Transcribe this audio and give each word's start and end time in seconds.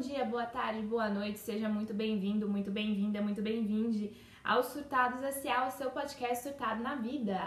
dia, 0.00 0.24
boa 0.24 0.46
tarde, 0.46 0.80
boa 0.80 1.10
noite, 1.10 1.38
seja 1.38 1.68
muito 1.68 1.92
bem-vindo, 1.92 2.48
muito 2.48 2.70
bem-vinda, 2.70 3.20
muito 3.20 3.42
bem-vinde 3.42 4.10
ao 4.42 4.64
Surtados 4.64 5.22
S.A., 5.22 5.68
o 5.68 5.70
seu 5.70 5.90
podcast 5.90 6.42
Surtado 6.42 6.82
na 6.82 6.94
Vida. 6.94 7.38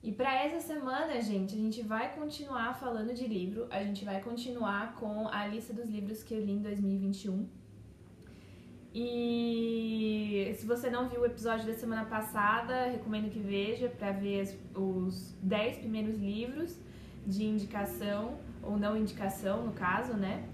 E 0.00 0.12
para 0.12 0.32
essa 0.32 0.60
semana, 0.60 1.20
gente, 1.20 1.52
a 1.56 1.58
gente 1.58 1.82
vai 1.82 2.14
continuar 2.14 2.78
falando 2.78 3.12
de 3.12 3.26
livro, 3.26 3.66
a 3.72 3.82
gente 3.82 4.04
vai 4.04 4.20
continuar 4.22 4.94
com 4.94 5.26
a 5.26 5.44
lista 5.48 5.72
dos 5.72 5.88
livros 5.88 6.22
que 6.22 6.32
eu 6.32 6.40
li 6.40 6.52
em 6.52 6.62
2021. 6.62 7.48
E 8.94 10.54
se 10.56 10.64
você 10.64 10.88
não 10.88 11.08
viu 11.08 11.22
o 11.22 11.26
episódio 11.26 11.66
da 11.66 11.74
semana 11.74 12.04
passada, 12.04 12.84
recomendo 12.86 13.30
que 13.30 13.40
veja 13.40 13.88
para 13.88 14.12
ver 14.12 14.56
os 14.76 15.32
10 15.42 15.78
primeiros 15.78 16.16
livros 16.20 16.78
de 17.26 17.44
indicação, 17.44 18.38
ou 18.62 18.78
não 18.78 18.96
indicação 18.96 19.66
no 19.66 19.72
caso, 19.72 20.14
né? 20.14 20.48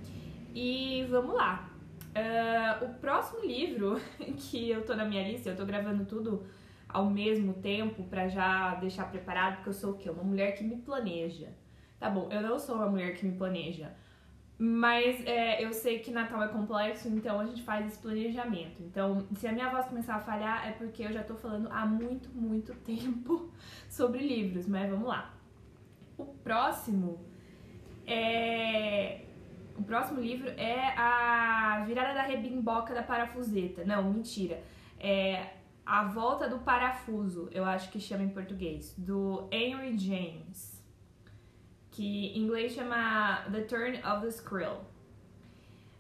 E 0.54 1.06
vamos 1.10 1.34
lá. 1.34 1.70
Uh, 2.10 2.84
o 2.86 2.94
próximo 2.94 3.44
livro 3.44 4.00
que 4.36 4.70
eu 4.70 4.84
tô 4.84 4.94
na 4.94 5.04
minha 5.04 5.26
lista, 5.28 5.50
eu 5.50 5.56
tô 5.56 5.64
gravando 5.64 6.04
tudo 6.04 6.44
ao 6.88 7.08
mesmo 7.08 7.54
tempo 7.54 8.02
para 8.04 8.28
já 8.28 8.74
deixar 8.76 9.10
preparado, 9.10 9.56
porque 9.56 9.68
eu 9.68 9.74
sou 9.74 9.92
o 9.92 9.96
quê? 9.96 10.10
Uma 10.10 10.24
mulher 10.24 10.56
que 10.56 10.64
me 10.64 10.76
planeja. 10.76 11.48
Tá 11.98 12.10
bom, 12.10 12.28
eu 12.30 12.40
não 12.40 12.58
sou 12.58 12.76
uma 12.76 12.88
mulher 12.88 13.14
que 13.14 13.26
me 13.26 13.36
planeja, 13.36 13.92
mas 14.58 15.24
é, 15.26 15.64
eu 15.64 15.72
sei 15.72 16.00
que 16.00 16.10
Natal 16.10 16.42
é 16.42 16.48
complexo, 16.48 17.08
então 17.08 17.40
a 17.40 17.46
gente 17.46 17.62
faz 17.62 17.86
esse 17.86 17.98
planejamento. 17.98 18.82
Então, 18.82 19.26
se 19.34 19.46
a 19.46 19.52
minha 19.52 19.70
voz 19.70 19.86
começar 19.86 20.16
a 20.16 20.20
falhar, 20.20 20.68
é 20.68 20.72
porque 20.72 21.02
eu 21.02 21.12
já 21.12 21.22
tô 21.22 21.34
falando 21.34 21.68
há 21.70 21.86
muito, 21.86 22.28
muito 22.30 22.74
tempo 22.84 23.50
sobre 23.88 24.18
livros, 24.18 24.66
mas 24.66 24.90
vamos 24.90 25.08
lá. 25.08 25.34
O 26.18 26.26
próximo 26.26 27.20
é. 28.06 29.22
O 29.80 29.82
próximo 29.82 30.20
livro 30.20 30.46
é 30.58 30.92
A 30.94 31.82
Virada 31.86 32.12
da 32.12 32.22
Rebimboca 32.22 32.92
da 32.92 33.02
Parafuseta. 33.02 33.82
Não, 33.82 34.12
mentira. 34.12 34.62
É 34.98 35.54
A 35.86 36.04
Volta 36.04 36.46
do 36.46 36.58
Parafuso, 36.58 37.48
eu 37.50 37.64
acho 37.64 37.90
que 37.90 37.98
chama 37.98 38.22
em 38.22 38.28
português, 38.28 38.94
do 38.98 39.48
Henry 39.50 39.96
James. 39.96 40.84
Que 41.90 42.26
em 42.36 42.42
inglês 42.42 42.72
chama 42.72 43.42
The 43.50 43.62
Turn 43.62 43.96
of 44.06 44.20
the 44.20 44.28
Skrill. 44.28 44.80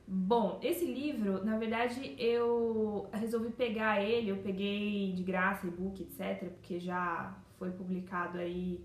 Bom, 0.06 0.60
esse 0.62 0.84
livro, 0.84 1.42
na 1.42 1.56
verdade, 1.56 2.14
eu 2.18 3.08
resolvi 3.14 3.50
pegar 3.50 4.02
ele, 4.02 4.28
eu 4.28 4.36
peguei 4.36 5.12
de 5.12 5.22
graça, 5.22 5.66
e-book, 5.66 6.02
etc, 6.02 6.50
porque 6.50 6.78
já 6.78 7.34
foi 7.58 7.70
publicado 7.70 8.36
aí 8.36 8.84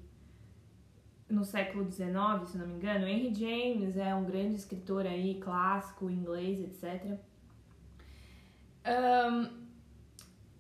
no 1.29 1.43
século 1.43 1.91
XIX, 1.91 2.47
se 2.47 2.57
não 2.57 2.67
me 2.67 2.75
engano. 2.75 3.07
Henry 3.07 3.33
James 3.33 3.97
é 3.97 4.13
um 4.13 4.25
grande 4.25 4.55
escritor 4.55 5.05
aí, 5.05 5.39
clássico, 5.39 6.09
inglês, 6.09 6.59
etc. 6.61 7.17
Um, 8.85 9.65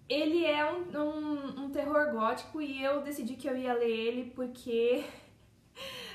ele 0.09 0.45
é 0.45 0.71
um, 0.71 0.97
um, 0.97 1.65
um, 1.65 1.69
terror 1.69 2.11
gótico 2.11 2.61
e 2.61 2.83
eu 2.83 3.01
decidi 3.01 3.35
que 3.35 3.47
eu 3.47 3.57
ia 3.57 3.73
ler 3.73 3.89
ele 3.89 4.31
porque. 4.31 5.05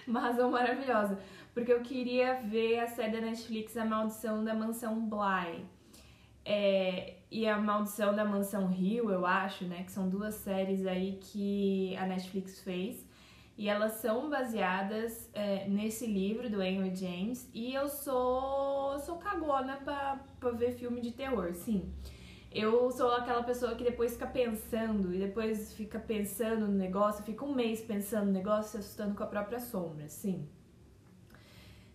Uma 0.06 0.20
razão 0.20 0.50
maravilhosa. 0.50 1.18
Porque 1.54 1.72
eu 1.72 1.82
queria 1.82 2.40
ver 2.42 2.80
a 2.80 2.86
série 2.86 3.12
da 3.12 3.20
Netflix 3.20 3.76
A 3.76 3.84
Maldição 3.84 4.44
da 4.44 4.54
Mansão 4.54 5.08
Bly. 5.08 5.64
É, 6.44 7.16
e 7.30 7.46
A 7.46 7.58
Maldição 7.58 8.14
da 8.14 8.24
Mansão 8.24 8.66
Rio, 8.66 9.10
eu 9.10 9.24
acho, 9.26 9.64
né? 9.64 9.84
Que 9.84 9.92
são 9.92 10.08
duas 10.08 10.34
séries 10.34 10.86
aí 10.86 11.18
que 11.20 11.96
a 11.96 12.06
Netflix 12.06 12.60
fez 12.60 13.09
e 13.60 13.68
elas 13.68 13.92
são 13.92 14.30
baseadas 14.30 15.28
é, 15.34 15.68
nesse 15.68 16.06
livro 16.06 16.48
do 16.48 16.62
Henry 16.62 16.96
James 16.96 17.46
e 17.52 17.74
eu 17.74 17.90
sou 17.90 18.98
sou 19.00 19.18
cagona 19.18 19.76
pra, 19.76 20.18
ver 20.52 20.72
filme 20.72 20.98
de 20.98 21.12
terror, 21.12 21.52
sim. 21.52 21.92
Eu 22.50 22.90
sou 22.90 23.12
aquela 23.12 23.42
pessoa 23.42 23.74
que 23.74 23.84
depois 23.84 24.14
fica 24.14 24.26
pensando 24.26 25.12
e 25.14 25.18
depois 25.18 25.74
fica 25.74 25.98
pensando 25.98 26.66
no 26.68 26.72
negócio, 26.72 27.22
fica 27.22 27.44
um 27.44 27.54
mês 27.54 27.82
pensando 27.82 28.28
no 28.28 28.32
negócio, 28.32 28.70
se 28.70 28.76
assustando 28.78 29.14
com 29.14 29.24
a 29.24 29.26
própria 29.26 29.60
sombra, 29.60 30.08
sim. 30.08 30.48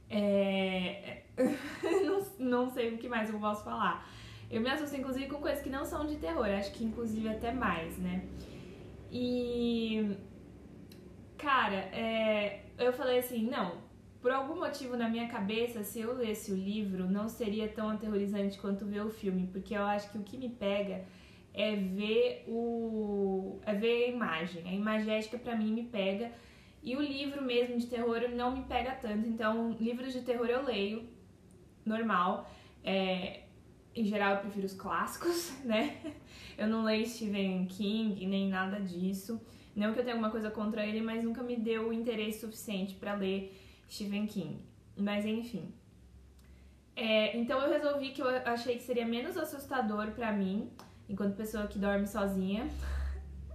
É... 0.08 1.24
não, 2.06 2.28
não 2.38 2.70
sei 2.70 2.94
o 2.94 3.00
que 3.00 3.10
mais 3.10 3.34
eu 3.34 3.40
posso 3.40 3.64
falar. 3.64 4.08
Eu 4.52 4.62
me 4.62 4.70
assusto, 4.70 4.96
inclusive, 4.96 5.26
com 5.26 5.42
coisas 5.42 5.64
que 5.64 5.70
não 5.72 5.84
são 5.84 6.06
de 6.06 6.18
terror, 6.18 6.46
acho 6.46 6.72
que 6.74 6.84
inclusive 6.84 7.28
até 7.28 7.52
mais, 7.52 7.98
né? 7.98 8.24
E 9.12 10.16
Cara, 11.46 11.76
é, 11.94 12.62
eu 12.76 12.92
falei 12.92 13.20
assim, 13.20 13.46
não, 13.46 13.78
por 14.20 14.32
algum 14.32 14.56
motivo 14.56 14.98
na 14.98 15.08
minha 15.08 15.28
cabeça, 15.28 15.84
se 15.84 16.00
eu 16.00 16.12
lesse 16.16 16.52
o 16.52 16.56
livro, 16.56 17.08
não 17.08 17.30
seria 17.30 17.68
tão 17.68 17.88
aterrorizante 17.92 18.58
quanto 18.58 18.84
ver 18.84 19.02
o 19.06 19.12
filme, 19.12 19.48
porque 19.54 19.76
eu 19.76 19.84
acho 19.84 20.10
que 20.12 20.18
o 20.18 20.24
que 20.24 20.40
me 20.40 20.50
pega 20.50 21.06
é 21.54 21.76
ver 21.76 22.46
o 22.48 23.60
é 23.64 23.76
ver 23.76 24.06
a 24.06 24.08
imagem. 24.08 24.68
A 24.68 24.74
imagética 24.74 25.38
para 25.38 25.56
mim 25.56 25.72
me 25.72 25.84
pega 25.84 26.32
e 26.82 26.96
o 26.96 27.00
livro 27.00 27.44
mesmo 27.44 27.78
de 27.78 27.86
terror 27.86 28.28
não 28.34 28.58
me 28.58 28.64
pega 28.64 28.94
tanto. 28.96 29.28
Então, 29.28 29.78
livros 29.80 30.14
de 30.14 30.22
terror 30.22 30.48
eu 30.48 30.66
leio 30.66 31.08
normal. 31.86 32.50
É, 32.84 33.42
em 33.96 34.04
geral 34.04 34.38
eu 34.38 34.40
prefiro 34.40 34.66
os 34.66 34.74
clássicos, 34.74 35.54
né? 35.64 35.96
Eu 36.58 36.68
não 36.68 36.84
leio 36.84 37.06
Stephen 37.06 37.68
King 37.68 38.26
nem 38.26 38.50
nada 38.50 38.80
disso. 38.80 39.40
Não 39.76 39.94
que 39.94 40.00
eu 40.00 40.04
tenha 40.04 40.16
alguma 40.16 40.32
coisa 40.32 40.50
contra 40.50 40.86
ele, 40.86 41.02
mas 41.02 41.24
nunca 41.24 41.44
me 41.44 41.58
deu 41.58 41.90
o 41.90 41.94
interesse 41.94 42.40
suficiente 42.40 42.96
para 42.96 43.14
ler 43.14 43.54
Stephen 43.90 44.26
King. 44.26 44.60
Mas 44.96 45.26
enfim. 45.26 45.74
É, 46.96 47.36
então 47.38 47.60
eu 47.60 47.70
resolvi 47.70 48.12
que 48.12 48.22
eu 48.22 48.28
achei 48.46 48.78
que 48.78 48.84
seria 48.84 49.06
menos 49.06 49.36
assustador 49.38 50.12
para 50.12 50.32
mim, 50.32 50.72
enquanto 51.10 51.36
pessoa 51.36 51.68
que 51.68 51.78
dorme 51.78 52.08
sozinha, 52.08 52.70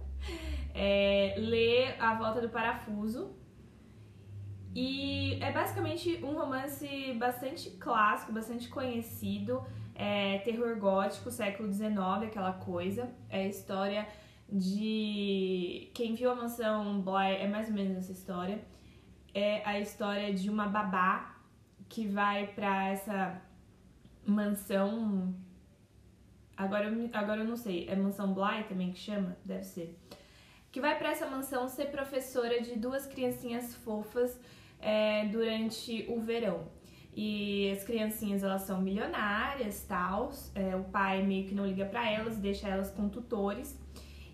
é, 0.75 1.33
ler 1.37 1.95
A 1.99 2.13
Volta 2.13 2.39
do 2.39 2.49
Parafuso. 2.49 3.35
E 4.73 5.37
é 5.41 5.51
basicamente 5.51 6.23
um 6.23 6.33
romance 6.33 7.13
bastante 7.17 7.71
clássico, 7.71 8.31
bastante 8.31 8.69
conhecido, 8.69 9.61
é, 9.95 10.37
terror 10.39 10.77
gótico, 10.77 11.29
século 11.29 11.73
XIX, 11.73 11.91
aquela 12.27 12.53
coisa. 12.53 13.09
É 13.27 13.43
a 13.43 13.47
história 13.47 14.07
de 14.51 15.89
quem 15.93 16.13
viu 16.13 16.29
a 16.29 16.35
mansão 16.35 17.01
Bly 17.01 17.35
é 17.37 17.47
mais 17.47 17.67
ou 17.69 17.73
menos 17.73 17.97
essa 17.97 18.11
história. 18.11 18.59
É 19.33 19.65
a 19.65 19.79
história 19.79 20.33
de 20.33 20.49
uma 20.49 20.67
babá 20.67 21.37
que 21.87 22.05
vai 22.07 22.47
para 22.47 22.89
essa 22.89 23.41
mansão. 24.25 25.33
Agora 26.57 26.89
eu, 26.89 27.09
agora 27.13 27.41
eu 27.41 27.47
não 27.47 27.55
sei, 27.55 27.87
é 27.87 27.95
mansão 27.95 28.33
Bly 28.33 28.65
também 28.67 28.91
que 28.91 28.99
chama? 28.99 29.37
Deve 29.45 29.63
ser. 29.63 29.97
Que 30.71 30.81
vai 30.81 30.97
para 30.97 31.11
essa 31.11 31.27
mansão 31.27 31.67
ser 31.67 31.85
professora 31.85 32.61
de 32.61 32.77
duas 32.77 33.05
criancinhas 33.07 33.75
fofas 33.75 34.39
é, 34.79 35.25
durante 35.27 36.05
o 36.09 36.19
verão. 36.19 36.67
E 37.13 37.71
as 37.71 37.83
criancinhas 37.83 38.41
elas 38.41 38.61
são 38.61 38.81
milionárias, 38.81 39.83
tal. 39.83 40.31
É, 40.55 40.75
o 40.75 40.83
pai 40.85 41.23
meio 41.23 41.47
que 41.47 41.53
não 41.53 41.65
liga 41.65 41.85
para 41.85 42.09
elas, 42.09 42.37
deixa 42.37 42.67
elas 42.69 42.91
com 42.91 43.09
tutores. 43.09 43.77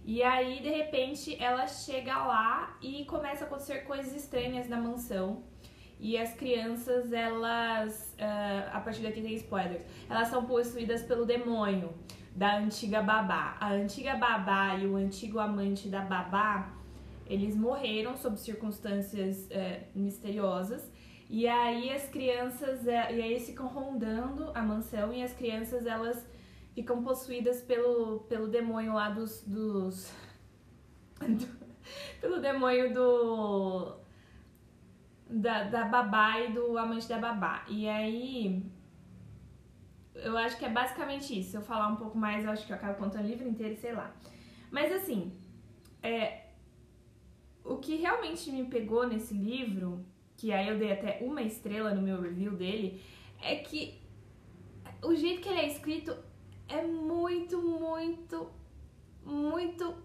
E 0.08 0.24
aí, 0.24 0.62
de 0.62 0.70
repente, 0.70 1.36
ela 1.38 1.68
chega 1.68 2.18
lá 2.18 2.78
e 2.82 3.04
começa 3.04 3.44
a 3.44 3.48
acontecer 3.48 3.80
coisas 3.80 4.16
estranhas 4.16 4.70
na 4.70 4.78
mansão. 4.78 5.44
E 6.00 6.18
as 6.18 6.34
crianças, 6.34 7.12
elas, 7.12 8.16
uh, 8.18 8.70
a 8.72 8.80
partir 8.80 9.02
daqui 9.02 9.22
tem 9.22 9.34
spoilers, 9.34 9.84
elas 10.10 10.30
são 10.30 10.46
possuídas 10.46 11.02
pelo 11.02 11.26
demônio 11.26 11.94
da 12.34 12.56
antiga 12.56 13.02
babá. 13.02 13.58
A 13.60 13.74
antiga 13.74 14.16
babá 14.16 14.78
e 14.78 14.88
o 14.88 14.96
antigo 14.96 15.40
amante 15.40 15.90
da 15.90 16.00
babá, 16.00 16.72
eles 17.26 17.54
morreram 17.54 18.16
sob 18.16 18.38
circunstâncias 18.40 19.50
uh, 19.52 19.84
misteriosas. 19.94 20.90
E 21.30 21.46
aí 21.50 21.92
as 21.92 22.08
crianças, 22.08 22.84
uh, 22.84 23.14
e 23.14 23.22
aí 23.22 23.38
ficam 23.42 23.68
rondando 23.68 24.52
a 24.56 24.62
mansão 24.62 25.12
e 25.12 25.22
as 25.22 25.34
crianças, 25.34 25.86
elas 25.86 26.26
ficam 26.78 27.02
possuídas 27.02 27.60
pelo, 27.60 28.20
pelo 28.30 28.48
demônio 28.48 28.94
lá 28.94 29.10
dos. 29.10 29.42
dos 29.48 30.14
do, 31.20 31.48
pelo 32.22 32.40
demônio 32.40 32.94
do. 32.94 33.98
Da, 35.28 35.64
da 35.64 35.86
babá 35.86 36.40
e 36.40 36.54
do 36.54 36.78
amante 36.78 37.10
da 37.10 37.18
babá. 37.18 37.66
E 37.68 37.90
aí. 37.90 38.64
Eu 40.14 40.38
acho 40.38 40.58
que 40.60 40.66
é 40.66 40.70
basicamente 40.70 41.40
isso. 41.40 41.52
Se 41.52 41.58
eu 41.58 41.64
falar 41.64 41.88
um 41.88 41.96
pouco 41.96 42.16
mais, 42.16 42.46
eu 42.46 42.52
acho 42.52 42.66
que 42.68 42.72
eu 42.72 42.78
acabo 42.78 43.00
contando 43.00 43.26
o 43.26 43.28
livro 43.28 43.48
inteiro, 43.48 43.76
sei 43.76 43.94
lá. 43.94 44.16
Mas 44.70 44.92
assim, 44.92 45.32
é, 46.04 46.46
o 47.64 47.78
que 47.78 47.96
realmente 47.96 48.52
me 48.52 48.66
pegou 48.66 49.08
nesse 49.08 49.34
livro, 49.34 50.06
que 50.36 50.52
aí 50.52 50.68
eu 50.68 50.78
dei 50.78 50.92
até 50.92 51.20
uma 51.22 51.42
estrela 51.42 51.94
no 51.94 52.02
meu 52.04 52.22
review 52.22 52.52
dele, 52.52 53.02
é 53.42 53.56
que 53.58 54.00
o 55.04 55.16
jeito 55.16 55.42
que 55.42 55.50
ele 55.50 55.60
é 55.60 55.68
escrito 55.68 56.27
é 56.68 56.82
muito, 56.84 57.62
muito, 57.62 58.50
muito. 59.24 59.96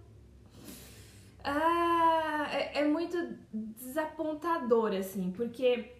Ah, 1.44 2.48
é, 2.52 2.80
é 2.80 2.84
muito 2.84 3.16
desapontador, 3.52 4.92
assim, 4.94 5.32
porque 5.32 5.92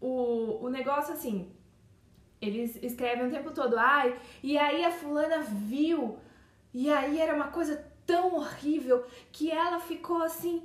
o, 0.00 0.64
o 0.64 0.68
negócio, 0.70 1.12
assim, 1.14 1.50
Eles 2.40 2.76
escrevem 2.82 3.26
o 3.28 3.30
tempo 3.30 3.52
todo, 3.52 3.78
ai, 3.78 4.18
e 4.42 4.58
aí 4.58 4.84
a 4.84 4.90
fulana 4.90 5.40
viu, 5.42 6.18
e 6.74 6.90
aí 6.90 7.18
era 7.20 7.34
uma 7.34 7.48
coisa 7.48 7.76
tão 8.06 8.34
horrível 8.36 9.04
que 9.32 9.50
ela 9.50 9.78
ficou 9.80 10.22
assim 10.22 10.62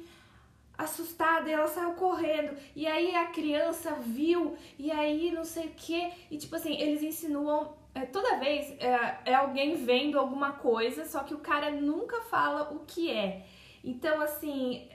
assustada 0.77 1.49
e 1.49 1.53
ela 1.53 1.67
saiu 1.67 1.93
correndo. 1.93 2.57
E 2.75 2.85
aí 2.87 3.15
a 3.15 3.27
criança 3.27 3.93
viu, 3.95 4.55
e 4.77 4.91
aí 4.91 5.31
não 5.31 5.43
sei 5.45 5.67
o 5.67 5.71
que. 5.75 6.11
E 6.31 6.37
tipo 6.37 6.55
assim, 6.55 6.75
eles 6.81 7.01
insinuam. 7.03 7.75
É, 7.97 8.05
toda 8.05 8.37
vez 8.37 8.75
é, 8.79 9.17
é 9.25 9.33
alguém 9.33 9.75
vendo 9.75 10.19
alguma 10.19 10.51
coisa, 10.51 11.03
só 11.05 11.23
que 11.23 11.33
o 11.33 11.39
cara 11.39 11.71
nunca 11.71 12.21
fala 12.21 12.71
o 12.71 12.85
que 12.85 13.09
é. 13.09 13.47
Então, 13.83 14.21
assim, 14.21 14.87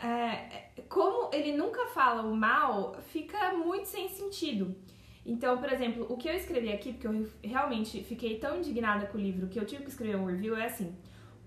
é, 0.00 0.70
como 0.88 1.34
ele 1.34 1.56
nunca 1.56 1.86
fala 1.86 2.22
o 2.22 2.36
mal, 2.36 2.94
fica 3.08 3.52
muito 3.54 3.86
sem 3.86 4.08
sentido. 4.08 4.72
Então, 5.26 5.58
por 5.58 5.72
exemplo, 5.72 6.06
o 6.08 6.16
que 6.16 6.28
eu 6.28 6.34
escrevi 6.34 6.72
aqui, 6.72 6.92
porque 6.92 7.08
eu 7.08 7.28
realmente 7.42 8.04
fiquei 8.04 8.38
tão 8.38 8.56
indignada 8.58 9.06
com 9.06 9.18
o 9.18 9.20
livro 9.20 9.48
que 9.48 9.58
eu 9.58 9.66
tive 9.66 9.82
que 9.82 9.90
escrever 9.90 10.16
um 10.16 10.26
review, 10.26 10.56
é 10.56 10.66
assim: 10.66 10.96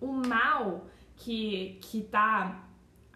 o 0.01 0.11
mal 0.11 0.87
que, 1.15 1.79
que 1.81 2.01
tá 2.01 2.67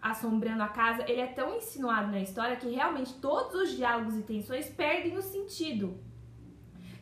assombrando 0.02 0.64
a 0.64 0.70
casa, 0.70 1.04
ele 1.10 1.20
é 1.20 1.28
tão 1.28 1.58
insinuado 1.58 2.10
na 2.10 2.22
história 2.22 2.56
que 2.56 2.70
realmente 2.70 3.16
todos 3.16 3.54
os 3.54 3.76
diálogos 3.76 4.16
e 4.18 4.22
tensões 4.22 4.70
perdem 4.70 5.18
o 5.18 5.22
sentido. 5.22 6.05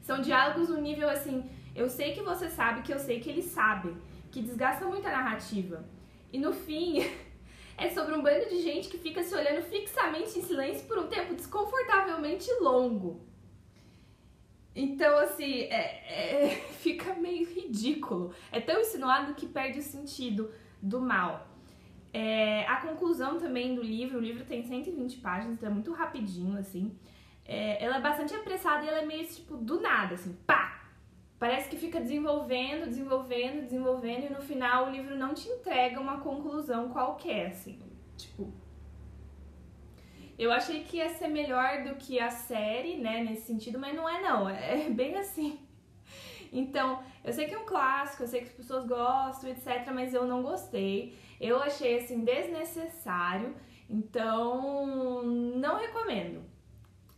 São 0.03 0.19
diálogos 0.21 0.67
no 0.67 0.81
nível 0.81 1.09
assim, 1.09 1.49
eu 1.73 1.89
sei 1.89 2.13
que 2.13 2.21
você 2.21 2.49
sabe 2.49 2.81
que 2.81 2.93
eu 2.93 2.99
sei 2.99 3.21
que 3.21 3.29
ele 3.29 3.41
sabe, 3.41 3.95
que 4.29 4.41
desgasta 4.41 4.85
muito 4.85 5.07
a 5.07 5.11
narrativa. 5.11 5.83
E 6.31 6.37
no 6.37 6.51
fim, 6.51 6.99
é 7.77 7.89
sobre 7.89 8.13
um 8.13 8.21
bando 8.21 8.49
de 8.49 8.61
gente 8.61 8.89
que 8.89 8.97
fica 8.97 9.23
se 9.23 9.33
olhando 9.33 9.63
fixamente 9.63 10.37
em 10.37 10.41
silêncio 10.41 10.85
por 10.87 10.99
um 10.99 11.07
tempo 11.07 11.33
desconfortavelmente 11.33 12.51
longo. 12.59 13.25
Então, 14.75 15.17
assim, 15.19 15.61
é, 15.61 16.49
é, 16.49 16.49
fica 16.83 17.15
meio 17.15 17.47
ridículo. 17.47 18.33
É 18.51 18.59
tão 18.59 18.81
insinuado 18.81 19.33
que 19.35 19.45
perde 19.45 19.79
o 19.79 19.83
sentido 19.83 20.51
do 20.81 20.99
mal. 20.99 21.47
É, 22.11 22.67
a 22.67 22.75
conclusão 22.75 23.39
também 23.39 23.73
do 23.73 23.81
livro, 23.81 24.17
o 24.17 24.21
livro 24.21 24.43
tem 24.43 24.63
120 24.63 25.17
páginas, 25.19 25.55
então 25.55 25.69
é 25.69 25.73
muito 25.73 25.93
rapidinho, 25.93 26.59
assim. 26.59 26.93
É, 27.45 27.83
ela 27.83 27.97
é 27.97 28.01
bastante 28.01 28.33
apressada 28.33 28.85
e 28.85 28.87
ela 28.87 28.99
é 28.99 29.05
meio, 29.05 29.25
tipo, 29.27 29.57
do 29.57 29.79
nada, 29.81 30.15
assim, 30.15 30.33
pá! 30.47 30.81
Parece 31.37 31.69
que 31.69 31.75
fica 31.75 31.99
desenvolvendo, 31.99 32.87
desenvolvendo, 32.87 33.63
desenvolvendo, 33.63 34.25
e 34.27 34.29
no 34.29 34.41
final 34.41 34.87
o 34.87 34.91
livro 34.91 35.15
não 35.15 35.33
te 35.33 35.49
entrega 35.49 35.99
uma 35.99 36.21
conclusão 36.21 36.89
qualquer, 36.89 37.47
assim. 37.47 37.79
Tipo, 38.15 38.53
eu 40.37 40.51
achei 40.51 40.83
que 40.83 40.97
ia 40.97 41.09
ser 41.09 41.27
melhor 41.27 41.83
do 41.83 41.95
que 41.95 42.19
a 42.19 42.29
série, 42.29 42.97
né, 42.97 43.23
nesse 43.23 43.43
sentido, 43.43 43.77
mas 43.77 43.95
não 43.95 44.07
é 44.07 44.21
não, 44.21 44.49
é 44.49 44.89
bem 44.89 45.15
assim. 45.17 45.59
Então, 46.51 47.03
eu 47.23 47.33
sei 47.33 47.47
que 47.47 47.55
é 47.55 47.59
um 47.59 47.65
clássico, 47.65 48.23
eu 48.23 48.27
sei 48.27 48.41
que 48.41 48.47
as 48.47 48.53
pessoas 48.53 48.85
gostam, 48.85 49.49
etc, 49.49 49.91
mas 49.93 50.13
eu 50.13 50.25
não 50.25 50.43
gostei. 50.43 51.17
Eu 51.41 51.61
achei 51.61 51.97
assim 51.97 52.23
desnecessário, 52.23 53.55
então 53.89 55.25
não 55.25 55.77
recomendo. 55.77 56.52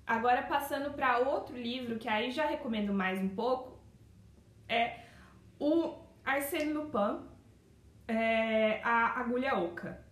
Agora 0.05 0.43
passando 0.43 0.93
para 0.93 1.19
outro 1.19 1.57
livro 1.57 1.97
que 1.97 2.07
aí 2.07 2.31
já 2.31 2.45
recomendo 2.45 2.93
mais 2.93 3.19
um 3.19 3.29
pouco, 3.29 3.79
é 4.67 4.99
o 5.59 5.95
Arsène 6.23 6.73
Lupin, 6.73 7.19
é, 8.07 8.81
a 8.83 9.19
Agulha 9.19 9.55
Oca, 9.57 10.03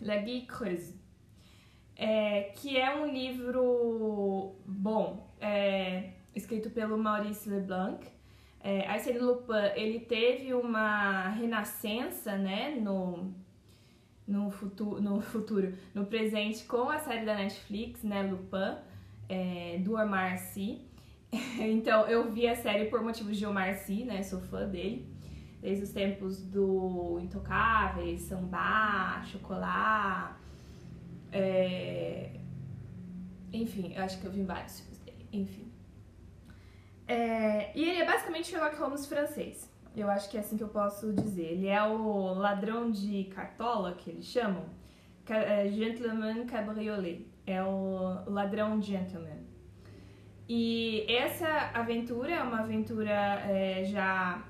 La 0.00 0.16
Guille 0.16 0.46
Creuse 0.46 0.98
é, 1.98 2.52
que 2.54 2.76
é 2.76 2.94
um 2.94 3.12
livro 3.12 4.54
bom, 4.64 5.28
é, 5.40 6.10
escrito 6.34 6.70
pelo 6.70 6.96
Maurice 6.96 7.50
Leblanc. 7.50 8.06
É, 8.60 8.86
Arsène 8.86 9.18
Lupin, 9.18 9.72
ele 9.74 10.00
teve 10.00 10.54
uma 10.54 11.28
renascença, 11.30 12.36
né, 12.36 12.76
no, 12.76 13.34
no, 14.26 14.48
futuro, 14.48 15.00
no 15.00 15.20
futuro, 15.20 15.74
no 15.92 16.06
presente, 16.06 16.64
com 16.64 16.88
a 16.88 16.98
série 16.98 17.26
da 17.26 17.34
Netflix, 17.34 18.04
né, 18.04 18.22
Lupin, 18.22 18.76
é, 19.28 19.78
do 19.78 19.94
Omar 19.94 20.38
Sy. 20.38 20.86
Então, 21.60 22.06
eu 22.06 22.30
vi 22.32 22.48
a 22.48 22.56
série 22.56 22.86
por 22.86 23.02
motivos 23.02 23.36
de 23.36 23.44
Omar 23.44 23.74
Sy, 23.74 24.04
né, 24.04 24.22
sou 24.22 24.40
fã 24.40 24.66
dele, 24.66 25.06
desde 25.60 25.84
os 25.84 25.90
tempos 25.90 26.40
do 26.40 27.18
Intocáveis, 27.20 28.22
Samba, 28.22 29.22
Chocolat, 29.24 30.38
é... 31.32 32.30
Enfim, 33.52 33.92
eu 33.94 34.02
acho 34.02 34.20
que 34.20 34.26
eu 34.26 34.30
vi 34.30 34.42
vários 34.42 34.80
filmes 34.80 34.98
dele. 34.98 35.28
Enfim. 35.32 35.72
É... 37.06 37.76
E 37.76 37.82
ele 37.82 38.02
é 38.02 38.06
basicamente 38.06 38.48
Sherlock 38.48 38.76
Holmes 38.76 39.06
francês. 39.06 39.70
Eu 39.96 40.10
acho 40.10 40.30
que 40.30 40.36
é 40.36 40.40
assim 40.40 40.56
que 40.56 40.62
eu 40.62 40.68
posso 40.68 41.12
dizer. 41.12 41.52
Ele 41.52 41.66
é 41.66 41.82
o 41.82 42.34
ladrão 42.34 42.90
de 42.90 43.24
cartola, 43.24 43.94
que 43.94 44.10
eles 44.10 44.26
chamam. 44.26 44.64
É, 45.28 45.68
gentleman 45.68 46.46
Cabriolet. 46.46 47.26
É 47.50 47.62
o 47.62 48.24
ladrão 48.26 48.80
gentleman. 48.82 49.40
E 50.46 51.04
essa 51.08 51.48
aventura 51.72 52.32
é 52.32 52.42
uma 52.42 52.60
aventura 52.60 53.10
é, 53.10 53.84
já. 53.84 54.46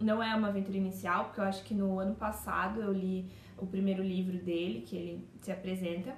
Não 0.00 0.20
é 0.20 0.34
uma 0.34 0.48
aventura 0.48 0.76
inicial, 0.76 1.26
porque 1.26 1.40
eu 1.40 1.44
acho 1.44 1.62
que 1.62 1.74
no 1.74 1.98
ano 2.00 2.16
passado 2.16 2.80
eu 2.80 2.92
li 2.92 3.30
o 3.56 3.66
primeiro 3.66 4.02
livro 4.02 4.36
dele, 4.38 4.80
que 4.80 4.96
ele 4.96 5.28
se 5.40 5.52
apresenta. 5.52 6.16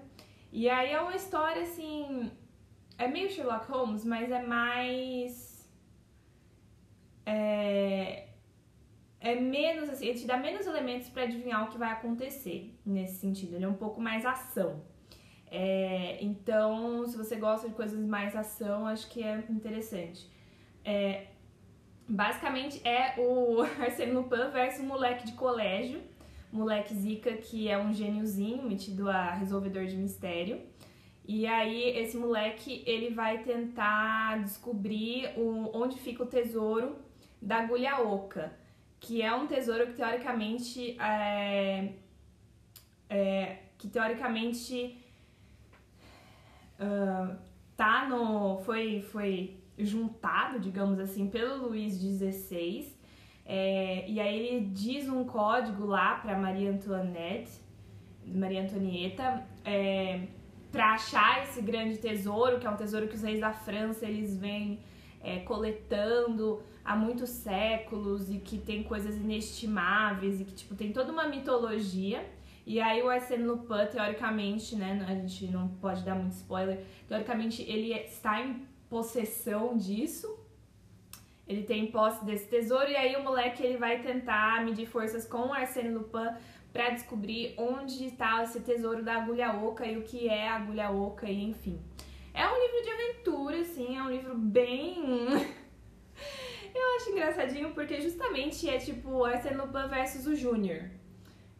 E 0.51 0.71
aí 0.71 0.91
é 0.93 1.01
uma 1.03 1.15
história 1.15 1.63
assim. 1.63 2.31
É 2.97 3.07
meio 3.09 3.31
Sherlock 3.31 3.71
Holmes, 3.71 4.03
mas 4.05 4.31
é 4.31 4.43
mais. 4.43 5.71
É, 7.27 8.29
é 9.21 9.35
menos 9.35 9.91
assim, 9.91 10.07
ele 10.07 10.19
te 10.19 10.27
dá 10.27 10.39
menos 10.39 10.67
elementos 10.67 11.11
para 11.11 11.25
adivinhar 11.25 11.65
o 11.65 11.71
que 11.71 11.77
vai 11.77 11.93
acontecer 11.93 12.75
nesse 12.87 13.17
sentido. 13.17 13.55
Ele 13.57 13.67
é 13.67 13.69
um 13.69 13.75
pouco 13.75 14.01
mais 14.01 14.25
ação. 14.25 14.92
É, 15.55 16.19
então, 16.25 17.07
se 17.07 17.17
você 17.17 17.37
gosta 17.37 17.69
de 17.69 17.75
coisas 17.75 18.01
mais 18.05 18.35
ação, 18.35 18.87
acho 18.87 19.09
que 19.09 19.23
é 19.23 19.45
interessante. 19.51 20.27
É, 20.85 21.27
basicamente 22.09 22.81
é 22.89 23.15
o 23.19 23.61
Arsène 23.81 24.13
Lupin 24.13 24.51
versus 24.51 24.81
um 24.81 24.87
moleque 24.87 25.27
de 25.27 25.33
colégio 25.35 26.01
moleque 26.53 26.95
Zika, 26.95 27.33
que 27.33 27.69
é 27.69 27.79
um 27.79 27.93
gêniozinho, 27.93 28.63
metido 28.63 29.09
a 29.09 29.33
resolvedor 29.33 29.87
de 29.87 29.97
mistério. 29.97 30.61
E 31.27 31.47
aí 31.47 31.97
esse 31.97 32.17
moleque, 32.17 32.83
ele 32.87 33.15
vai 33.15 33.43
tentar 33.43 34.43
descobrir 34.43 35.31
o, 35.37 35.71
onde 35.73 35.97
fica 35.99 36.23
o 36.23 36.27
tesouro 36.27 36.97
da 37.41 37.59
agulha 37.59 38.01
oca, 38.03 38.53
que 39.01 39.23
é 39.23 39.35
um 39.35 39.47
tesouro 39.47 39.87
que 39.87 39.95
teoricamente 39.95 40.97
é, 41.01 41.93
é 43.09 43.59
que 43.79 43.89
teoricamente 43.89 45.02
tá 47.77 48.09
no 48.09 48.59
foi 48.59 49.03
foi 49.03 49.57
juntado, 49.79 50.61
digamos 50.61 50.99
assim, 50.99 51.29
pelo 51.29 51.69
Luís 51.69 51.95
XVI 51.95 53.03
é, 53.45 54.09
e 54.09 54.21
aí 54.21 54.39
ele 54.39 54.67
diz 54.67 55.09
um 55.09 55.25
código 55.25 55.85
lá 55.87 56.15
para 56.17 56.39
Maria 56.39 56.71
Antoinette, 56.71 57.53
Maria 58.25 58.63
Antonieta, 58.63 59.45
é, 59.65 60.21
para 60.71 60.95
achar 60.95 61.43
esse 61.43 61.61
grande 61.61 61.99
tesouro, 61.99 62.59
que 62.59 62.67
é 62.67 62.71
um 62.71 62.77
tesouro 62.77 63.09
que 63.09 63.15
os 63.15 63.23
reis 63.23 63.41
da 63.41 63.53
França 63.53 64.07
eles 64.07 64.37
vêm 64.37 64.79
é, 65.21 65.41
coletando 65.41 66.63
há 66.85 66.97
muitos 66.97 67.31
séculos 67.31 68.31
e 68.31 68.39
que 68.39 68.59
tem 68.59 68.83
coisas 68.83 69.17
inestimáveis 69.17 70.41
e 70.41 70.45
que 70.45 70.55
tipo 70.55 70.75
tem 70.75 70.93
toda 70.93 71.13
uma 71.13 71.27
mitologia. 71.27 72.25
E 72.65 72.81
aí 72.81 73.03
o 73.03 73.09
Arsène 73.09 73.45
Lupin, 73.45 73.87
teoricamente, 73.91 74.77
né, 74.77 75.05
a 75.09 75.15
gente 75.15 75.47
não 75.49 75.69
pode 75.69 76.03
dar 76.05 76.15
muito 76.15 76.33
spoiler, 76.33 76.85
teoricamente 77.09 77.63
ele 77.63 77.93
está 77.93 78.41
em 78.41 78.67
possessão 78.89 79.77
disso 79.77 80.43
ele 81.47 81.65
tem 81.65 81.91
posse 81.91 82.25
desse 82.25 82.49
tesouro 82.49 82.89
e 82.89 82.97
aí 82.97 83.17
o 83.17 83.23
moleque 83.23 83.63
ele 83.63 83.77
vai 83.77 84.01
tentar 84.01 84.65
medir 84.65 84.87
forças 84.87 85.27
com 85.27 85.49
o 85.49 85.53
Arsène 85.53 85.91
Lupin 85.91 86.31
para 86.73 86.91
descobrir 86.91 87.55
onde 87.59 88.07
está 88.07 88.43
esse 88.43 88.61
tesouro 88.61 89.03
da 89.03 89.17
agulha 89.17 89.53
oca 89.53 89.85
e 89.85 89.99
o 89.99 90.03
que 90.03 90.29
é 90.29 90.49
a 90.49 90.57
agulha 90.57 90.91
oca 90.91 91.29
e 91.29 91.45
enfim. 91.45 91.79
É 92.33 92.47
um 92.47 92.59
livro 92.59 92.83
de 92.83 92.91
aventura, 92.91 93.61
assim, 93.61 93.97
é 93.97 94.03
um 94.03 94.11
livro 94.11 94.35
bem 94.39 95.03
Eu 96.75 96.97
acho 96.97 97.11
engraçadinho 97.11 97.75
porque 97.75 98.01
justamente 98.01 98.67
é 98.69 98.79
tipo 98.79 99.25
Arsène 99.25 99.57
Lupin 99.57 99.89
versus 99.89 100.27
o 100.27 100.35
Júnior, 100.35 100.89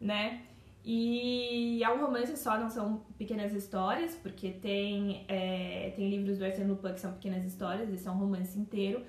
né? 0.01 0.41
E 0.85 1.81
é 1.81 1.89
um 1.89 2.05
romance 2.05 2.35
só, 2.35 2.57
não 2.59 2.69
são 2.69 3.05
pequenas 3.17 3.53
histórias, 3.53 4.15
porque 4.15 4.51
tem, 4.51 5.25
é, 5.29 5.93
tem 5.95 6.09
livros 6.09 6.37
do 6.37 6.45
Arsène 6.45 6.69
Lupin 6.69 6.93
que 6.93 6.99
são 6.99 7.13
pequenas 7.13 7.45
histórias, 7.45 7.91
esse 7.91 8.05
é 8.07 8.11
um 8.11 8.17
romance 8.17 8.59
inteiro. 8.59 9.01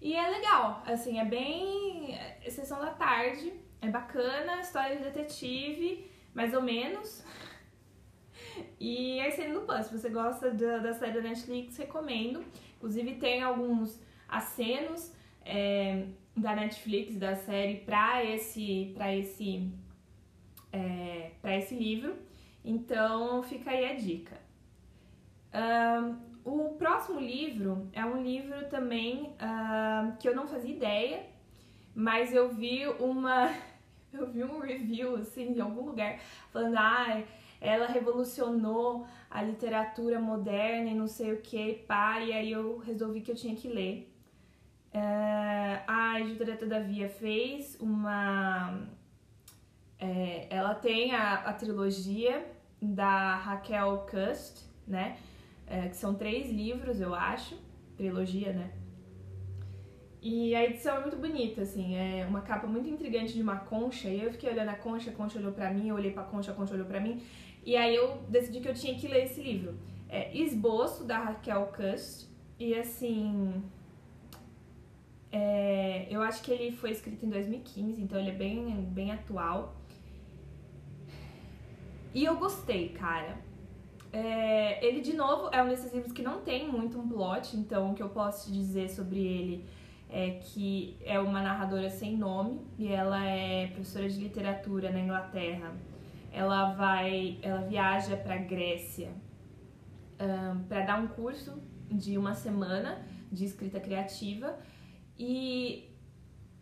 E 0.00 0.14
é 0.14 0.28
legal, 0.28 0.82
assim, 0.86 1.18
é 1.18 1.24
bem. 1.24 2.14
É, 2.14 2.48
sessão 2.48 2.78
da 2.78 2.90
tarde, 2.90 3.52
é 3.80 3.88
bacana, 3.88 4.60
história 4.60 4.96
de 4.96 5.02
detetive, 5.02 6.08
mais 6.32 6.54
ou 6.54 6.62
menos. 6.62 7.24
E 8.78 9.18
é 9.18 9.26
Arsene 9.26 9.52
Lupin, 9.52 9.82
se 9.82 9.98
você 9.98 10.08
gosta 10.08 10.50
da, 10.50 10.78
da 10.78 10.92
série 10.92 11.12
da 11.12 11.22
Netflix, 11.22 11.76
recomendo. 11.76 12.44
Inclusive 12.76 13.16
tem 13.16 13.42
alguns 13.42 14.00
acenos 14.28 15.12
é, 15.44 16.06
da 16.36 16.54
Netflix, 16.54 17.16
da 17.16 17.34
série, 17.34 17.78
para 17.78 18.24
esse, 18.24 18.92
pra 18.94 19.14
esse, 19.14 19.72
é, 20.76 21.58
esse 21.58 21.74
livro. 21.74 22.16
Então 22.64 23.42
fica 23.42 23.70
aí 23.70 23.84
a 23.84 23.94
dica. 23.94 24.36
Um, 25.54 26.16
o 26.44 26.74
próximo 26.74 27.18
livro 27.18 27.88
é 27.92 28.04
um 28.04 28.22
livro 28.22 28.68
também 28.68 29.34
que 30.20 30.28
eu 30.28 30.34
não 30.34 30.46
fazia 30.46 30.74
ideia, 30.74 31.26
mas 31.94 32.32
eu 32.32 32.48
vi 32.48 32.86
uma. 32.86 33.52
Eu 34.12 34.26
vi 34.32 34.42
um 34.42 34.60
review, 34.60 35.16
assim, 35.16 35.52
em 35.52 35.60
algum 35.60 35.84
lugar, 35.84 36.18
falando, 36.50 36.76
ah, 36.78 37.22
ela 37.60 37.86
revolucionou 37.86 39.06
a 39.30 39.42
literatura 39.42 40.18
moderna 40.18 40.88
e 40.88 40.94
não 40.94 41.06
sei 41.06 41.32
o 41.32 41.42
que, 41.42 41.84
pá, 41.86 42.20
e 42.20 42.32
aí 42.32 42.50
eu 42.50 42.78
resolvi 42.78 43.20
que 43.20 43.30
eu 43.30 43.34
tinha 43.34 43.54
que 43.54 43.68
ler. 43.68 44.10
Uh, 44.94 45.82
a 45.86 46.20
editora 46.20 46.56
Todavia 46.56 47.08
fez 47.08 47.76
uma. 47.80 48.88
É, 49.98 50.46
ela 50.50 50.74
tem 50.74 51.14
a, 51.14 51.34
a 51.34 51.52
trilogia 51.52 52.46
da 52.80 53.36
Raquel 53.36 54.06
Cust, 54.10 54.64
né? 54.86 55.18
É, 55.66 55.88
que 55.88 55.96
são 55.96 56.14
três 56.14 56.50
livros, 56.50 57.00
eu 57.00 57.14
acho, 57.14 57.56
trilogia, 57.96 58.52
né? 58.52 58.70
E 60.20 60.54
a 60.54 60.64
edição 60.64 60.96
é 60.96 61.00
muito 61.00 61.16
bonita, 61.16 61.62
assim, 61.62 61.94
é 61.94 62.26
uma 62.28 62.40
capa 62.40 62.66
muito 62.66 62.88
intrigante 62.88 63.32
de 63.32 63.42
uma 63.42 63.58
concha, 63.58 64.08
e 64.08 64.22
eu 64.22 64.32
fiquei 64.32 64.50
olhando 64.50 64.70
a 64.70 64.74
concha, 64.74 65.10
a 65.10 65.12
concha 65.12 65.38
olhou 65.38 65.52
pra 65.52 65.72
mim, 65.72 65.88
eu 65.88 65.94
olhei 65.94 66.10
pra 66.10 66.24
concha, 66.24 66.50
a 66.50 66.54
concha 66.54 66.74
olhou 66.74 66.86
pra 66.86 67.00
mim, 67.00 67.22
e 67.64 67.76
aí 67.76 67.94
eu 67.94 68.22
decidi 68.28 68.60
que 68.60 68.68
eu 68.68 68.74
tinha 68.74 68.98
que 68.98 69.06
ler 69.06 69.24
esse 69.24 69.40
livro. 69.40 69.78
É 70.08 70.36
Esboço, 70.36 71.04
da 71.04 71.18
Raquel 71.18 71.72
Cust, 71.76 72.28
e 72.58 72.74
assim... 72.74 73.62
É, 75.30 76.06
eu 76.10 76.22
acho 76.22 76.42
que 76.42 76.50
ele 76.50 76.72
foi 76.72 76.90
escrito 76.90 77.26
em 77.26 77.28
2015, 77.28 78.02
então 78.02 78.18
ele 78.18 78.30
é 78.30 78.34
bem, 78.34 78.82
bem 78.90 79.12
atual. 79.12 79.76
E 82.16 82.24
eu 82.24 82.34
gostei, 82.38 82.88
cara. 82.94 83.36
É, 84.10 84.82
ele, 84.82 85.02
de 85.02 85.14
novo, 85.14 85.50
é 85.52 85.62
um 85.62 85.68
desses 85.68 85.92
livros 85.92 86.14
que 86.14 86.22
não 86.22 86.40
tem 86.40 86.66
muito 86.66 86.98
um 86.98 87.06
plot, 87.06 87.54
então 87.54 87.90
o 87.90 87.94
que 87.94 88.02
eu 88.02 88.08
posso 88.08 88.46
te 88.46 88.52
dizer 88.54 88.88
sobre 88.88 89.18
ele 89.18 89.66
é 90.08 90.30
que 90.30 90.96
é 91.04 91.20
uma 91.20 91.42
narradora 91.42 91.90
sem 91.90 92.16
nome 92.16 92.66
e 92.78 92.88
ela 92.90 93.22
é 93.22 93.66
professora 93.66 94.08
de 94.08 94.18
literatura 94.18 94.90
na 94.90 95.00
Inglaterra. 95.00 95.74
Ela 96.32 96.72
vai, 96.72 97.38
ela 97.42 97.60
viaja 97.60 98.16
para 98.16 98.38
Grécia 98.38 99.10
um, 100.18 100.62
para 100.62 100.86
dar 100.86 100.98
um 100.98 101.08
curso 101.08 101.62
de 101.90 102.16
uma 102.16 102.32
semana 102.32 103.06
de 103.30 103.44
escrita 103.44 103.78
criativa 103.78 104.58
e 105.18 105.94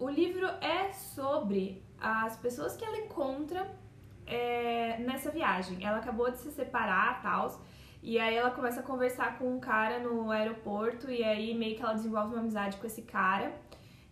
o 0.00 0.08
livro 0.08 0.48
é 0.60 0.92
sobre 0.92 1.80
as 1.96 2.36
pessoas 2.38 2.76
que 2.76 2.84
ela 2.84 2.98
encontra 2.98 3.83
é, 4.26 4.98
nessa 4.98 5.30
viagem. 5.30 5.84
Ela 5.84 5.98
acabou 5.98 6.30
de 6.30 6.38
se 6.38 6.50
separar, 6.50 7.22
tal, 7.22 7.60
e 8.02 8.18
aí 8.18 8.34
ela 8.34 8.50
começa 8.50 8.80
a 8.80 8.82
conversar 8.82 9.38
com 9.38 9.56
um 9.56 9.58
cara 9.58 9.98
no 9.98 10.30
aeroporto 10.30 11.10
e 11.10 11.24
aí 11.24 11.54
meio 11.54 11.74
que 11.74 11.82
ela 11.82 11.94
desenvolve 11.94 12.34
uma 12.34 12.40
amizade 12.40 12.76
com 12.76 12.86
esse 12.86 13.02
cara. 13.02 13.52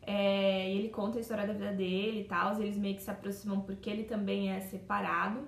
É, 0.01 0.73
e 0.73 0.79
ele 0.79 0.89
conta 0.89 1.19
a 1.19 1.21
história 1.21 1.47
da 1.47 1.53
vida 1.53 1.73
dele 1.73 2.23
e 2.23 2.25
tal, 2.25 2.61
eles 2.61 2.77
meio 2.77 2.97
que 2.97 3.03
se 3.03 3.11
aproximam 3.11 3.61
porque 3.61 3.91
ele 3.91 4.05
também 4.05 4.51
é 4.51 4.61
separado. 4.61 5.47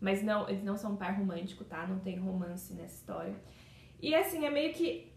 Mas 0.00 0.22
não, 0.22 0.48
eles 0.48 0.62
não 0.62 0.76
são 0.76 0.92
um 0.92 0.96
par 0.96 1.16
romântico, 1.16 1.64
tá? 1.64 1.86
Não 1.86 1.98
tem 1.98 2.18
romance 2.18 2.74
nessa 2.74 2.94
história. 2.96 3.34
E 4.00 4.14
assim, 4.14 4.44
é 4.44 4.50
meio 4.50 4.74
que 4.74 5.10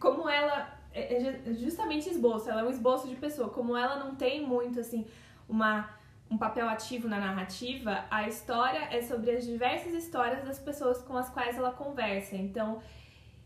como 0.00 0.28
ela 0.28 0.82
é, 0.92 1.48
é 1.48 1.54
justamente 1.54 2.08
esboço, 2.08 2.50
ela 2.50 2.62
é 2.62 2.64
um 2.64 2.70
esboço 2.70 3.06
de 3.06 3.14
pessoa, 3.14 3.50
como 3.50 3.76
ela 3.76 4.02
não 4.02 4.16
tem 4.16 4.44
muito 4.44 4.80
assim 4.80 5.06
uma 5.48 5.88
um 6.32 6.38
papel 6.38 6.66
ativo 6.66 7.06
na 7.06 7.18
narrativa, 7.18 8.06
a 8.10 8.26
história 8.26 8.88
é 8.90 9.02
sobre 9.02 9.32
as 9.32 9.44
diversas 9.44 9.92
histórias 9.92 10.42
das 10.42 10.58
pessoas 10.58 11.02
com 11.02 11.14
as 11.14 11.28
quais 11.28 11.58
ela 11.58 11.72
conversa. 11.72 12.34
Então, 12.36 12.80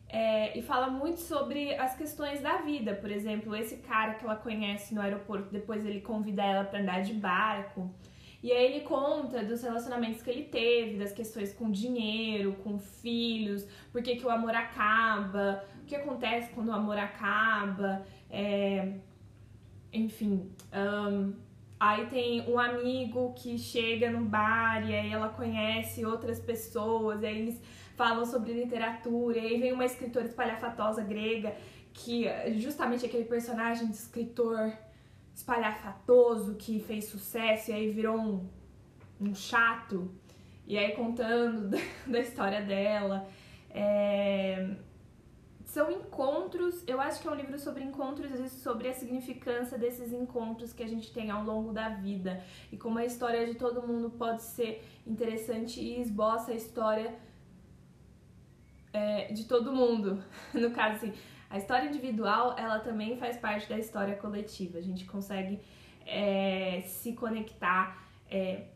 é, 0.08 0.56
e 0.56 0.62
fala 0.62 0.88
muito 0.88 1.20
sobre 1.20 1.74
as 1.74 1.96
questões 1.96 2.40
da 2.40 2.58
vida. 2.58 2.94
Por 2.94 3.10
exemplo, 3.10 3.56
esse 3.56 3.78
cara 3.78 4.14
que 4.14 4.24
ela 4.24 4.36
conhece 4.36 4.94
no 4.94 5.00
aeroporto, 5.00 5.50
depois 5.50 5.84
ele 5.84 6.00
convida 6.00 6.44
ela 6.44 6.64
para 6.64 6.78
andar 6.78 7.02
de 7.02 7.14
barco. 7.14 7.92
E 8.40 8.52
aí 8.52 8.66
ele 8.66 8.84
conta 8.84 9.42
dos 9.42 9.64
relacionamentos 9.64 10.22
que 10.22 10.30
ele 10.30 10.44
teve, 10.44 10.96
das 10.96 11.10
questões 11.10 11.52
com 11.52 11.68
dinheiro, 11.68 12.52
com 12.62 12.78
filhos, 12.78 13.66
por 13.90 14.00
que, 14.00 14.24
o 14.24 14.30
amor 14.30 14.54
acaba, 14.54 15.64
o 15.82 15.86
que 15.86 15.96
acontece 15.96 16.52
quando 16.54 16.68
o 16.68 16.72
amor 16.72 16.96
acaba, 16.96 18.06
é, 18.30 18.92
enfim. 19.92 20.52
Um, 20.72 21.45
Aí 21.78 22.06
tem 22.06 22.48
um 22.48 22.58
amigo 22.58 23.34
que 23.34 23.58
chega 23.58 24.10
no 24.10 24.24
bar 24.24 24.88
e 24.88 24.94
aí 24.94 25.12
ela 25.12 25.28
conhece 25.28 26.06
outras 26.06 26.40
pessoas, 26.40 27.22
e 27.22 27.26
aí 27.26 27.38
eles 27.38 27.60
falam 27.94 28.24
sobre 28.24 28.52
literatura, 28.52 29.38
e 29.38 29.46
aí 29.46 29.60
vem 29.60 29.72
uma 29.72 29.84
escritora 29.84 30.24
espalhafatosa 30.24 31.02
grega, 31.02 31.54
que 31.92 32.26
justamente 32.58 33.04
aquele 33.04 33.24
personagem 33.24 33.88
de 33.88 33.96
escritor 33.96 34.72
espalhafatoso 35.34 36.54
que 36.54 36.80
fez 36.80 37.06
sucesso 37.06 37.70
e 37.70 37.74
aí 37.74 37.90
virou 37.90 38.16
um, 38.18 38.48
um 39.20 39.34
chato, 39.34 40.10
e 40.66 40.78
aí 40.78 40.92
contando 40.92 41.68
da, 41.70 41.78
da 42.06 42.20
história 42.20 42.62
dela. 42.62 43.28
É, 43.70 44.76
são 45.76 45.92
encontros, 45.92 46.82
eu 46.86 46.98
acho 46.98 47.20
que 47.20 47.28
é 47.28 47.30
um 47.30 47.34
livro 47.34 47.58
sobre 47.58 47.84
encontros 47.84 48.30
e 48.30 48.48
sobre 48.48 48.88
a 48.88 48.94
significância 48.94 49.76
desses 49.76 50.10
encontros 50.10 50.72
que 50.72 50.82
a 50.82 50.88
gente 50.88 51.12
tem 51.12 51.30
ao 51.30 51.44
longo 51.44 51.70
da 51.70 51.90
vida 51.90 52.42
e 52.72 52.78
como 52.78 52.98
a 52.98 53.04
história 53.04 53.44
de 53.44 53.56
todo 53.56 53.86
mundo 53.86 54.08
pode 54.08 54.42
ser 54.42 54.82
interessante 55.06 55.78
e 55.78 56.00
esboça 56.00 56.52
a 56.52 56.54
história 56.54 57.14
é, 58.90 59.30
de 59.34 59.44
todo 59.44 59.70
mundo. 59.70 60.24
No 60.54 60.70
caso, 60.70 60.94
assim, 60.96 61.12
a 61.50 61.58
história 61.58 61.86
individual, 61.90 62.56
ela 62.58 62.78
também 62.78 63.18
faz 63.18 63.36
parte 63.36 63.68
da 63.68 63.78
história 63.78 64.16
coletiva. 64.16 64.78
A 64.78 64.82
gente 64.82 65.04
consegue 65.04 65.60
é, 66.06 66.84
se 66.86 67.12
conectar 67.12 68.02
é, 68.30 68.68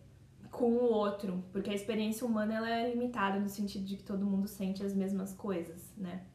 com 0.50 0.70
o 0.70 0.92
outro, 0.92 1.42
porque 1.50 1.70
a 1.70 1.74
experiência 1.74 2.26
humana 2.26 2.56
ela 2.56 2.68
é 2.68 2.90
limitada 2.90 3.40
no 3.40 3.48
sentido 3.48 3.86
de 3.86 3.96
que 3.96 4.02
todo 4.02 4.26
mundo 4.26 4.46
sente 4.46 4.84
as 4.84 4.94
mesmas 4.94 5.32
coisas, 5.32 5.94
né? 5.96 6.26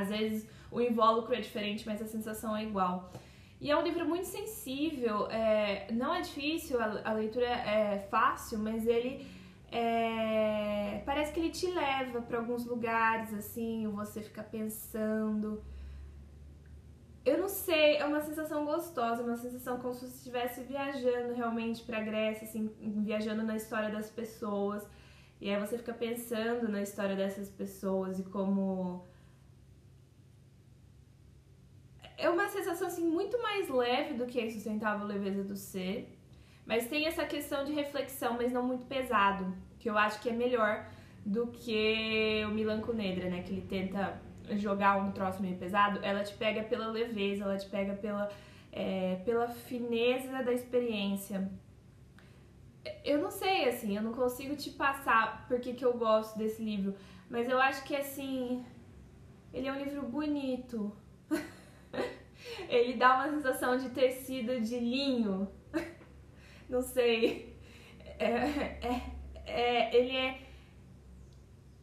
Às 0.00 0.08
vezes 0.08 0.48
o 0.70 0.80
invólucro 0.80 1.34
é 1.34 1.40
diferente, 1.40 1.86
mas 1.86 2.02
a 2.02 2.06
sensação 2.06 2.56
é 2.56 2.62
igual. 2.64 3.12
E 3.60 3.70
é 3.70 3.76
um 3.76 3.82
livro 3.82 4.04
muito 4.06 4.26
sensível, 4.26 5.28
é, 5.30 5.86
não 5.92 6.14
é 6.14 6.20
difícil, 6.20 6.80
a, 6.80 7.00
a, 7.04 7.12
leitura 7.12 7.46
é 7.46 7.98
fácil, 8.10 8.58
mas 8.58 8.86
ele 8.86 9.26
é, 9.70 11.02
parece 11.06 11.32
que 11.32 11.40
ele 11.40 11.50
te 11.50 11.68
leva 11.70 12.20
para 12.20 12.38
alguns 12.38 12.66
lugares, 12.66 13.32
assim, 13.32 13.88
você 13.88 14.20
fica 14.20 14.42
pensando. 14.42 15.62
Eu 17.24 17.38
não 17.38 17.48
sei, 17.48 17.96
é 17.96 18.04
uma 18.04 18.20
sensação 18.20 18.66
gostosa, 18.66 19.22
uma 19.22 19.36
sensação 19.36 19.78
como 19.78 19.94
se 19.94 20.06
você 20.06 20.16
estivesse 20.16 20.60
viajando 20.62 21.32
realmente 21.32 21.82
para 21.82 22.00
Grécia, 22.00 22.46
assim, 22.46 22.70
viajando 22.78 23.42
na 23.42 23.56
história 23.56 23.90
das 23.90 24.10
pessoas. 24.10 24.86
E 25.40 25.50
aí 25.50 25.58
você 25.58 25.78
fica 25.78 25.94
pensando 25.94 26.68
na 26.68 26.82
história 26.82 27.16
dessas 27.16 27.48
pessoas 27.48 28.18
e 28.18 28.24
como 28.24 29.06
é 32.16 32.28
uma 32.28 32.48
sensação 32.48 32.86
assim 32.86 33.04
muito 33.04 33.40
mais 33.42 33.68
leve 33.68 34.14
do 34.14 34.26
que 34.26 34.40
a 34.40 34.46
insustentável 34.46 35.06
leveza 35.06 35.42
do 35.42 35.56
ser, 35.56 36.18
mas 36.66 36.88
tem 36.88 37.06
essa 37.06 37.24
questão 37.24 37.64
de 37.64 37.72
reflexão, 37.72 38.34
mas 38.34 38.52
não 38.52 38.62
muito 38.62 38.86
pesado, 38.86 39.54
que 39.78 39.88
eu 39.88 39.98
acho 39.98 40.20
que 40.20 40.28
é 40.28 40.32
melhor 40.32 40.86
do 41.24 41.46
que 41.48 42.42
o 42.46 42.50
Milan 42.50 42.80
Cunedra, 42.80 43.28
né, 43.28 43.42
que 43.42 43.52
ele 43.52 43.62
tenta 43.62 44.20
jogar 44.52 44.96
um 44.96 45.10
troço 45.12 45.40
meio 45.40 45.56
pesado, 45.56 46.00
ela 46.02 46.22
te 46.22 46.34
pega 46.34 46.62
pela 46.62 46.88
leveza, 46.88 47.44
ela 47.44 47.56
te 47.56 47.68
pega 47.68 47.94
pela, 47.94 48.30
é, 48.70 49.16
pela 49.24 49.48
fineza 49.48 50.42
da 50.42 50.52
experiência. 50.52 51.50
Eu 53.02 53.18
não 53.18 53.30
sei, 53.30 53.68
assim, 53.68 53.96
eu 53.96 54.02
não 54.02 54.12
consigo 54.12 54.54
te 54.54 54.70
passar 54.70 55.46
porque 55.48 55.72
que 55.72 55.84
eu 55.84 55.94
gosto 55.94 56.36
desse 56.36 56.62
livro, 56.62 56.94
mas 57.30 57.48
eu 57.48 57.58
acho 57.58 57.82
que, 57.84 57.96
assim, 57.96 58.62
ele 59.52 59.66
é 59.66 59.72
um 59.72 59.82
livro 59.82 60.02
bonito. 60.02 60.94
Ele 62.68 62.94
dá 62.94 63.16
uma 63.16 63.30
sensação 63.30 63.76
de 63.76 63.90
tecido 63.90 64.60
de 64.60 64.78
linho. 64.78 65.48
Não 66.68 66.82
sei. 66.82 67.56
É, 68.18 68.26
é, 68.26 69.14
é, 69.46 69.96
ele 69.96 70.16
é. 70.16 70.40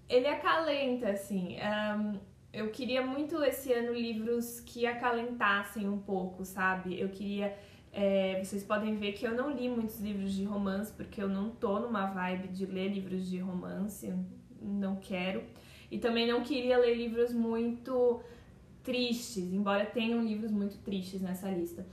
Ele 0.10 0.27
acalenta, 0.27 1.10
assim. 1.10 1.58
Um, 1.60 2.20
eu 2.51 2.70
queria 2.70 3.06
muito 3.06 3.41
esse 3.44 3.72
ano 3.72 3.94
livros 3.94 4.60
que 4.60 4.86
acalentassem 4.86 5.88
um 5.88 6.00
pouco, 6.00 6.44
sabe? 6.44 7.00
Eu 7.00 7.10
queria. 7.10 7.58
É, 7.94 8.41
vocês 8.41 8.63
podem 8.63 8.96
ver 8.96 9.13
que 9.13 9.25
eu 9.25 9.34
não 9.34 9.51
li 9.51 9.70
muitos 9.70 10.00
livros 10.00 10.34
de 10.34 10.46
romance, 10.46 10.91
porque 10.94 11.22
eu 11.22 11.27
não 11.27 11.50
tô 11.50 11.80
numa 11.80 12.08
vibe 12.08 12.48
de 12.50 12.65
ler 12.65 12.89
livros 12.89 13.30
de 13.30 13.38
romance, 13.38 14.13
não 14.62 14.96
quero. 14.96 15.44
E 15.89 16.00
também 16.00 16.25
não 16.25 16.41
queria 16.41 16.77
ler 16.77 16.96
livros 16.96 17.34
muito 17.34 18.22
tristes, 18.83 19.53
embora 19.53 19.85
tenham 19.85 20.23
livros 20.23 20.51
muito 20.51 20.77
tristes 20.79 21.21
nessa 21.21 21.50
lista. 21.50 21.85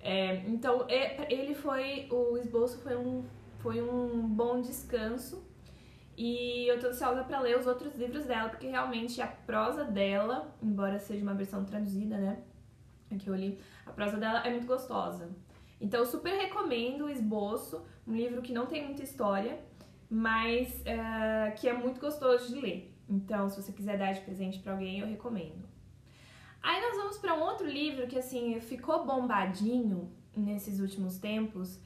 É, 0.00 0.36
então, 0.48 0.86
ele 0.88 1.54
foi. 1.54 2.08
O 2.10 2.36
esboço 2.36 2.78
foi 2.78 2.96
um, 2.96 3.24
foi 3.58 3.80
um 3.80 4.26
bom 4.28 4.60
descanso. 4.60 5.44
E 6.16 6.68
eu 6.68 6.78
tô 6.78 6.88
ansiosa 6.88 7.24
para 7.24 7.40
ler 7.40 7.58
os 7.58 7.66
outros 7.66 7.96
livros 7.96 8.26
dela, 8.26 8.50
porque 8.50 8.66
realmente 8.66 9.22
a 9.22 9.26
prosa 9.26 9.84
dela, 9.84 10.54
embora 10.62 10.98
seja 10.98 11.22
uma 11.22 11.34
versão 11.34 11.64
traduzida, 11.64 12.18
né? 12.18 12.42
Que 13.18 13.28
eu 13.28 13.34
li, 13.34 13.58
a 13.86 13.92
prosa 13.92 14.16
dela 14.16 14.46
é 14.46 14.50
muito 14.50 14.66
gostosa. 14.66 15.30
Então, 15.80 16.00
eu 16.00 16.06
super 16.06 16.32
recomendo 16.32 17.06
o 17.06 17.10
Esboço, 17.10 17.82
um 18.06 18.14
livro 18.14 18.40
que 18.40 18.52
não 18.52 18.66
tem 18.66 18.84
muita 18.84 19.02
história, 19.02 19.58
mas 20.08 20.80
uh, 20.80 21.54
que 21.58 21.68
é 21.68 21.72
muito 21.72 22.00
gostoso 22.00 22.54
de 22.54 22.60
ler. 22.60 22.94
Então, 23.08 23.48
se 23.48 23.60
você 23.60 23.72
quiser 23.72 23.98
dar 23.98 24.12
de 24.12 24.20
presente 24.20 24.60
para 24.60 24.72
alguém, 24.72 25.00
eu 25.00 25.06
recomendo. 25.06 25.71
Aí 26.62 26.80
nós 26.80 26.96
vamos 26.96 27.18
para 27.18 27.34
um 27.34 27.42
outro 27.42 27.66
livro 27.66 28.06
que 28.06 28.18
assim 28.18 28.60
ficou 28.60 29.04
bombadinho 29.04 30.12
nesses 30.36 30.80
últimos 30.80 31.18
tempos 31.18 31.80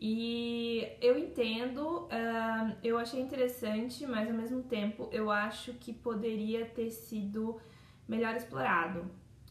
e 0.00 0.86
eu 1.00 1.18
entendo, 1.18 2.04
uh, 2.04 2.76
eu 2.84 2.98
achei 2.98 3.20
interessante, 3.20 4.06
mas 4.06 4.28
ao 4.28 4.34
mesmo 4.34 4.62
tempo 4.62 5.08
eu 5.10 5.30
acho 5.30 5.72
que 5.74 5.92
poderia 5.92 6.64
ter 6.66 6.90
sido 6.90 7.60
melhor 8.06 8.36
explorado, 8.36 9.10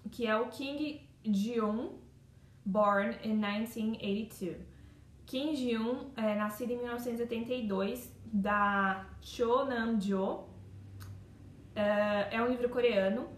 que 0.10 0.26
é 0.26 0.36
o 0.38 0.48
King 0.48 1.06
Jeon, 1.26 1.90
born 2.66 3.18
in 3.24 3.36
1982. 3.36 4.78
Kim 5.26 5.54
Ji-yoon 5.54 6.12
é 6.16 6.36
nascido 6.36 6.72
em 6.72 6.78
1982 6.78 8.18
da 8.26 9.06
Cho 9.22 9.66
Nam-jo. 9.66 10.46
É, 11.76 12.36
é 12.38 12.42
um 12.42 12.48
livro 12.48 12.70
coreano 12.70 13.37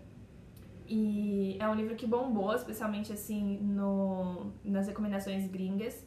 e 0.89 1.55
é 1.59 1.69
um 1.69 1.75
livro 1.75 1.95
que 1.95 2.07
bombou, 2.07 2.55
especialmente 2.55 3.13
assim 3.13 3.59
no, 3.59 4.51
nas 4.63 4.87
recomendações 4.87 5.47
gringas. 5.47 6.03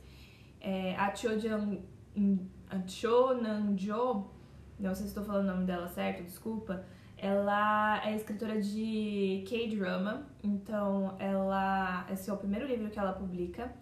É, 0.61 0.97
a 0.97 1.15
Cho, 1.15 1.29
Nam-jo, 3.35 4.27
não 4.81 4.93
sei 4.95 5.05
se 5.05 5.11
estou 5.11 5.25
falando 5.25 5.49
o 5.49 5.53
nome 5.53 5.65
dela 5.65 5.87
certo, 5.87 6.25
desculpa. 6.25 6.85
Ela 7.17 8.05
é 8.05 8.17
escritora 8.17 8.61
de 8.61 9.45
K-drama, 9.47 10.27
então 10.43 11.15
ela 11.21 12.05
esse 12.11 12.29
é 12.29 12.33
o 12.33 12.37
primeiro 12.37 12.67
livro 12.67 12.91
que 12.91 12.99
ela 12.99 13.12
publica 13.12 13.73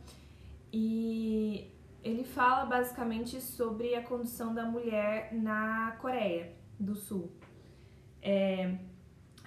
e 0.71 1.73
ele 2.05 2.25
fala 2.25 2.67
basicamente 2.67 3.41
sobre 3.41 3.95
a 3.95 4.03
condição 4.03 4.55
da 4.55 4.67
mulher 4.67 5.33
na 5.33 5.93
Coreia 5.93 6.53
do 6.79 6.95
Sul. 6.95 7.33
É, 8.21 8.77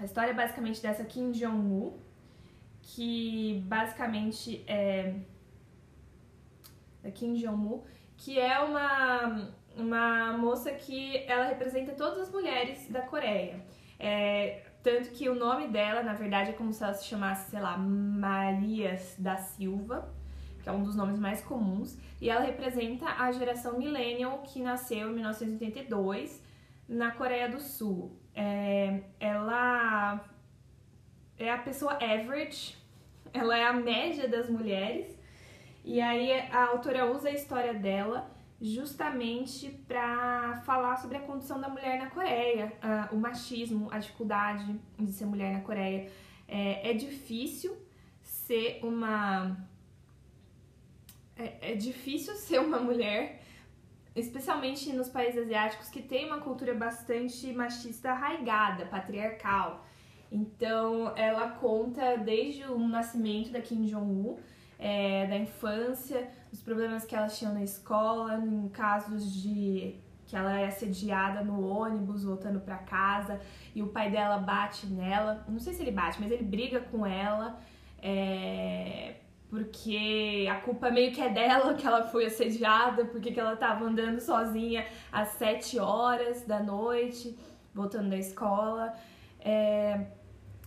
a 0.03 0.05
história 0.05 0.31
é 0.31 0.33
basicamente 0.33 0.81
dessa 0.81 1.05
Kim 1.05 1.31
Jong-woo, 1.31 1.97
que 2.81 3.63
basicamente 3.65 4.61
é 4.67 5.15
da 7.01 7.09
Kim 7.09 7.33
Jong-woo, 7.35 7.85
que 8.17 8.37
é 8.37 8.59
uma 8.59 9.49
uma 9.75 10.37
moça 10.37 10.71
que 10.71 11.17
ela 11.25 11.45
representa 11.45 11.93
todas 11.93 12.19
as 12.19 12.29
mulheres 12.29 12.87
da 12.89 13.01
Coreia. 13.01 13.65
É, 13.97 14.61
tanto 14.83 15.09
que 15.11 15.29
o 15.29 15.35
nome 15.35 15.69
dela, 15.69 16.03
na 16.03 16.13
verdade, 16.13 16.51
é 16.51 16.53
como 16.53 16.73
se 16.73 16.83
ela 16.83 16.93
se 16.93 17.05
chamasse, 17.05 17.49
sei 17.49 17.61
lá, 17.61 17.77
Marias 17.77 19.15
da 19.17 19.37
Silva, 19.37 20.13
que 20.61 20.67
é 20.67 20.71
um 20.71 20.83
dos 20.83 20.95
nomes 20.95 21.17
mais 21.17 21.41
comuns, 21.41 21.97
e 22.21 22.29
ela 22.29 22.41
representa 22.41 23.05
a 23.05 23.31
geração 23.31 23.79
millennial 23.79 24.43
que 24.43 24.61
nasceu 24.61 25.09
em 25.09 25.13
1982 25.13 26.43
na 26.87 27.11
Coreia 27.11 27.49
do 27.49 27.61
Sul. 27.61 28.11
É, 28.35 29.02
é 31.45 31.51
a 31.51 31.57
pessoa 31.57 31.93
average, 31.93 32.75
ela 33.33 33.57
é 33.57 33.65
a 33.65 33.73
média 33.73 34.27
das 34.27 34.49
mulheres, 34.49 35.17
e 35.83 35.99
aí 35.99 36.31
a 36.51 36.65
autora 36.67 37.11
usa 37.11 37.29
a 37.29 37.31
história 37.31 37.73
dela 37.73 38.31
justamente 38.61 39.69
para 39.87 40.61
falar 40.65 40.95
sobre 40.95 41.17
a 41.17 41.19
condição 41.19 41.59
da 41.59 41.67
mulher 41.67 41.99
na 41.99 42.09
Coreia, 42.09 42.71
o 43.11 43.17
machismo, 43.17 43.89
a 43.91 43.99
dificuldade 43.99 44.79
de 44.97 45.11
ser 45.11 45.25
mulher 45.25 45.51
na 45.51 45.59
Coreia. 45.59 46.09
É, 46.47 46.91
é 46.91 46.93
difícil 46.93 47.75
ser 48.21 48.79
uma 48.83 49.57
é, 51.35 51.73
é 51.73 51.75
difícil 51.75 52.35
ser 52.35 52.59
uma 52.59 52.79
mulher, 52.79 53.41
especialmente 54.15 54.93
nos 54.93 55.09
países 55.09 55.43
asiáticos 55.43 55.89
que 55.89 56.01
tem 56.01 56.25
uma 56.25 56.39
cultura 56.39 56.73
bastante 56.73 57.51
machista 57.51 58.11
arraigada, 58.11 58.85
patriarcal. 58.85 59.85
Então, 60.33 61.13
ela 61.15 61.47
conta 61.51 62.17
desde 62.17 62.63
o 62.65 62.87
nascimento 62.87 63.51
da 63.51 63.61
Kim 63.61 63.85
Jong-un, 63.85 64.37
é, 64.79 65.27
da 65.27 65.37
infância, 65.37 66.27
os 66.51 66.59
problemas 66.59 67.05
que 67.05 67.15
ela 67.15 67.27
tinha 67.27 67.51
na 67.51 67.63
escola, 67.63 68.39
em 68.39 68.67
casos 68.69 69.31
de 69.31 69.95
que 70.25 70.35
ela 70.35 70.59
é 70.59 70.65
assediada 70.65 71.43
no 71.43 71.63
ônibus 71.67 72.23
voltando 72.23 72.59
para 72.59 72.77
casa 72.77 73.39
e 73.75 73.83
o 73.83 73.89
pai 73.89 74.09
dela 74.09 74.39
bate 74.39 74.87
nela. 74.87 75.45
Não 75.47 75.59
sei 75.59 75.73
se 75.73 75.83
ele 75.83 75.91
bate, 75.91 76.19
mas 76.19 76.31
ele 76.31 76.43
briga 76.43 76.79
com 76.79 77.05
ela. 77.05 77.59
É, 78.01 79.17
porque 79.51 80.47
a 80.49 80.55
culpa 80.55 80.89
meio 80.89 81.13
que 81.13 81.21
é 81.21 81.29
dela 81.29 81.75
que 81.75 81.85
ela 81.85 82.07
foi 82.07 82.25
assediada, 82.25 83.05
porque 83.05 83.31
que 83.31 83.39
ela 83.39 83.55
tava 83.55 83.85
andando 83.85 84.19
sozinha 84.19 84.83
às 85.11 85.27
sete 85.29 85.77
horas 85.77 86.43
da 86.47 86.59
noite, 86.59 87.37
voltando 87.71 88.09
da 88.09 88.17
escola. 88.17 88.95
É, 89.39 90.07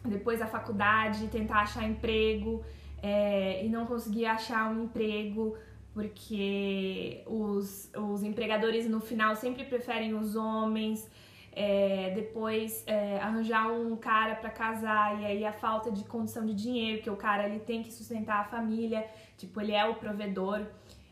depois 0.09 0.41
a 0.41 0.47
faculdade, 0.47 1.29
tentar 1.29 1.61
achar 1.61 1.85
emprego 1.85 2.65
é, 3.03 3.65
e 3.65 3.69
não 3.69 3.87
conseguir 3.87 4.27
achar 4.27 4.71
um 4.71 4.85
emprego 4.85 5.57
porque 5.93 7.23
os, 7.27 7.91
os 7.97 8.23
empregadores 8.23 8.87
no 8.87 9.01
final 9.01 9.35
sempre 9.35 9.65
preferem 9.65 10.15
os 10.15 10.37
homens 10.37 11.09
é, 11.57 12.13
depois 12.15 12.85
é, 12.87 13.19
arranjar 13.19 13.73
um 13.73 13.97
cara 13.97 14.35
para 14.35 14.51
casar 14.51 15.19
e 15.19 15.25
aí 15.25 15.45
a 15.45 15.55
falta 15.55 15.91
de 15.91 16.05
condição 16.05 16.45
de 16.45 16.53
dinheiro, 16.53 17.01
que 17.03 17.09
o 17.09 17.17
cara 17.17 17.49
ele 17.49 17.61
tem 17.61 17.83
que 17.83 17.91
sustentar 17.91 18.41
a 18.41 18.45
família, 18.45 19.07
tipo, 19.39 19.59
ele 19.59 19.73
é 19.73 19.87
o 19.87 19.95
provedor, 19.95 20.67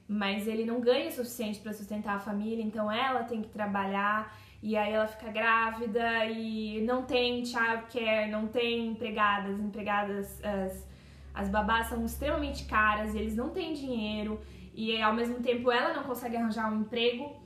mas 0.06 0.46
ele 0.46 0.66
não 0.66 0.82
ganha 0.82 1.08
o 1.08 1.12
suficiente 1.12 1.60
para 1.60 1.72
sustentar 1.72 2.16
a 2.16 2.20
família, 2.20 2.62
então 2.62 2.92
ela 2.92 3.22
tem 3.22 3.40
que 3.40 3.48
trabalhar 3.48 4.38
e 4.64 4.78
aí 4.78 4.94
ela 4.94 5.06
fica 5.06 5.30
grávida 5.30 6.24
e 6.24 6.80
não 6.86 7.02
tem 7.02 7.44
childcare, 7.44 8.30
não 8.30 8.48
tem 8.48 8.86
empregadas, 8.86 9.60
empregadas 9.60 10.42
as, 10.42 10.88
as 11.34 11.48
babás 11.50 11.88
são 11.88 12.02
extremamente 12.02 12.64
caras, 12.64 13.14
e 13.14 13.18
eles 13.18 13.36
não 13.36 13.50
têm 13.50 13.74
dinheiro 13.74 14.40
e 14.72 15.02
ao 15.02 15.12
mesmo 15.12 15.34
tempo 15.40 15.70
ela 15.70 15.92
não 15.92 16.04
consegue 16.04 16.38
arranjar 16.38 16.72
um 16.72 16.80
emprego 16.80 17.36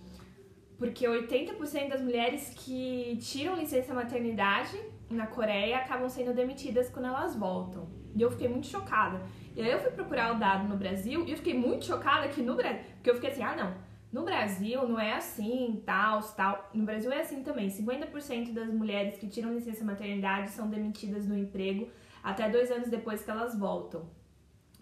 porque 0.78 1.08
80% 1.08 1.88
das 1.88 2.00
mulheres 2.00 2.54
que 2.54 3.18
tiram 3.20 3.56
licença 3.56 3.92
maternidade 3.92 4.80
na 5.10 5.26
Coreia 5.26 5.78
acabam 5.78 6.08
sendo 6.08 6.32
demitidas 6.32 6.88
quando 6.88 7.06
elas 7.06 7.34
voltam. 7.34 7.88
E 8.14 8.22
eu 8.22 8.30
fiquei 8.30 8.46
muito 8.46 8.68
chocada. 8.68 9.20
E 9.56 9.60
aí 9.60 9.72
eu 9.72 9.80
fui 9.80 9.90
procurar 9.90 10.36
o 10.36 10.38
dado 10.38 10.68
no 10.68 10.76
Brasil 10.76 11.26
e 11.26 11.32
eu 11.32 11.36
fiquei 11.36 11.54
muito 11.54 11.84
chocada 11.84 12.28
que 12.28 12.40
no 12.40 12.54
Brasil. 12.54 12.80
Porque 12.94 13.10
eu 13.10 13.14
fiquei 13.16 13.30
assim, 13.30 13.42
ah 13.42 13.56
não, 13.56 13.74
no 14.10 14.24
Brasil 14.24 14.88
não 14.88 14.98
é 14.98 15.12
assim, 15.14 15.82
tal, 15.84 16.22
tal. 16.34 16.70
No 16.72 16.84
Brasil 16.84 17.12
é 17.12 17.20
assim 17.20 17.42
também. 17.42 17.68
50% 17.68 18.52
das 18.52 18.72
mulheres 18.72 19.18
que 19.18 19.28
tiram 19.28 19.52
licença 19.52 19.84
maternidade 19.84 20.50
são 20.50 20.68
demitidas 20.68 21.26
no 21.26 21.36
emprego 21.36 21.88
até 22.22 22.48
dois 22.48 22.70
anos 22.70 22.88
depois 22.88 23.22
que 23.22 23.30
elas 23.30 23.58
voltam. 23.58 24.08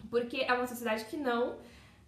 Porque 0.09 0.37
é 0.37 0.53
uma 0.53 0.65
sociedade 0.65 1.05
que 1.05 1.17
não. 1.17 1.57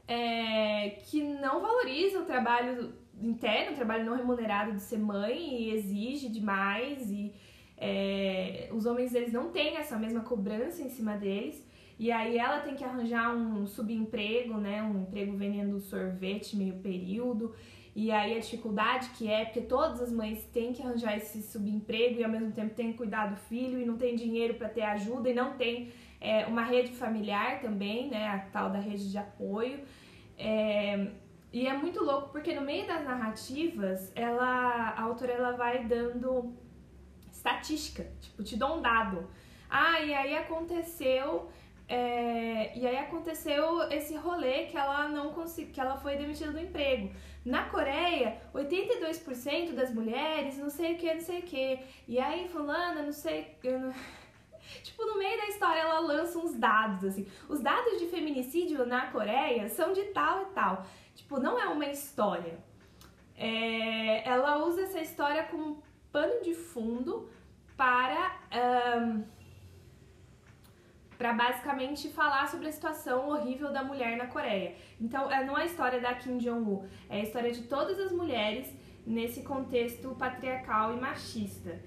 É, 0.08 0.98
que 1.04 1.22
não 1.22 1.62
valoriza 1.62 2.20
o 2.20 2.26
trabalho 2.26 2.94
interno, 3.22 3.76
trabalho 3.76 4.06
não 4.06 4.16
remunerado 4.16 4.72
de 4.72 4.82
ser 4.82 4.98
mãe 4.98 5.62
e 5.62 5.72
exige 5.72 6.30
demais 6.30 7.12
e 7.12 7.32
é, 7.78 8.70
os 8.72 8.86
homens 8.86 9.14
eles 9.14 9.32
não 9.32 9.52
têm 9.52 9.78
essa 9.78 9.98
mesma 9.98 10.22
cobrança 10.22 10.82
em 10.82 10.90
cima 10.90 11.16
deles 11.16 11.64
e 12.00 12.12
aí 12.12 12.38
ela 12.38 12.62
tem 12.62 12.76
que 12.76 12.84
arranjar 12.84 13.36
um 13.36 13.68
subemprego, 13.68 14.56
né, 14.56 14.82
um 14.82 15.02
emprego 15.02 15.36
vendendo 15.36 15.80
sorvete 15.80 16.56
meio 16.56 16.78
período 16.78 17.54
e 17.96 18.12
aí 18.12 18.38
a 18.38 18.40
dificuldade 18.40 19.10
que 19.10 19.30
é 19.30 19.44
porque 19.44 19.62
todas 19.62 20.02
as 20.02 20.12
mães 20.12 20.46
têm 20.54 20.72
que 20.72 20.82
arranjar 20.82 21.18
esse 21.18 21.44
subemprego 21.44 22.20
e 22.20 22.24
ao 22.24 22.32
mesmo 22.32 22.52
tempo 22.52 22.74
têm 22.74 22.92
que 22.94 22.98
cuidar 22.98 23.28
do 23.28 23.36
filho 23.36 23.78
e 23.78 23.86
não 23.86 23.98
tem 23.98 24.16
dinheiro 24.16 24.54
para 24.54 24.70
ter 24.70 24.84
ajuda 24.84 25.30
e 25.30 25.34
não 25.34 25.58
tem 25.58 25.92
é, 26.22 26.46
uma 26.46 26.64
rede 26.64 26.94
familiar 26.94 27.60
também, 27.60 28.10
né, 28.10 28.28
a 28.28 28.40
tal 28.40 28.70
da 28.70 28.80
rede 28.80 29.12
de 29.12 29.18
apoio. 29.18 29.82
É, 30.38 31.12
e 31.52 31.68
é 31.68 31.74
muito 31.74 32.04
louco 32.04 32.30
porque 32.30 32.54
no 32.54 32.62
meio 32.62 32.86
das 32.88 33.04
narrativas, 33.04 34.12
ela, 34.16 34.94
a 34.96 35.02
autora 35.02 35.34
ela 35.34 35.52
vai 35.54 35.84
dando 35.84 36.54
estatística, 37.32 38.10
tipo, 38.22 38.44
te 38.44 38.56
dou 38.56 38.78
um 38.78 38.82
dado. 38.82 39.28
Ah, 39.70 40.00
e 40.02 40.14
aí 40.14 40.38
aconteceu, 40.38 41.50
é, 41.90 42.78
e 42.78 42.86
aí 42.86 42.98
aconteceu 42.98 43.82
esse 43.90 44.16
rolê 44.16 44.68
que 44.68 44.78
ela 44.78 45.08
não 45.08 45.34
conseguiu, 45.34 45.74
que 45.74 45.82
ela 45.82 45.98
foi 45.98 46.18
demitida 46.18 46.52
do 46.52 46.60
emprego. 46.60 47.12
Na 47.44 47.68
Coreia, 47.68 48.40
82% 48.54 49.74
das 49.74 49.92
mulheres, 49.92 50.60
não 50.60 50.70
sei 50.70 50.94
o 50.94 50.98
que, 50.98 51.12
não 51.12 51.22
sei 51.22 51.40
o 51.40 51.42
que. 51.42 51.80
E 52.08 52.20
aí 52.20 52.48
fulana, 52.48 53.02
não 53.02 53.12
sei, 53.12 53.58
Tipo, 54.84 55.04
no 55.04 55.18
meio 55.18 55.36
da 55.36 55.48
história 55.48 55.80
ela 55.80 56.00
lança 56.00 56.38
uns 56.38 56.54
dados, 56.54 57.04
assim. 57.04 57.26
Os 57.48 57.60
dados 57.60 57.98
de 57.98 58.06
feminicídio 58.06 58.86
na 58.86 59.08
Coreia 59.08 59.68
são 59.68 59.92
de 59.92 60.04
tal 60.06 60.44
e 60.44 60.46
tal. 60.54 60.86
Tipo, 61.16 61.40
não 61.40 61.60
é 61.60 61.66
uma 61.66 61.88
história. 61.88 62.60
É, 63.36 64.30
ela 64.30 64.64
usa 64.64 64.84
essa 64.84 65.00
história 65.00 65.44
como 65.46 65.82
pano 66.12 66.44
de 66.44 66.54
fundo 66.54 67.28
para. 67.76 68.40
Um, 69.02 69.39
para 71.20 71.34
basicamente 71.34 72.08
falar 72.08 72.48
sobre 72.48 72.70
a 72.70 72.72
situação 72.72 73.28
horrível 73.28 73.74
da 73.74 73.84
mulher 73.84 74.16
na 74.16 74.28
Coreia. 74.28 74.74
Então, 75.02 75.30
é, 75.30 75.44
não 75.44 75.58
é 75.58 75.64
a 75.64 75.66
história 75.66 76.00
da 76.00 76.14
Kim 76.14 76.38
Jong-un, 76.38 76.88
é 77.10 77.20
a 77.20 77.24
história 77.24 77.52
de 77.52 77.64
todas 77.64 78.00
as 78.00 78.10
mulheres 78.14 78.74
nesse 79.06 79.42
contexto 79.44 80.16
patriarcal 80.16 80.96
e 80.96 81.02
machista. 81.02 81.78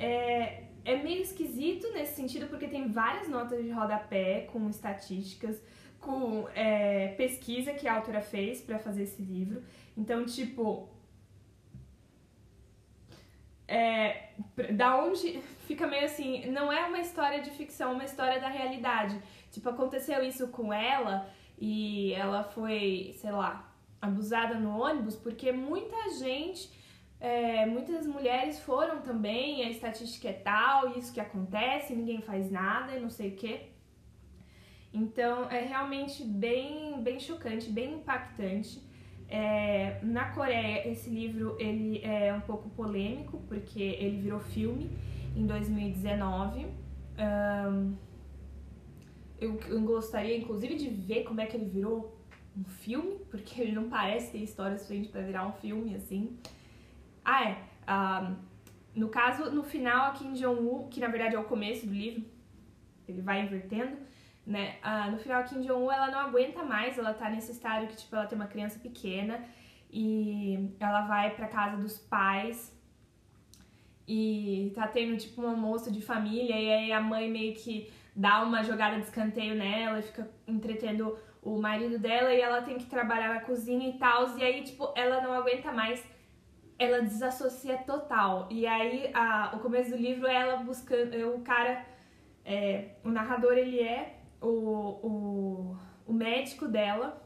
É, 0.00 0.64
é 0.84 0.96
meio 0.96 1.22
esquisito 1.22 1.92
nesse 1.92 2.16
sentido 2.16 2.48
porque 2.48 2.66
tem 2.66 2.90
várias 2.90 3.28
notas 3.28 3.62
de 3.62 3.70
rodapé 3.70 4.48
com 4.52 4.68
estatísticas, 4.68 5.62
com 6.00 6.48
é, 6.52 7.14
pesquisa 7.16 7.72
que 7.72 7.86
a 7.86 7.94
autora 7.94 8.20
fez 8.20 8.60
para 8.60 8.80
fazer 8.80 9.04
esse 9.04 9.22
livro. 9.22 9.62
Então, 9.96 10.26
tipo. 10.26 10.88
É, 13.74 14.32
da 14.72 14.96
onde 15.02 15.40
fica 15.66 15.86
meio 15.86 16.04
assim, 16.04 16.46
não 16.50 16.70
é 16.70 16.84
uma 16.84 17.00
história 17.00 17.40
de 17.40 17.50
ficção, 17.50 17.92
é 17.92 17.94
uma 17.94 18.04
história 18.04 18.38
da 18.38 18.48
realidade. 18.48 19.18
Tipo, 19.50 19.70
aconteceu 19.70 20.22
isso 20.22 20.48
com 20.48 20.72
ela 20.72 21.26
e 21.58 22.12
ela 22.12 22.44
foi, 22.44 23.14
sei 23.16 23.30
lá, 23.30 23.72
abusada 24.00 24.56
no 24.56 24.78
ônibus 24.78 25.16
porque 25.16 25.52
muita 25.52 26.10
gente 26.10 26.70
é, 27.22 27.64
muitas 27.66 28.04
mulheres 28.04 28.58
foram 28.58 29.00
também, 29.00 29.64
a 29.64 29.70
estatística 29.70 30.28
é 30.28 30.32
tal, 30.32 30.98
isso 30.98 31.12
que 31.14 31.20
acontece, 31.20 31.94
ninguém 31.94 32.20
faz 32.20 32.50
nada 32.50 32.96
e 32.96 33.00
não 33.00 33.08
sei 33.08 33.28
o 33.28 33.36
que. 33.36 33.70
Então 34.92 35.48
é 35.48 35.60
realmente 35.60 36.24
bem, 36.24 37.00
bem 37.00 37.20
chocante, 37.20 37.70
bem 37.70 37.94
impactante. 37.94 38.82
É, 39.34 39.98
na 40.02 40.26
Coreia 40.26 40.86
esse 40.86 41.08
livro 41.08 41.56
ele 41.58 42.04
é 42.04 42.34
um 42.34 42.42
pouco 42.42 42.68
polêmico 42.68 43.40
porque 43.48 43.82
ele 43.82 44.20
virou 44.20 44.38
filme 44.38 44.90
em 45.34 45.46
2019. 45.46 46.66
Um, 47.18 47.94
eu, 49.40 49.58
gostaria 49.80 50.36
inclusive 50.36 50.74
de 50.74 50.90
ver 50.90 51.24
como 51.24 51.40
é 51.40 51.46
que 51.46 51.56
ele 51.56 51.64
virou 51.64 52.14
um 52.54 52.62
filme, 52.64 53.20
porque 53.32 53.62
ele 53.62 53.72
não 53.72 53.88
parece 53.88 54.32
ter 54.32 54.38
história 54.38 54.76
suficiente 54.76 55.08
para 55.08 55.22
virar 55.22 55.46
um 55.46 55.52
filme 55.52 55.94
assim. 55.94 56.36
Ah, 57.24 57.48
é. 57.48 57.56
Um, 57.90 58.36
no 58.94 59.08
caso, 59.08 59.50
no 59.50 59.62
final, 59.62 60.10
a 60.10 60.12
Kim 60.12 60.34
Jong-un, 60.34 60.88
que 60.88 61.00
na 61.00 61.08
verdade 61.08 61.36
é 61.36 61.38
o 61.38 61.44
começo 61.44 61.86
do 61.86 61.94
livro, 61.94 62.22
ele 63.08 63.22
vai 63.22 63.40
invertendo, 63.42 63.96
né? 64.46 64.76
Uh, 64.82 65.10
no 65.12 65.18
final, 65.18 65.40
a 65.40 65.44
Kim 65.44 65.60
Jong-un, 65.60 65.90
ela 65.90 66.10
não 66.10 66.18
aguenta 66.18 66.62
mais, 66.62 66.98
ela 66.98 67.14
tá 67.14 67.30
nesse 67.30 67.52
estado 67.52 67.86
que, 67.86 67.96
tipo, 67.96 68.14
ela 68.14 68.26
tem 68.26 68.36
uma 68.36 68.46
criança 68.46 68.78
pequena 68.78 69.44
e 69.90 70.74
ela 70.80 71.02
vai 71.02 71.34
pra 71.34 71.48
casa 71.48 71.76
dos 71.76 71.98
pais 71.98 72.76
e 74.06 74.72
tá 74.74 74.86
tendo, 74.88 75.16
tipo, 75.16 75.42
um 75.42 75.48
almoço 75.48 75.92
de 75.92 76.02
família 76.02 76.58
e 76.58 76.72
aí 76.72 76.92
a 76.92 77.00
mãe 77.00 77.30
meio 77.30 77.54
que 77.54 77.92
dá 78.14 78.42
uma 78.42 78.62
jogada 78.62 78.96
de 78.96 79.02
escanteio 79.02 79.54
nela 79.54 80.00
e 80.00 80.02
fica 80.02 80.28
entretendo 80.46 81.16
o 81.40 81.60
marido 81.60 81.98
dela 81.98 82.32
e 82.32 82.40
ela 82.40 82.62
tem 82.62 82.78
que 82.78 82.86
trabalhar 82.86 83.34
na 83.34 83.40
cozinha 83.40 83.88
e 83.88 83.98
tal, 83.98 84.36
e 84.38 84.42
aí, 84.44 84.62
tipo, 84.62 84.92
ela 84.96 85.20
não 85.20 85.32
aguenta 85.32 85.72
mais 85.72 86.04
ela 86.78 87.00
desassocia 87.00 87.78
total. 87.78 88.48
E 88.50 88.66
aí, 88.66 89.10
a, 89.14 89.52
o 89.54 89.60
começo 89.60 89.90
do 89.90 89.96
livro 89.96 90.26
é 90.26 90.34
ela 90.34 90.56
buscando. 90.56 91.14
O 91.34 91.40
cara, 91.40 91.84
é, 92.44 92.96
o 93.04 93.08
narrador, 93.08 93.52
ele 93.52 93.80
é 93.80 94.21
o, 94.42 94.48
o, 95.02 95.76
o 96.06 96.12
médico 96.12 96.68
dela. 96.68 97.20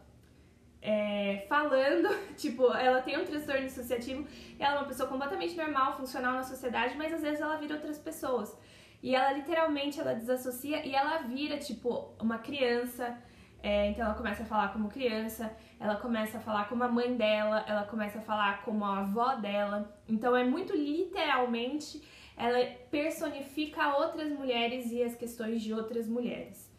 É, 0.80 1.44
falando, 1.48 2.08
tipo, 2.36 2.72
ela 2.72 3.02
tem 3.02 3.18
um 3.18 3.24
transtorno 3.24 3.66
dissociativo, 3.66 4.24
ela 4.56 4.76
é 4.76 4.78
uma 4.78 4.86
pessoa 4.86 5.08
completamente 5.08 5.56
normal, 5.56 5.96
funcional 5.96 6.34
na 6.34 6.44
sociedade, 6.44 6.96
mas 6.96 7.12
às 7.12 7.22
vezes 7.22 7.40
ela 7.40 7.56
vira 7.56 7.74
outras 7.74 7.98
pessoas. 7.98 8.56
E 9.02 9.14
ela 9.14 9.32
literalmente 9.32 9.98
ela 10.00 10.14
desassocia 10.14 10.86
e 10.86 10.94
ela 10.94 11.18
vira, 11.18 11.58
tipo, 11.58 12.14
uma 12.20 12.38
criança. 12.38 13.18
É, 13.62 13.88
então 13.88 14.04
ela 14.04 14.14
começa 14.14 14.44
a 14.44 14.46
falar 14.46 14.72
como 14.72 14.88
criança, 14.88 15.50
ela 15.80 15.96
começa 15.96 16.38
a 16.38 16.40
falar 16.40 16.68
como 16.68 16.84
a 16.84 16.88
mãe 16.88 17.16
dela, 17.16 17.64
ela 17.66 17.84
começa 17.84 18.18
a 18.18 18.22
falar 18.22 18.62
como 18.62 18.84
a 18.84 19.00
avó 19.00 19.34
dela. 19.34 19.92
Então 20.08 20.36
é 20.36 20.44
muito 20.44 20.76
literalmente 20.76 22.00
ela 22.36 22.64
personifica 22.90 23.96
outras 23.96 24.30
mulheres 24.30 24.92
e 24.92 25.02
as 25.02 25.16
questões 25.16 25.62
de 25.62 25.72
outras 25.72 26.06
mulheres. 26.06 26.70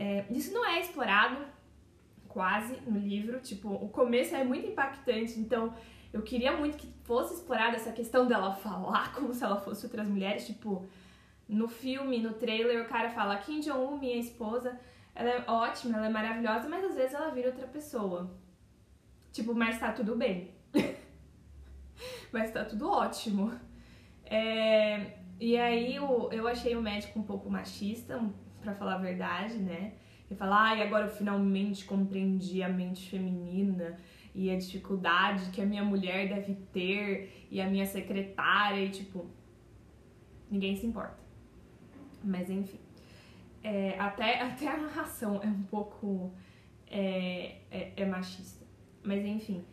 É, 0.00 0.24
isso 0.30 0.54
não 0.54 0.64
é 0.64 0.80
explorado 0.80 1.36
quase 2.26 2.74
no 2.86 2.98
livro, 2.98 3.38
tipo, 3.38 3.68
o 3.68 3.90
começo 3.90 4.34
é 4.34 4.42
muito 4.42 4.66
impactante, 4.66 5.38
então 5.38 5.74
eu 6.10 6.22
queria 6.22 6.56
muito 6.56 6.78
que 6.78 6.86
fosse 7.04 7.34
explorada 7.34 7.76
essa 7.76 7.92
questão 7.92 8.26
dela 8.26 8.54
falar 8.54 9.12
como 9.12 9.34
se 9.34 9.44
ela 9.44 9.60
fosse 9.60 9.84
outras 9.84 10.08
mulheres, 10.08 10.46
tipo, 10.46 10.88
no 11.46 11.68
filme, 11.68 12.18
no 12.18 12.32
trailer, 12.32 12.82
o 12.82 12.88
cara 12.88 13.10
fala 13.10 13.36
Kim 13.36 13.60
Jong-un, 13.60 13.98
minha 13.98 14.16
esposa, 14.16 14.80
ela 15.14 15.28
é 15.28 15.44
ótima, 15.46 15.98
ela 15.98 16.06
é 16.06 16.10
maravilhosa, 16.10 16.66
mas 16.66 16.82
às 16.82 16.94
vezes 16.94 17.12
ela 17.12 17.28
vira 17.28 17.48
outra 17.48 17.66
pessoa. 17.66 18.34
Tipo, 19.30 19.54
mas 19.54 19.78
tá 19.78 19.92
tudo 19.92 20.16
bem. 20.16 20.54
mas 22.32 22.50
tá 22.50 22.64
tudo 22.64 22.88
ótimo. 22.88 23.52
É, 24.24 25.18
e 25.38 25.58
aí 25.58 25.96
eu, 25.96 26.30
eu 26.32 26.48
achei 26.48 26.74
o 26.74 26.80
médico 26.80 27.18
um 27.18 27.22
pouco 27.22 27.50
machista, 27.50 28.18
para 28.60 28.74
falar 28.74 28.94
a 28.94 28.98
verdade, 28.98 29.54
né? 29.58 29.94
Ele 30.28 30.38
fala, 30.38 30.68
ai, 30.68 30.82
agora 30.82 31.06
eu 31.06 31.10
finalmente 31.10 31.84
compreendi 31.84 32.62
a 32.62 32.68
mente 32.68 33.10
feminina 33.10 33.98
e 34.34 34.50
a 34.50 34.56
dificuldade 34.56 35.50
que 35.50 35.60
a 35.60 35.66
minha 35.66 35.84
mulher 35.84 36.28
deve 36.28 36.54
ter 36.72 37.48
e 37.50 37.60
a 37.60 37.68
minha 37.68 37.84
secretária 37.84 38.84
e 38.84 38.90
tipo, 38.90 39.26
ninguém 40.50 40.76
se 40.76 40.86
importa. 40.86 41.18
Mas 42.22 42.48
enfim, 42.48 42.78
é, 43.62 43.98
até, 43.98 44.40
até 44.42 44.68
a 44.68 44.76
narração 44.76 45.40
é 45.42 45.46
um 45.46 45.62
pouco 45.62 46.32
é, 46.86 47.56
é, 47.70 47.92
é 47.96 48.06
machista. 48.06 48.64
Mas 49.02 49.24
enfim. 49.24 49.64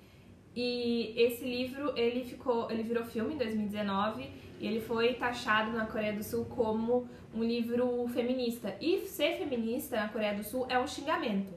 E 0.59 1.13
esse 1.15 1.45
livro, 1.45 1.93
ele 1.95 2.25
ficou, 2.25 2.71
ele 2.71 2.81
virou 2.81 3.05
filme 3.05 3.35
em 3.35 3.37
2019 3.37 4.27
e 4.59 4.65
ele 4.65 4.81
foi 4.81 5.13
taxado 5.13 5.71
na 5.71 5.85
Coreia 5.85 6.13
do 6.13 6.23
Sul 6.23 6.45
como 6.45 7.07
um 7.31 7.43
livro 7.43 8.07
feminista. 8.07 8.75
E 8.81 9.05
ser 9.05 9.37
feminista 9.37 9.97
na 9.97 10.09
Coreia 10.09 10.33
do 10.33 10.43
Sul 10.43 10.65
é 10.67 10.79
um 10.79 10.87
xingamento. 10.87 11.53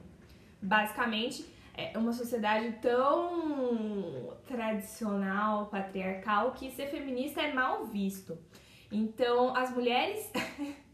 Basicamente, 0.61 1.47
é 1.75 1.97
uma 1.97 2.13
sociedade 2.13 2.77
tão 2.83 4.37
tradicional, 4.47 5.69
patriarcal, 5.69 6.53
que 6.53 6.71
ser 6.71 6.89
feminista 6.89 7.41
é 7.41 7.55
mal 7.55 7.87
visto. 7.87 8.37
Então, 8.93 9.57
as 9.57 9.75
mulheres. 9.75 10.31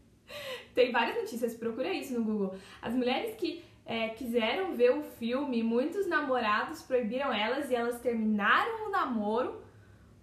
Tem 0.73 0.93
várias 0.93 1.17
notícias, 1.17 1.55
procura 1.55 1.91
isso 1.91 2.13
no 2.17 2.23
Google. 2.23 2.55
As 2.81 2.93
mulheres 2.93 3.35
que 3.35 3.65
é, 3.87 4.09
quiseram 4.09 4.73
ver 4.75 4.91
o 4.91 5.01
filme, 5.01 5.63
muitos 5.63 6.05
namorados 6.07 6.81
proibiram 6.81 7.31
elas 7.31 7.71
e 7.71 7.75
elas 7.75 8.01
terminaram 8.01 8.87
o 8.87 8.91
namoro 8.91 9.61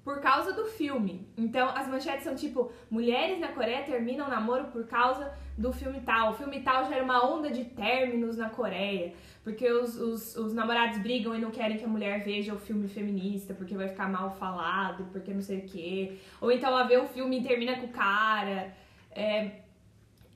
por 0.05 0.21
causa 0.21 0.53
do 0.53 0.67
filme. 0.67 1.27
Então 1.35 1.71
as 1.71 1.89
manchetes 1.89 2.25
são 2.25 2.37
tipo: 2.37 2.71
mulheres 2.91 3.41
na 3.41 3.49
Coreia 3.49 3.83
terminam 3.83 4.27
o 4.27 4.31
namoro 4.31 4.65
por 4.67 4.87
causa 4.87 5.33
do 5.57 5.73
filme 5.73 6.03
tal. 6.03 6.33
O 6.33 6.35
filme 6.35 6.61
tal 6.61 6.85
gera 6.85 7.03
uma 7.03 7.27
onda 7.27 7.51
de 7.51 7.65
términos 7.65 8.37
na 8.37 8.51
Coreia, 8.51 9.15
porque 9.43 9.67
os, 9.73 9.97
os, 9.97 10.37
os 10.37 10.53
namorados 10.53 10.99
brigam 10.99 11.35
e 11.35 11.41
não 11.41 11.51
querem 11.51 11.79
que 11.79 11.85
a 11.85 11.89
mulher 11.89 12.23
veja 12.23 12.53
o 12.53 12.59
filme 12.59 12.87
feminista, 12.87 13.55
porque 13.55 13.75
vai 13.75 13.89
ficar 13.89 14.11
mal 14.11 14.31
falado, 14.33 15.09
porque 15.11 15.33
não 15.33 15.41
sei 15.41 15.61
o 15.61 15.67
quê. 15.67 16.19
Ou 16.39 16.53
então 16.53 16.69
ela 16.69 16.83
vê 16.83 16.99
o 16.99 17.07
filme 17.07 17.41
e 17.41 17.43
termina 17.43 17.77
com 17.77 17.87
o 17.87 17.93
cara. 17.93 18.77
É, 19.11 19.53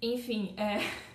enfim, 0.01 0.55
é. 0.57 0.79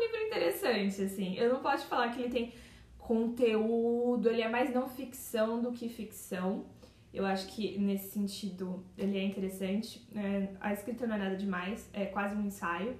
livro 0.00 0.26
interessante, 0.26 1.02
assim. 1.02 1.36
Eu 1.36 1.52
não 1.52 1.60
posso 1.60 1.86
falar 1.86 2.08
que 2.10 2.20
ele 2.20 2.30
tem 2.30 2.54
conteúdo, 2.98 4.28
ele 4.28 4.42
é 4.42 4.48
mais 4.48 4.72
não 4.72 4.88
ficção 4.88 5.60
do 5.60 5.72
que 5.72 5.88
ficção. 5.88 6.66
Eu 7.12 7.26
acho 7.26 7.46
que 7.48 7.78
nesse 7.78 8.10
sentido 8.10 8.84
ele 8.96 9.18
é 9.18 9.24
interessante. 9.24 10.06
É, 10.16 10.48
a 10.60 10.72
escrita 10.72 11.06
não 11.06 11.16
é 11.16 11.18
nada 11.18 11.36
demais, 11.36 11.90
é 11.92 12.06
quase 12.06 12.34
um 12.34 12.46
ensaio. 12.46 12.96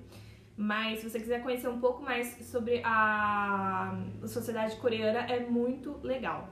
Mas 0.56 0.98
se 0.98 1.08
você 1.08 1.18
quiser 1.18 1.42
conhecer 1.42 1.68
um 1.68 1.80
pouco 1.80 2.02
mais 2.02 2.28
sobre 2.46 2.82
a 2.84 3.98
sociedade 4.26 4.76
coreana, 4.76 5.20
é 5.20 5.40
muito 5.40 5.98
legal. 6.02 6.48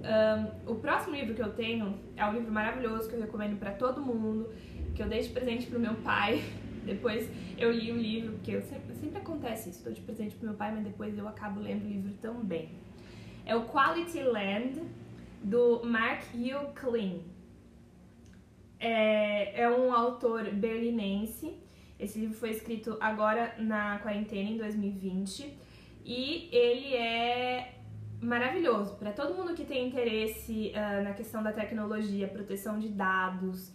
Um, 0.00 0.72
o 0.72 0.74
próximo 0.74 1.14
livro 1.14 1.34
que 1.34 1.40
eu 1.40 1.52
tenho 1.54 1.98
é 2.14 2.26
um 2.26 2.34
livro 2.34 2.52
maravilhoso 2.52 3.08
que 3.08 3.14
eu 3.14 3.20
recomendo 3.20 3.58
para 3.58 3.72
todo 3.72 4.02
mundo, 4.02 4.52
que 4.94 5.02
eu 5.02 5.08
dei 5.08 5.22
de 5.22 5.30
presente 5.30 5.66
pro 5.66 5.80
meu 5.80 5.94
pai. 5.94 6.42
Depois 6.84 7.26
eu 7.56 7.72
li 7.72 7.90
o 7.90 7.96
livro, 7.96 8.32
porque 8.32 8.50
eu 8.50 8.60
sempre, 8.60 8.83
sempre 9.04 9.18
acontece 9.18 9.68
isso, 9.68 9.78
estou 9.78 9.92
de 9.92 10.00
presente 10.00 10.34
pro 10.36 10.48
meu 10.48 10.56
pai, 10.56 10.72
mas 10.72 10.84
depois 10.84 11.16
eu 11.16 11.28
acabo 11.28 11.60
lendo 11.60 11.84
o 11.84 11.88
livro 11.88 12.12
também. 12.20 12.70
É 13.44 13.54
o 13.54 13.66
Quality 13.66 14.20
Land, 14.22 14.82
do 15.42 15.84
Mark 15.84 16.22
Hugh 16.34 16.72
Klein. 16.74 17.22
É, 18.80 19.62
é 19.62 19.70
um 19.70 19.92
autor 19.94 20.50
berlinense 20.50 21.54
Esse 21.98 22.18
livro 22.18 22.36
foi 22.36 22.50
escrito 22.50 22.98
agora 23.00 23.54
na 23.58 23.98
quarentena, 23.98 24.50
em 24.50 24.56
2020, 24.56 25.56
e 26.04 26.48
ele 26.52 26.94
é 26.94 27.74
maravilhoso 28.20 28.96
para 28.96 29.12
todo 29.12 29.34
mundo 29.34 29.54
que 29.54 29.64
tem 29.64 29.88
interesse 29.88 30.72
uh, 30.74 31.04
na 31.04 31.12
questão 31.12 31.42
da 31.42 31.52
tecnologia, 31.52 32.26
proteção 32.26 32.78
de 32.78 32.88
dados, 32.88 33.70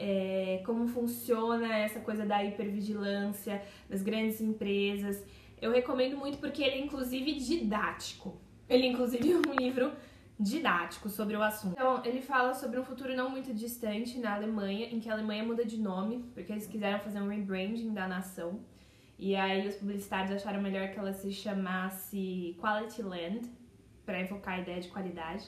é, 0.00 0.62
como 0.64 0.88
funciona 0.88 1.76
essa 1.76 2.00
coisa 2.00 2.24
da 2.24 2.42
hipervigilância 2.42 3.62
das 3.88 4.02
grandes 4.02 4.40
empresas. 4.40 5.22
Eu 5.60 5.70
recomendo 5.70 6.16
muito 6.16 6.38
porque 6.38 6.62
ele 6.62 6.76
é 6.76 6.80
inclusive 6.80 7.34
didático. 7.34 8.40
Ele 8.68 8.86
é 8.86 8.90
inclusive 8.90 9.34
um 9.34 9.52
livro 9.52 9.92
didático 10.38 11.10
sobre 11.10 11.36
o 11.36 11.42
assunto. 11.42 11.74
Então, 11.74 12.02
ele 12.02 12.22
fala 12.22 12.54
sobre 12.54 12.80
um 12.80 12.84
futuro 12.84 13.14
não 13.14 13.28
muito 13.28 13.52
distante 13.52 14.18
na 14.18 14.34
Alemanha, 14.34 14.86
em 14.86 14.98
que 14.98 15.10
a 15.10 15.12
Alemanha 15.12 15.44
muda 15.44 15.66
de 15.66 15.78
nome, 15.78 16.24
porque 16.32 16.50
eles 16.50 16.66
quiseram 16.66 16.98
fazer 16.98 17.20
um 17.20 17.28
rebranding 17.28 17.92
da 17.92 18.08
nação. 18.08 18.60
E 19.18 19.36
aí 19.36 19.68
os 19.68 19.74
publicitários 19.74 20.32
acharam 20.32 20.62
melhor 20.62 20.88
que 20.88 20.98
ela 20.98 21.12
se 21.12 21.30
chamasse 21.30 22.56
Quality 22.58 23.02
Land, 23.02 23.40
para 24.06 24.18
evocar 24.18 24.54
a 24.54 24.60
ideia 24.60 24.80
de 24.80 24.88
qualidade. 24.88 25.44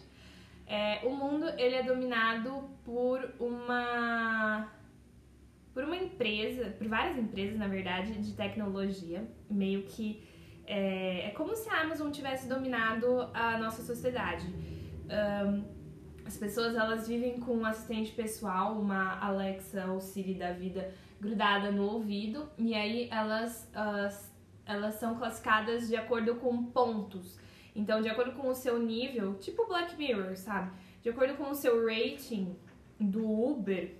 É, 0.72 1.00
o 1.04 1.11
mundo 1.11 1.46
ele 1.58 1.74
é 1.74 1.82
dominado 1.82 2.70
por 2.82 3.30
uma 3.38 4.72
por 5.74 5.85
uma 5.85 5.96
empresa, 5.96 6.70
por 6.78 6.88
várias 6.88 7.18
empresas 7.18 7.58
na 7.58 7.68
verdade 7.68 8.14
de 8.14 8.32
tecnologia, 8.32 9.22
meio 9.50 9.82
que 9.82 10.26
é, 10.66 11.26
é 11.26 11.30
como 11.32 11.54
se 11.54 11.68
a 11.68 11.82
Amazon 11.82 12.11
tivesse 12.11 12.48
dominado 12.48 13.28
a 13.35 13.58
nossa 13.58 13.82
sociedade. 13.82 14.46
Um, 14.46 15.62
as 16.24 16.38
pessoas 16.38 16.74
elas 16.74 17.06
vivem 17.06 17.38
com 17.38 17.54
um 17.54 17.66
assistente 17.66 18.11
pessoal, 18.12 18.80
uma 18.80 19.18
Alexa 19.18 19.85
ou 19.88 20.00
Siri 20.00 20.32
da 20.32 20.52
vida 20.52 20.90
grudada 21.20 21.70
no 21.70 21.85
ouvido 21.85 22.48
e 22.56 22.74
aí 22.74 23.11
elas, 23.11 23.68
elas, 23.74 24.35
elas 24.64 24.94
são 24.94 25.16
classificadas 25.16 25.87
de 25.88 25.96
acordo 25.96 26.37
com 26.37 26.64
pontos. 26.64 27.41
Então, 27.74 28.00
de 28.00 28.08
acordo 28.08 28.32
com 28.32 28.48
o 28.48 28.54
seu 28.54 28.78
nível, 28.78 29.35
tipo 29.35 29.66
Black 29.66 29.96
Mirror, 29.96 30.37
sabe? 30.37 30.70
De 31.02 31.08
acordo 31.08 31.35
com 31.35 31.50
o 31.50 31.54
seu 31.54 31.87
rating 31.87 32.54
do 33.00 33.28
Uber, 33.28 33.94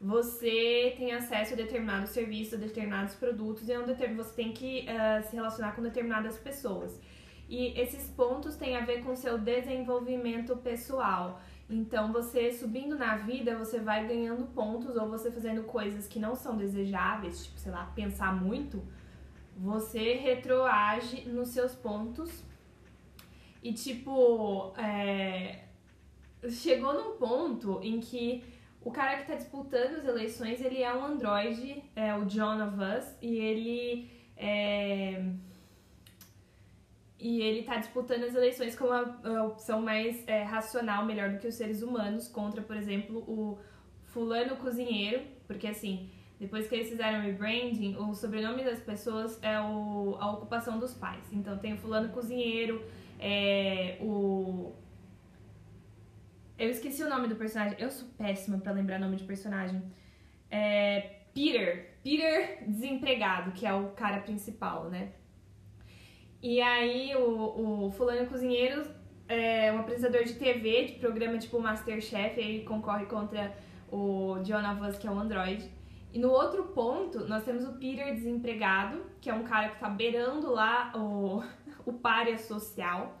você 0.00 0.94
tem 0.96 1.12
acesso 1.12 1.54
a 1.54 1.56
determinados 1.56 2.10
serviços, 2.10 2.54
a 2.54 2.56
determinados 2.56 3.14
produtos, 3.14 3.68
e 3.68 3.72
é 3.72 3.78
você 4.14 4.34
tem 4.34 4.52
que 4.52 4.86
uh, 4.86 5.22
se 5.28 5.34
relacionar 5.34 5.72
com 5.72 5.82
determinadas 5.82 6.36
pessoas. 6.38 7.00
E 7.48 7.78
esses 7.78 8.08
pontos 8.08 8.56
têm 8.56 8.76
a 8.76 8.84
ver 8.84 9.04
com 9.04 9.12
o 9.12 9.16
seu 9.16 9.38
desenvolvimento 9.38 10.56
pessoal. 10.56 11.40
Então, 11.68 12.12
você 12.12 12.52
subindo 12.52 12.98
na 12.98 13.16
vida, 13.16 13.56
você 13.56 13.78
vai 13.78 14.06
ganhando 14.06 14.46
pontos, 14.46 14.96
ou 14.96 15.08
você 15.08 15.30
fazendo 15.30 15.62
coisas 15.64 16.06
que 16.06 16.18
não 16.18 16.34
são 16.34 16.56
desejáveis, 16.56 17.44
tipo, 17.44 17.58
sei 17.58 17.72
lá, 17.72 17.86
pensar 17.94 18.34
muito, 18.34 18.82
você 19.56 20.14
retroage 20.14 21.28
nos 21.28 21.48
seus 21.48 21.74
pontos 21.74 22.44
e, 23.64 23.72
tipo, 23.72 24.74
é... 24.76 25.60
chegou 26.50 26.92
num 26.92 27.16
ponto 27.16 27.80
em 27.82 27.98
que 27.98 28.44
o 28.82 28.90
cara 28.90 29.16
que 29.16 29.26
tá 29.26 29.34
disputando 29.34 29.96
as 29.96 30.04
eleições, 30.04 30.60
ele 30.60 30.82
é 30.82 30.94
um 30.94 31.02
androide, 31.02 31.82
é 31.96 32.14
o 32.14 32.26
John 32.26 32.62
of 32.62 32.76
Us, 32.76 33.16
e 33.22 33.38
ele 33.38 34.10
é... 34.36 35.24
E 37.18 37.40
ele 37.40 37.62
tá 37.62 37.78
disputando 37.78 38.24
as 38.24 38.34
eleições 38.34 38.76
com 38.76 38.84
uma, 38.84 39.02
uma 39.24 39.44
opção 39.44 39.80
mais 39.80 40.22
é, 40.28 40.42
racional, 40.42 41.06
melhor 41.06 41.30
do 41.30 41.38
que 41.38 41.48
os 41.48 41.54
seres 41.54 41.80
humanos, 41.80 42.28
contra, 42.28 42.60
por 42.60 42.76
exemplo, 42.76 43.20
o 43.20 43.58
fulano 44.02 44.56
cozinheiro, 44.56 45.22
porque 45.46 45.66
assim, 45.66 46.10
depois 46.38 46.68
que 46.68 46.74
eles 46.74 46.90
fizeram 46.90 47.20
o 47.20 47.22
rebranding, 47.22 47.96
o 47.96 48.14
sobrenome 48.14 48.62
das 48.62 48.80
pessoas 48.80 49.42
é 49.42 49.58
o, 49.58 50.16
a 50.20 50.32
ocupação 50.32 50.78
dos 50.78 50.92
pais. 50.92 51.24
Então 51.32 51.56
tem 51.56 51.72
o 51.72 51.78
fulano 51.78 52.10
cozinheiro, 52.10 52.84
é, 53.26 53.96
o. 54.02 54.74
Eu 56.58 56.68
esqueci 56.68 57.02
o 57.02 57.08
nome 57.08 57.26
do 57.26 57.36
personagem. 57.36 57.74
Eu 57.78 57.90
sou 57.90 58.06
péssima 58.18 58.58
para 58.58 58.72
lembrar 58.72 58.98
nome 58.98 59.16
de 59.16 59.24
personagem. 59.24 59.82
É 60.50 61.22
Peter. 61.32 61.94
Peter 62.02 62.64
desempregado, 62.68 63.52
que 63.52 63.66
é 63.66 63.72
o 63.72 63.88
cara 63.92 64.20
principal, 64.20 64.90
né? 64.90 65.12
E 66.42 66.60
aí 66.60 67.16
o, 67.16 67.86
o 67.86 67.90
fulano 67.92 68.26
cozinheiro 68.26 68.86
é 69.26 69.72
um 69.72 69.78
apresentador 69.78 70.24
de 70.24 70.34
TV, 70.34 70.84
de 70.84 70.92
programa 70.98 71.38
tipo 71.38 71.58
Masterchef, 71.58 72.38
ele 72.38 72.62
concorre 72.64 73.06
contra 73.06 73.56
o 73.90 74.38
John 74.42 74.58
Avans, 74.58 74.98
que 74.98 75.06
é 75.06 75.10
um 75.10 75.18
android. 75.18 75.70
E 76.12 76.18
no 76.18 76.28
outro 76.28 76.64
ponto, 76.64 77.26
nós 77.26 77.42
temos 77.42 77.64
o 77.64 77.72
Peter 77.72 78.14
desempregado, 78.14 79.02
que 79.18 79.30
é 79.30 79.34
um 79.34 79.44
cara 79.44 79.70
que 79.70 79.80
tá 79.80 79.88
beirando 79.88 80.52
lá 80.52 80.92
o, 80.94 81.42
o 81.86 81.92
párea 81.92 82.38
social. 82.38 83.18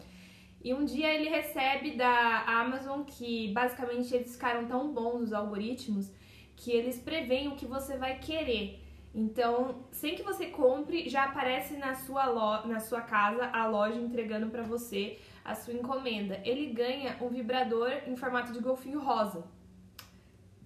E 0.62 0.72
um 0.72 0.84
dia 0.84 1.12
ele 1.12 1.28
recebe 1.28 1.92
da 1.92 2.44
Amazon 2.46 3.02
que 3.02 3.52
basicamente 3.52 4.14
eles 4.14 4.32
ficaram 4.32 4.66
tão 4.66 4.92
bons 4.92 5.24
os 5.24 5.32
algoritmos 5.32 6.10
que 6.56 6.70
eles 6.70 6.98
preveem 6.98 7.48
o 7.48 7.56
que 7.56 7.66
você 7.66 7.96
vai 7.96 8.18
querer. 8.18 8.80
Então, 9.14 9.84
sem 9.92 10.16
que 10.16 10.22
você 10.22 10.46
compre, 10.46 11.08
já 11.08 11.24
aparece 11.24 11.76
na 11.76 11.94
sua, 11.94 12.26
lo 12.26 12.66
na 12.66 12.80
sua 12.80 13.00
casa 13.00 13.46
a 13.46 13.66
loja 13.66 14.00
entregando 14.00 14.48
para 14.50 14.62
você 14.62 15.18
a 15.44 15.54
sua 15.54 15.74
encomenda. 15.74 16.40
Ele 16.44 16.72
ganha 16.72 17.16
um 17.20 17.28
vibrador 17.28 17.92
em 18.06 18.16
formato 18.16 18.52
de 18.52 18.58
golfinho 18.58 18.98
rosa. 18.98 19.44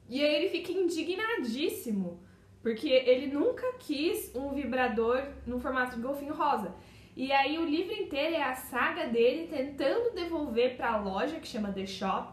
E 0.09 0.23
aí 0.25 0.35
ele 0.37 0.49
fica 0.49 0.73
indignadíssimo, 0.73 2.23
porque 2.63 2.89
ele 2.89 3.27
nunca 3.27 3.75
quis 3.75 4.35
um 4.35 4.55
vibrador 4.55 5.23
no 5.47 5.61
formato 5.61 5.97
de 5.97 6.03
golfinho 6.03 6.33
rosa. 6.33 6.75
E 7.19 7.33
aí 7.33 7.59
o 7.59 7.65
livro 7.65 7.93
inteiro 7.93 8.37
é 8.37 8.43
a 8.45 8.55
saga 8.55 9.09
dele 9.09 9.49
tentando 9.49 10.15
devolver 10.15 10.77
para 10.77 10.93
a 10.93 10.99
loja 10.99 11.41
que 11.41 11.49
chama 11.49 11.73
The 11.73 11.85
Shop, 11.85 12.33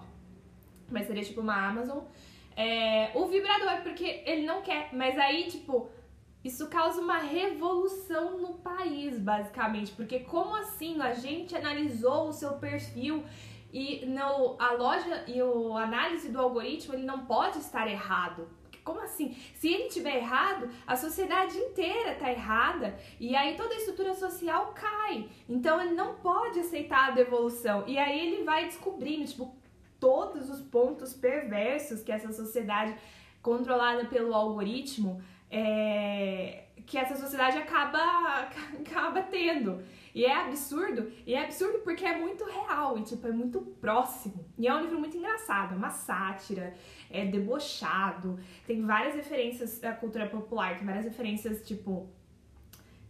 mas 0.91 1.07
seria 1.07 1.23
tipo 1.23 1.41
uma 1.41 1.55
Amazon, 1.55 2.03
é, 2.55 3.09
o 3.15 3.25
vibrador, 3.25 3.81
porque 3.81 4.21
ele 4.27 4.45
não 4.45 4.61
quer. 4.61 4.89
Mas 4.93 5.17
aí, 5.17 5.45
tipo, 5.45 5.89
isso 6.43 6.69
causa 6.69 7.01
uma 7.01 7.17
revolução 7.17 8.37
no 8.37 8.59
país, 8.59 9.17
basicamente. 9.17 9.91
Porque 9.91 10.19
como 10.19 10.55
assim 10.55 11.01
a 11.01 11.13
gente 11.13 11.55
analisou 11.55 12.27
o 12.27 12.31
seu 12.31 12.53
perfil 12.59 13.23
e 13.73 14.05
no, 14.05 14.55
a 14.59 14.73
loja 14.73 15.23
e 15.27 15.41
a 15.41 15.83
análise 15.83 16.29
do 16.29 16.39
algoritmo 16.39 16.93
ele 16.93 17.05
não 17.05 17.25
pode 17.25 17.57
estar 17.57 17.87
errado. 17.87 18.47
Como 18.85 19.01
assim? 19.01 19.35
Se 19.55 19.67
ele 19.67 19.89
tiver 19.89 20.17
errado, 20.17 20.69
a 20.85 20.95
sociedade 20.95 21.57
inteira 21.57 22.13
está 22.13 22.31
errada 22.31 22.95
e 23.19 23.35
aí 23.35 23.57
toda 23.57 23.73
a 23.73 23.77
estrutura 23.77 24.13
social 24.13 24.75
cai. 24.75 25.27
Então 25.49 25.81
ele 25.81 25.95
não 25.95 26.13
pode 26.13 26.59
aceitar 26.59 27.07
a 27.07 27.11
devolução. 27.11 27.83
E 27.87 27.97
aí 27.97 28.27
ele 28.27 28.43
vai 28.43 28.65
descobrindo, 28.65 29.25
tipo, 29.25 29.55
todos 29.99 30.51
os 30.51 30.61
pontos 30.61 31.15
perversos 31.15 32.03
que 32.03 32.11
essa 32.11 32.31
sociedade 32.31 32.95
controlada 33.41 34.05
pelo 34.05 34.35
algoritmo 34.35 35.19
é, 35.49 36.65
que 36.85 36.95
essa 36.95 37.15
sociedade 37.15 37.57
acaba, 37.57 38.47
acaba 38.79 39.21
tendo. 39.23 39.81
E 40.15 40.23
é 40.23 40.33
absurdo, 40.33 41.11
e 41.27 41.33
é 41.33 41.43
absurdo 41.43 41.79
porque 41.79 42.05
é 42.05 42.17
muito 42.17 42.45
real, 42.45 42.97
e 42.97 43.03
tipo, 43.03 43.27
é 43.27 43.31
muito 43.33 43.59
próximo. 43.59 44.45
E 44.57 44.65
é 44.65 44.73
um 44.73 44.79
livro 44.79 44.97
muito 44.97 45.17
engraçado, 45.17 45.73
é 45.73 45.77
uma 45.77 45.89
sátira, 45.89 46.73
é 47.11 47.25
debochado, 47.25 48.39
tem 48.65 48.81
várias 48.85 49.13
referências 49.13 49.77
da 49.77 49.91
cultura 49.91 50.25
popular, 50.27 50.77
tem 50.77 50.85
várias 50.85 51.03
referências, 51.03 51.67
tipo. 51.67 52.07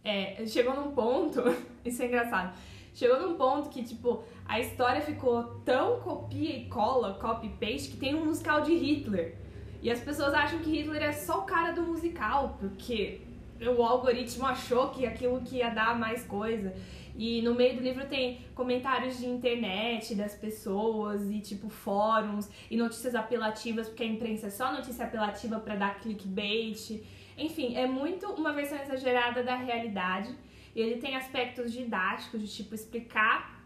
É, 0.02 0.44
chegou 0.46 0.74
num 0.74 0.90
ponto, 0.90 1.42
isso 1.86 2.02
é 2.02 2.06
engraçado. 2.06 2.58
Chegou 2.92 3.20
num 3.20 3.36
ponto 3.36 3.68
que, 3.68 3.84
tipo, 3.84 4.24
a 4.44 4.58
história 4.58 5.00
ficou 5.00 5.60
tão 5.64 6.00
copia 6.00 6.56
e 6.56 6.68
cola, 6.68 7.14
copy 7.20 7.50
paste, 7.50 7.90
que 7.90 7.98
tem 7.98 8.16
um 8.16 8.24
musical 8.24 8.62
de 8.62 8.74
Hitler. 8.74 9.36
E 9.80 9.92
as 9.92 10.00
pessoas 10.00 10.34
acham 10.34 10.58
que 10.58 10.70
Hitler 10.70 11.04
é 11.04 11.12
só 11.12 11.40
o 11.40 11.42
cara 11.42 11.70
do 11.70 11.82
musical, 11.82 12.56
porque 12.58 13.20
o 13.60 13.82
algoritmo 13.82 14.44
achou 14.46 14.90
que 14.90 15.06
aquilo 15.06 15.40
que 15.40 15.56
ia 15.56 15.70
dar 15.70 15.98
mais 15.98 16.24
coisa. 16.24 16.74
E 17.18 17.40
no 17.40 17.54
meio 17.54 17.76
do 17.76 17.82
livro 17.82 18.06
tem 18.06 18.40
comentários 18.54 19.18
de 19.18 19.26
internet 19.26 20.14
das 20.14 20.34
pessoas 20.34 21.30
e 21.30 21.40
tipo 21.40 21.68
fóruns 21.68 22.48
e 22.70 22.76
notícias 22.76 23.14
apelativas, 23.14 23.88
porque 23.88 24.02
a 24.02 24.06
imprensa 24.06 24.48
é 24.48 24.50
só 24.50 24.70
notícia 24.72 25.06
apelativa 25.06 25.58
para 25.58 25.76
dar 25.76 25.98
clickbait. 25.98 27.02
Enfim, 27.38 27.74
é 27.74 27.86
muito 27.86 28.26
uma 28.32 28.52
versão 28.52 28.78
exagerada 28.78 29.42
da 29.42 29.56
realidade. 29.56 30.34
Ele 30.74 30.96
tem 30.96 31.16
aspectos 31.16 31.72
didáticos 31.72 32.42
de 32.42 32.48
tipo 32.48 32.74
explicar 32.74 33.64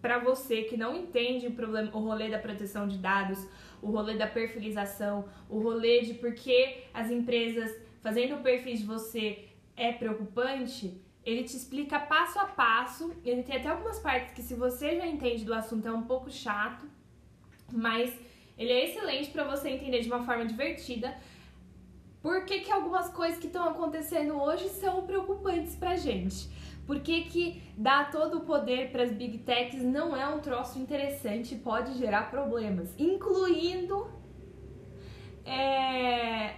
para 0.00 0.18
você 0.18 0.62
que 0.62 0.76
não 0.76 0.96
entende 0.96 1.46
o 1.46 1.50
problema, 1.50 1.90
o 1.94 1.98
rolê 1.98 2.30
da 2.30 2.38
proteção 2.38 2.88
de 2.88 2.96
dados, 2.98 3.46
o 3.82 3.90
rolê 3.90 4.16
da 4.16 4.26
perfilização, 4.26 5.28
o 5.48 5.58
rolê 5.58 6.00
de 6.02 6.14
por 6.14 6.32
que 6.34 6.84
as 6.94 7.10
empresas 7.10 7.76
fazendo 8.00 8.42
perfis 8.42 8.80
de 8.80 8.86
você 8.86 9.44
é 9.76 9.92
preocupante, 9.92 11.00
ele 11.28 11.44
te 11.44 11.54
explica 11.56 12.00
passo 12.00 12.38
a 12.38 12.46
passo. 12.46 13.12
Ele 13.22 13.42
tem 13.42 13.56
até 13.56 13.68
algumas 13.68 13.98
partes 13.98 14.32
que, 14.32 14.42
se 14.42 14.54
você 14.54 14.96
já 14.96 15.06
entende 15.06 15.44
do 15.44 15.52
assunto, 15.52 15.86
é 15.86 15.92
um 15.92 16.04
pouco 16.04 16.30
chato, 16.30 16.86
mas 17.70 18.10
ele 18.56 18.72
é 18.72 18.86
excelente 18.86 19.30
para 19.30 19.44
você 19.44 19.68
entender 19.68 20.00
de 20.00 20.08
uma 20.08 20.24
forma 20.24 20.46
divertida. 20.46 21.14
por 22.22 22.44
que, 22.46 22.60
que 22.60 22.72
algumas 22.72 23.08
coisas 23.10 23.38
que 23.38 23.46
estão 23.46 23.68
acontecendo 23.68 24.40
hoje 24.40 24.68
são 24.70 25.06
preocupantes 25.06 25.76
pra 25.76 25.96
gente? 25.96 26.48
Por 26.86 27.00
que, 27.00 27.24
que 27.24 27.62
dar 27.76 28.10
todo 28.10 28.38
o 28.38 28.40
poder 28.40 28.90
para 28.90 29.02
as 29.02 29.12
big 29.12 29.38
techs 29.38 29.82
não 29.82 30.16
é 30.16 30.26
um 30.26 30.40
troço 30.40 30.78
interessante 30.78 31.54
e 31.54 31.58
pode 31.58 31.92
gerar 31.98 32.30
problemas, 32.30 32.94
incluindo 32.98 34.10
é, 35.44 36.56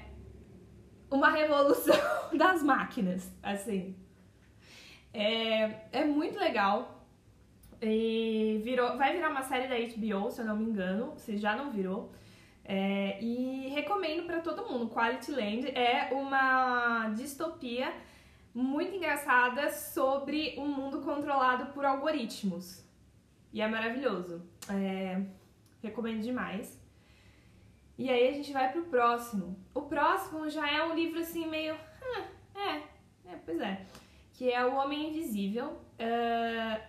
uma 1.10 1.30
revolução 1.30 1.98
das 2.32 2.62
máquinas, 2.62 3.30
assim. 3.42 3.96
É, 5.12 5.74
é 5.92 6.04
muito 6.04 6.38
legal. 6.38 7.04
E 7.82 8.60
virou, 8.62 8.96
vai 8.96 9.12
virar 9.14 9.30
uma 9.30 9.42
série 9.42 9.66
da 9.66 9.76
HBO, 9.76 10.30
se 10.30 10.40
eu 10.40 10.44
não 10.44 10.56
me 10.56 10.64
engano, 10.64 11.14
se 11.16 11.36
já 11.36 11.56
não 11.56 11.70
virou. 11.70 12.12
É, 12.64 13.20
e 13.20 13.68
recomendo 13.68 14.26
para 14.26 14.40
todo 14.40 14.68
mundo. 14.68 14.90
Quality 14.90 15.32
Land 15.32 15.68
é 15.76 16.10
uma 16.12 17.08
distopia 17.16 17.92
muito 18.54 18.94
engraçada 18.94 19.70
sobre 19.70 20.54
um 20.58 20.66
mundo 20.66 21.00
controlado 21.00 21.72
por 21.72 21.84
algoritmos. 21.84 22.84
E 23.52 23.60
é 23.60 23.66
maravilhoso. 23.66 24.42
É, 24.68 25.22
recomendo 25.82 26.22
demais. 26.22 26.80
E 27.98 28.08
aí 28.08 28.28
a 28.28 28.32
gente 28.32 28.52
vai 28.52 28.70
pro 28.72 28.84
próximo. 28.84 29.58
O 29.74 29.82
próximo 29.82 30.48
já 30.48 30.70
é 30.70 30.84
um 30.84 30.94
livro 30.94 31.18
assim 31.18 31.46
meio. 31.46 31.76
É, 32.54 32.82
é, 33.26 33.36
pois 33.44 33.60
é. 33.60 33.84
Que 34.40 34.50
é 34.50 34.64
O 34.64 34.74
Homem 34.76 35.10
Invisível. 35.10 35.78
Uh, 36.00 36.80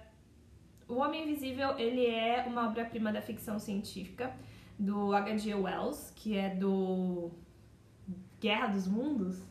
o 0.87 0.95
Homem 0.99 1.23
Invisível 1.23 1.77
ele 1.77 2.05
é 2.05 2.45
uma 2.47 2.69
obra-prima 2.69 3.11
da 3.11 3.21
ficção 3.21 3.59
científica 3.59 4.33
do 4.79 5.13
H.G. 5.13 5.55
Wells, 5.55 6.13
que 6.15 6.37
é 6.37 6.55
do 6.55 7.29
Guerra 8.39 8.67
dos 8.67 8.87
Mundos. 8.87 9.43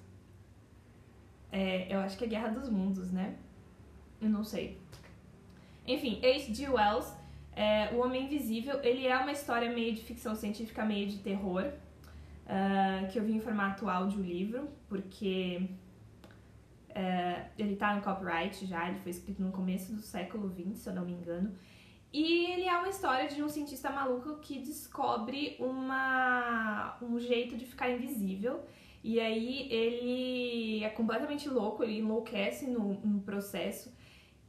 É, 1.53 1.95
eu 1.95 2.01
acho 2.01 2.17
que 2.17 2.25
é 2.25 2.27
Guerra 2.27 2.49
dos 2.49 2.71
Mundos, 2.71 3.13
né? 3.13 3.37
Eu 4.19 4.31
não 4.31 4.45
sei. 4.45 4.79
Enfim, 5.87 6.21
H.G. 6.25 6.71
Wells 6.71 7.15
é, 7.55 7.91
o 7.93 7.99
Homem 7.99 8.25
Invisível, 8.25 8.83
ele 8.83 9.07
é 9.07 9.19
uma 9.19 9.33
história 9.33 9.71
meio 9.71 9.95
de 9.95 10.01
ficção 10.01 10.35
científica, 10.35 10.87
meio 10.87 11.07
de 11.07 11.19
terror, 11.19 11.71
uh, 12.47 13.13
que 13.13 13.19
eu 13.19 13.25
vi 13.25 13.35
em 13.35 13.41
formato 13.41 13.91
audiolivro, 13.91 14.71
porque 14.89 15.69
uh, 16.91 17.51
ele 17.59 17.77
tá 17.77 17.95
no 17.95 18.03
copyright 18.03 18.67
já, 18.67 18.89
ele 18.89 18.99
foi 19.01 19.11
escrito 19.11 19.43
no 19.43 19.53
começo 19.53 19.93
do 19.93 20.01
século 20.01 20.49
XX, 20.49 20.79
se 20.79 20.89
eu 20.89 20.95
não 20.95 21.05
me 21.05 21.13
engano. 21.13 21.55
E 22.13 22.47
ele 22.53 22.65
é 22.65 22.77
uma 22.77 22.89
história 22.89 23.29
de 23.29 23.43
um 23.43 23.49
cientista 23.49 23.89
maluco 23.91 24.39
que 24.41 24.59
descobre 24.59 25.57
uma, 25.61 26.97
um 27.01 27.19
jeito 27.21 27.57
de 27.57 27.65
ficar 27.65 27.91
invisível. 27.91 28.65
E 29.03 29.21
aí 29.21 29.73
ele 29.73 30.85
é 30.85 30.91
completamente 30.91 31.49
louco, 31.49 31.83
ele 31.83 31.99
enlouquece 31.99 32.67
no, 32.67 32.95
no 32.95 33.21
processo. 33.21 33.95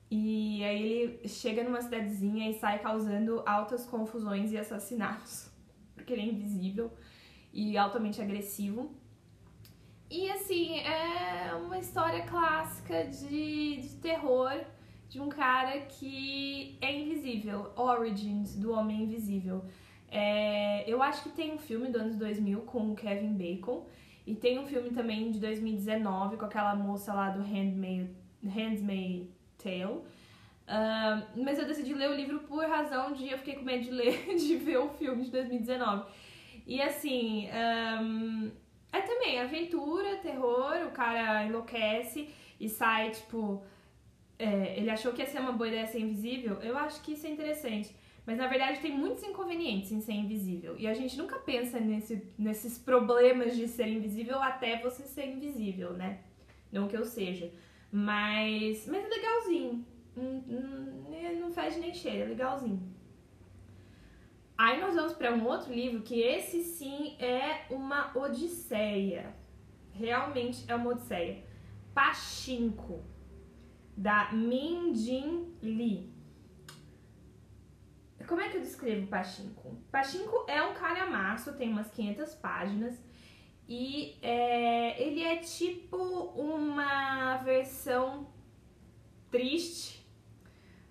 E 0.09 0.63
aí 0.63 0.83
ele 0.83 1.27
chega 1.27 1.63
numa 1.63 1.81
cidadezinha 1.81 2.49
e 2.49 2.53
sai 2.55 2.79
causando 2.79 3.43
altas 3.45 3.85
confusões 3.85 4.51
e 4.51 4.57
assassinatos, 4.57 5.49
porque 5.95 6.11
ele 6.11 6.23
é 6.23 6.25
invisível 6.25 6.91
e 7.53 7.77
altamente 7.77 8.21
agressivo. 8.21 8.93
E 10.11 10.29
assim, 10.29 10.77
é 10.79 11.53
uma 11.55 11.79
história 11.79 12.23
clássica 12.23 13.05
de, 13.05 13.77
de 13.77 13.89
terror 14.01 14.51
de 15.07 15.21
um 15.21 15.29
cara 15.29 15.79
que 15.79 16.77
é 16.81 16.93
invisível, 16.93 17.71
Origins 17.77 18.57
do 18.57 18.73
Homem 18.73 19.03
Invisível. 19.03 19.63
É, 20.09 20.83
eu 20.85 21.01
acho 21.01 21.23
que 21.23 21.29
tem 21.29 21.53
um 21.53 21.57
filme 21.57 21.87
do 21.87 21.97
anos 21.97 22.17
2000 22.17 22.59
com 22.63 22.91
o 22.91 22.95
Kevin 22.95 23.35
Bacon 23.35 23.85
e 24.27 24.35
tem 24.35 24.59
um 24.59 24.65
filme 24.65 24.89
também 24.89 25.31
de 25.31 25.39
2019 25.39 26.35
com 26.35 26.43
aquela 26.43 26.75
moça 26.75 27.13
lá 27.13 27.29
do 27.29 27.41
Handmaid, 27.41 28.09
Handmaid 28.43 29.29
Tale. 29.57 30.01
Uh, 30.67 31.41
mas 31.41 31.57
eu 31.57 31.65
decidi 31.65 31.93
ler 31.93 32.09
o 32.09 32.13
livro 32.13 32.39
por 32.39 32.65
razão 32.65 33.13
de 33.13 33.29
eu 33.29 33.37
fiquei 33.37 33.55
com 33.55 33.63
medo 33.63 33.85
de 33.85 33.91
ler, 33.91 34.25
de 34.35 34.57
ver 34.57 34.77
o 34.77 34.89
filme 34.89 35.23
de 35.23 35.31
2019. 35.31 36.03
E 36.67 36.81
assim, 36.81 37.47
um, 38.01 38.51
é 38.91 39.01
também 39.01 39.39
aventura, 39.39 40.17
terror, 40.17 40.85
o 40.87 40.91
cara 40.91 41.45
enlouquece 41.45 42.29
e 42.59 42.67
sai, 42.67 43.11
tipo. 43.11 43.63
É, 44.37 44.77
ele 44.77 44.89
achou 44.89 45.13
que 45.13 45.21
ia 45.21 45.27
ser 45.27 45.39
uma 45.39 45.51
boa 45.51 45.67
ideia 45.67 45.85
ser 45.85 45.99
invisível. 45.99 46.55
Eu 46.61 46.77
acho 46.77 47.01
que 47.01 47.13
isso 47.13 47.27
é 47.27 47.29
interessante. 47.29 47.95
Mas 48.25 48.37
na 48.37 48.47
verdade 48.47 48.79
tem 48.79 48.91
muitos 48.91 49.23
inconvenientes 49.23 49.91
em 49.91 49.99
ser 49.99 50.13
invisível. 50.13 50.75
E 50.77 50.87
a 50.87 50.93
gente 50.93 51.17
nunca 51.17 51.39
pensa 51.39 51.79
nesse, 51.79 52.27
nesses 52.37 52.77
problemas 52.77 53.55
de 53.55 53.67
ser 53.67 53.87
invisível 53.87 54.41
até 54.41 54.79
você 54.81 55.03
ser 55.03 55.27
invisível, 55.27 55.93
né? 55.93 56.19
Não 56.71 56.87
que 56.87 56.95
eu 56.95 57.05
seja. 57.05 57.51
Mas, 57.91 58.87
mas 58.87 59.03
é 59.03 59.07
legalzinho. 59.07 59.85
Não, 60.15 60.41
não, 60.47 61.39
não 61.39 61.51
fede 61.51 61.79
nem 61.79 61.93
cheira, 61.93 62.25
é 62.25 62.27
legalzinho. 62.27 62.81
Aí 64.63 64.79
nós 64.79 64.93
vamos 64.93 65.13
para 65.13 65.33
um 65.33 65.43
outro 65.47 65.73
livro 65.73 66.03
que 66.03 66.21
esse 66.21 66.61
sim 66.61 67.15
é 67.17 67.65
uma 67.71 68.15
odisseia. 68.15 69.35
Realmente 69.91 70.65
é 70.67 70.75
uma 70.75 70.91
odisseia. 70.91 71.43
Pachinko, 71.95 73.03
da 73.97 74.31
Min 74.31 74.93
Jin 74.93 75.55
Lee. 75.63 76.13
Como 78.27 78.39
é 78.39 78.49
que 78.49 78.57
eu 78.57 78.61
descrevo 78.61 79.07
Pachinko? 79.07 79.81
Pachinko 79.91 80.45
é 80.47 80.61
um 80.61 80.75
calhamaço, 80.75 81.53
tem 81.53 81.71
umas 81.71 81.89
500 81.89 82.35
páginas 82.35 83.03
e 83.67 84.15
é, 84.21 85.01
ele 85.01 85.23
é 85.23 85.37
tipo 85.37 85.97
uma 85.97 87.37
versão 87.37 88.27
triste 89.31 90.07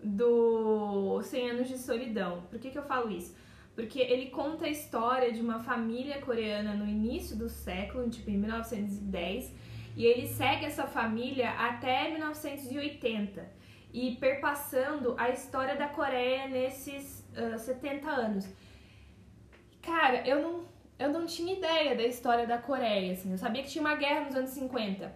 do 0.02 1.22
100 1.22 1.50
Anos 1.50 1.68
de 1.68 1.78
Solidão. 1.78 2.42
Por 2.50 2.58
que, 2.58 2.72
que 2.72 2.78
eu 2.78 2.82
falo 2.82 3.12
isso? 3.12 3.38
Porque 3.80 3.98
ele 3.98 4.26
conta 4.26 4.66
a 4.66 4.68
história 4.68 5.32
de 5.32 5.40
uma 5.40 5.58
família 5.58 6.20
coreana 6.20 6.74
no 6.74 6.86
início 6.86 7.34
do 7.34 7.48
século, 7.48 8.10
tipo 8.10 8.28
em 8.28 8.36
1910, 8.36 9.54
e 9.96 10.04
ele 10.04 10.26
segue 10.28 10.66
essa 10.66 10.86
família 10.86 11.50
até 11.52 12.10
1980 12.10 13.42
e 13.90 14.16
perpassando 14.16 15.14
a 15.16 15.30
história 15.30 15.76
da 15.76 15.88
Coreia 15.88 16.46
nesses 16.46 17.26
uh, 17.34 17.58
70 17.58 18.08
anos. 18.08 18.46
Cara, 19.80 20.28
eu 20.28 20.42
não 20.42 20.68
eu 20.98 21.10
não 21.10 21.24
tinha 21.24 21.54
ideia 21.54 21.96
da 21.96 22.02
história 22.02 22.46
da 22.46 22.58
Coreia, 22.58 23.14
assim. 23.14 23.30
Eu 23.32 23.38
sabia 23.38 23.62
que 23.62 23.70
tinha 23.70 23.80
uma 23.80 23.94
guerra 23.94 24.26
nos 24.26 24.36
anos 24.36 24.50
50. 24.50 25.10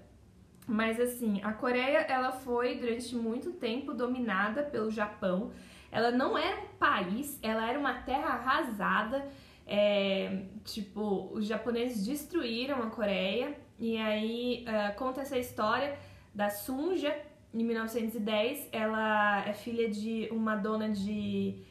Mas 0.67 0.99
assim, 0.99 1.43
a 1.43 1.53
Coreia, 1.53 1.99
ela 1.99 2.33
foi 2.33 2.77
durante 2.77 3.15
muito 3.15 3.53
tempo 3.53 3.93
dominada 3.93 4.63
pelo 4.63 4.91
Japão. 4.91 5.53
Ela 5.95 6.11
não 6.11 6.37
era 6.37 6.61
um 6.61 6.77
país, 6.77 7.39
ela 7.41 7.69
era 7.71 7.79
uma 7.79 7.95
terra 7.95 8.31
arrasada. 8.31 9.29
É, 9.65 10.47
tipo, 10.65 11.31
os 11.33 11.47
japoneses 11.47 12.05
destruíram 12.05 12.83
a 12.83 12.91
Coreia 12.91 13.57
e 13.79 13.97
aí 13.97 14.67
uh, 14.69 14.95
conta 14.97 15.21
essa 15.21 15.39
história 15.39 15.97
da 16.35 16.51
Sunja 16.51 17.17
em 17.55 17.63
1910. 17.63 18.71
Ela 18.73 19.47
é 19.47 19.55
filha 19.55 19.89
de 19.89 20.29
uma 20.33 20.57
dona 20.57 20.91
de 20.91 21.63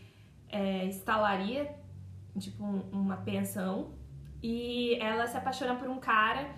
é, 0.47 0.85
estalaria, 0.85 1.75
tipo 2.39 2.63
um, 2.63 2.81
uma 2.93 3.17
pensão, 3.17 3.91
e 4.41 4.95
ela 5.01 5.27
se 5.27 5.35
apaixona 5.35 5.75
por 5.75 5.89
um 5.89 5.99
cara 5.99 6.49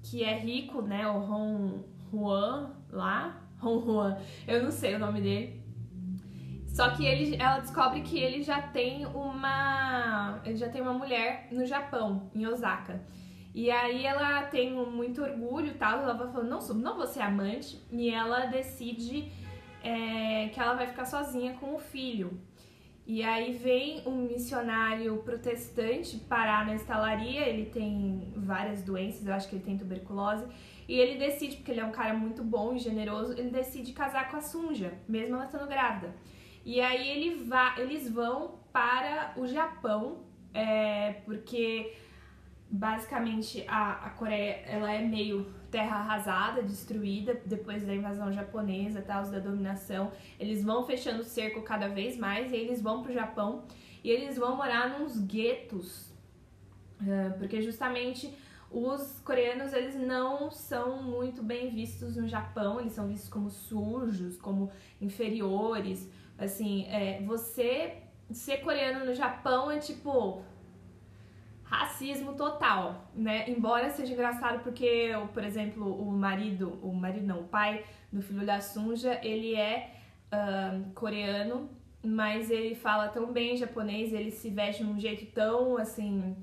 que 0.00 0.22
é 0.22 0.38
rico, 0.38 0.80
né? 0.80 1.08
O 1.08 1.18
Ron 1.18 1.82
Juan 2.12 2.70
lá. 2.88 3.42
Ron 3.58 3.84
Juan, 3.84 4.18
eu 4.46 4.62
não 4.62 4.70
sei 4.70 4.94
o 4.94 4.98
nome 5.00 5.20
dele. 5.20 5.60
Só 6.74 6.90
que 6.90 7.04
ele, 7.04 7.36
ela 7.36 7.58
descobre 7.58 8.00
que 8.00 8.18
ele 8.18 8.42
já 8.42 8.62
tem 8.62 9.04
uma. 9.06 10.40
Ele 10.44 10.56
já 10.56 10.68
tem 10.68 10.80
uma 10.80 10.94
mulher 10.94 11.48
no 11.50 11.66
Japão, 11.66 12.30
em 12.34 12.46
Osaka. 12.46 13.02
E 13.54 13.70
aí 13.70 14.06
ela 14.06 14.42
tem 14.44 14.72
muito 14.72 15.22
orgulho 15.22 15.68
e 15.68 15.74
tal. 15.74 15.98
Ela 15.98 16.14
vai 16.14 16.30
falando, 16.30 16.48
não, 16.48 16.60
não 16.74 16.96
vou 16.96 17.06
ser 17.06 17.20
amante. 17.20 17.80
E 17.90 18.08
ela 18.08 18.46
decide 18.46 19.30
é, 19.82 20.48
que 20.48 20.60
ela 20.60 20.74
vai 20.74 20.86
ficar 20.86 21.04
sozinha 21.04 21.54
com 21.54 21.74
o 21.74 21.78
filho. 21.78 22.40
E 23.06 23.24
aí 23.24 23.52
vem 23.52 24.02
um 24.06 24.28
missionário 24.28 25.16
protestante 25.24 26.16
parar 26.16 26.64
na 26.64 26.76
estalaria, 26.76 27.40
ele 27.40 27.66
tem 27.66 28.32
várias 28.36 28.84
doenças, 28.84 29.26
eu 29.26 29.34
acho 29.34 29.48
que 29.48 29.56
ele 29.56 29.64
tem 29.64 29.76
tuberculose, 29.76 30.46
e 30.88 30.94
ele 30.94 31.18
decide, 31.18 31.56
porque 31.56 31.72
ele 31.72 31.80
é 31.80 31.84
um 31.84 31.90
cara 31.90 32.14
muito 32.14 32.44
bom 32.44 32.72
e 32.72 32.78
generoso, 32.78 33.32
ele 33.32 33.50
decide 33.50 33.92
casar 33.92 34.30
com 34.30 34.36
a 34.36 34.40
Sunja, 34.40 34.92
mesmo 35.08 35.34
ela 35.34 35.46
estando 35.46 35.66
grávida. 35.66 36.14
E 36.64 36.80
aí 36.80 37.08
ele 37.08 37.48
eles 37.78 38.10
vão 38.10 38.60
para 38.72 39.32
o 39.36 39.46
Japão, 39.46 40.24
é, 40.52 41.12
porque 41.24 41.94
basicamente 42.70 43.64
a, 43.66 44.06
a 44.06 44.10
Coreia 44.10 44.62
ela 44.66 44.92
é 44.92 45.02
meio 45.02 45.52
terra 45.70 45.96
arrasada, 45.96 46.62
destruída 46.62 47.40
depois 47.46 47.84
da 47.84 47.94
invasão 47.94 48.32
japonesa, 48.32 49.02
tal, 49.02 49.24
da 49.30 49.38
dominação. 49.38 50.12
Eles 50.38 50.62
vão 50.64 50.84
fechando 50.84 51.20
o 51.20 51.24
cerco 51.24 51.62
cada 51.62 51.88
vez 51.88 52.16
mais 52.16 52.52
e 52.52 52.56
eles 52.56 52.80
vão 52.80 53.02
pro 53.02 53.12
Japão 53.12 53.64
e 54.02 54.10
eles 54.10 54.36
vão 54.36 54.56
morar 54.56 54.98
nos 54.98 55.18
guetos, 55.18 56.12
porque 57.38 57.60
justamente 57.60 58.32
os 58.70 59.20
coreanos 59.20 59.72
eles 59.72 59.94
não 59.96 60.50
são 60.50 61.02
muito 61.02 61.42
bem 61.42 61.70
vistos 61.70 62.16
no 62.16 62.28
Japão, 62.28 62.80
eles 62.80 62.92
são 62.92 63.08
vistos 63.08 63.28
como 63.28 63.50
sujos, 63.50 64.36
como 64.36 64.70
inferiores. 65.00 66.08
Assim, 66.40 66.86
é, 66.88 67.20
você 67.22 67.98
ser 68.32 68.58
coreano 68.58 69.04
no 69.04 69.14
Japão 69.14 69.70
é 69.70 69.78
tipo 69.78 70.42
racismo 71.62 72.32
total, 72.34 73.10
né? 73.14 73.48
Embora 73.48 73.90
seja 73.90 74.12
engraçado 74.12 74.62
porque, 74.62 75.10
por 75.32 75.44
exemplo, 75.44 75.84
o 76.02 76.10
marido, 76.10 76.80
o 76.82 76.92
marido 76.92 77.26
não, 77.26 77.40
o 77.40 77.48
pai 77.48 77.84
do 78.10 78.22
filho 78.22 78.44
da 78.44 78.60
Sunja, 78.60 79.20
ele 79.22 79.54
é 79.54 79.94
uh, 80.32 80.90
coreano, 80.94 81.70
mas 82.02 82.50
ele 82.50 82.74
fala 82.74 83.08
tão 83.08 83.32
bem 83.32 83.56
japonês, 83.56 84.12
ele 84.12 84.30
se 84.30 84.50
veste 84.50 84.82
de 84.82 84.90
um 84.90 84.98
jeito 84.98 85.26
tão 85.32 85.76
assim 85.76 86.34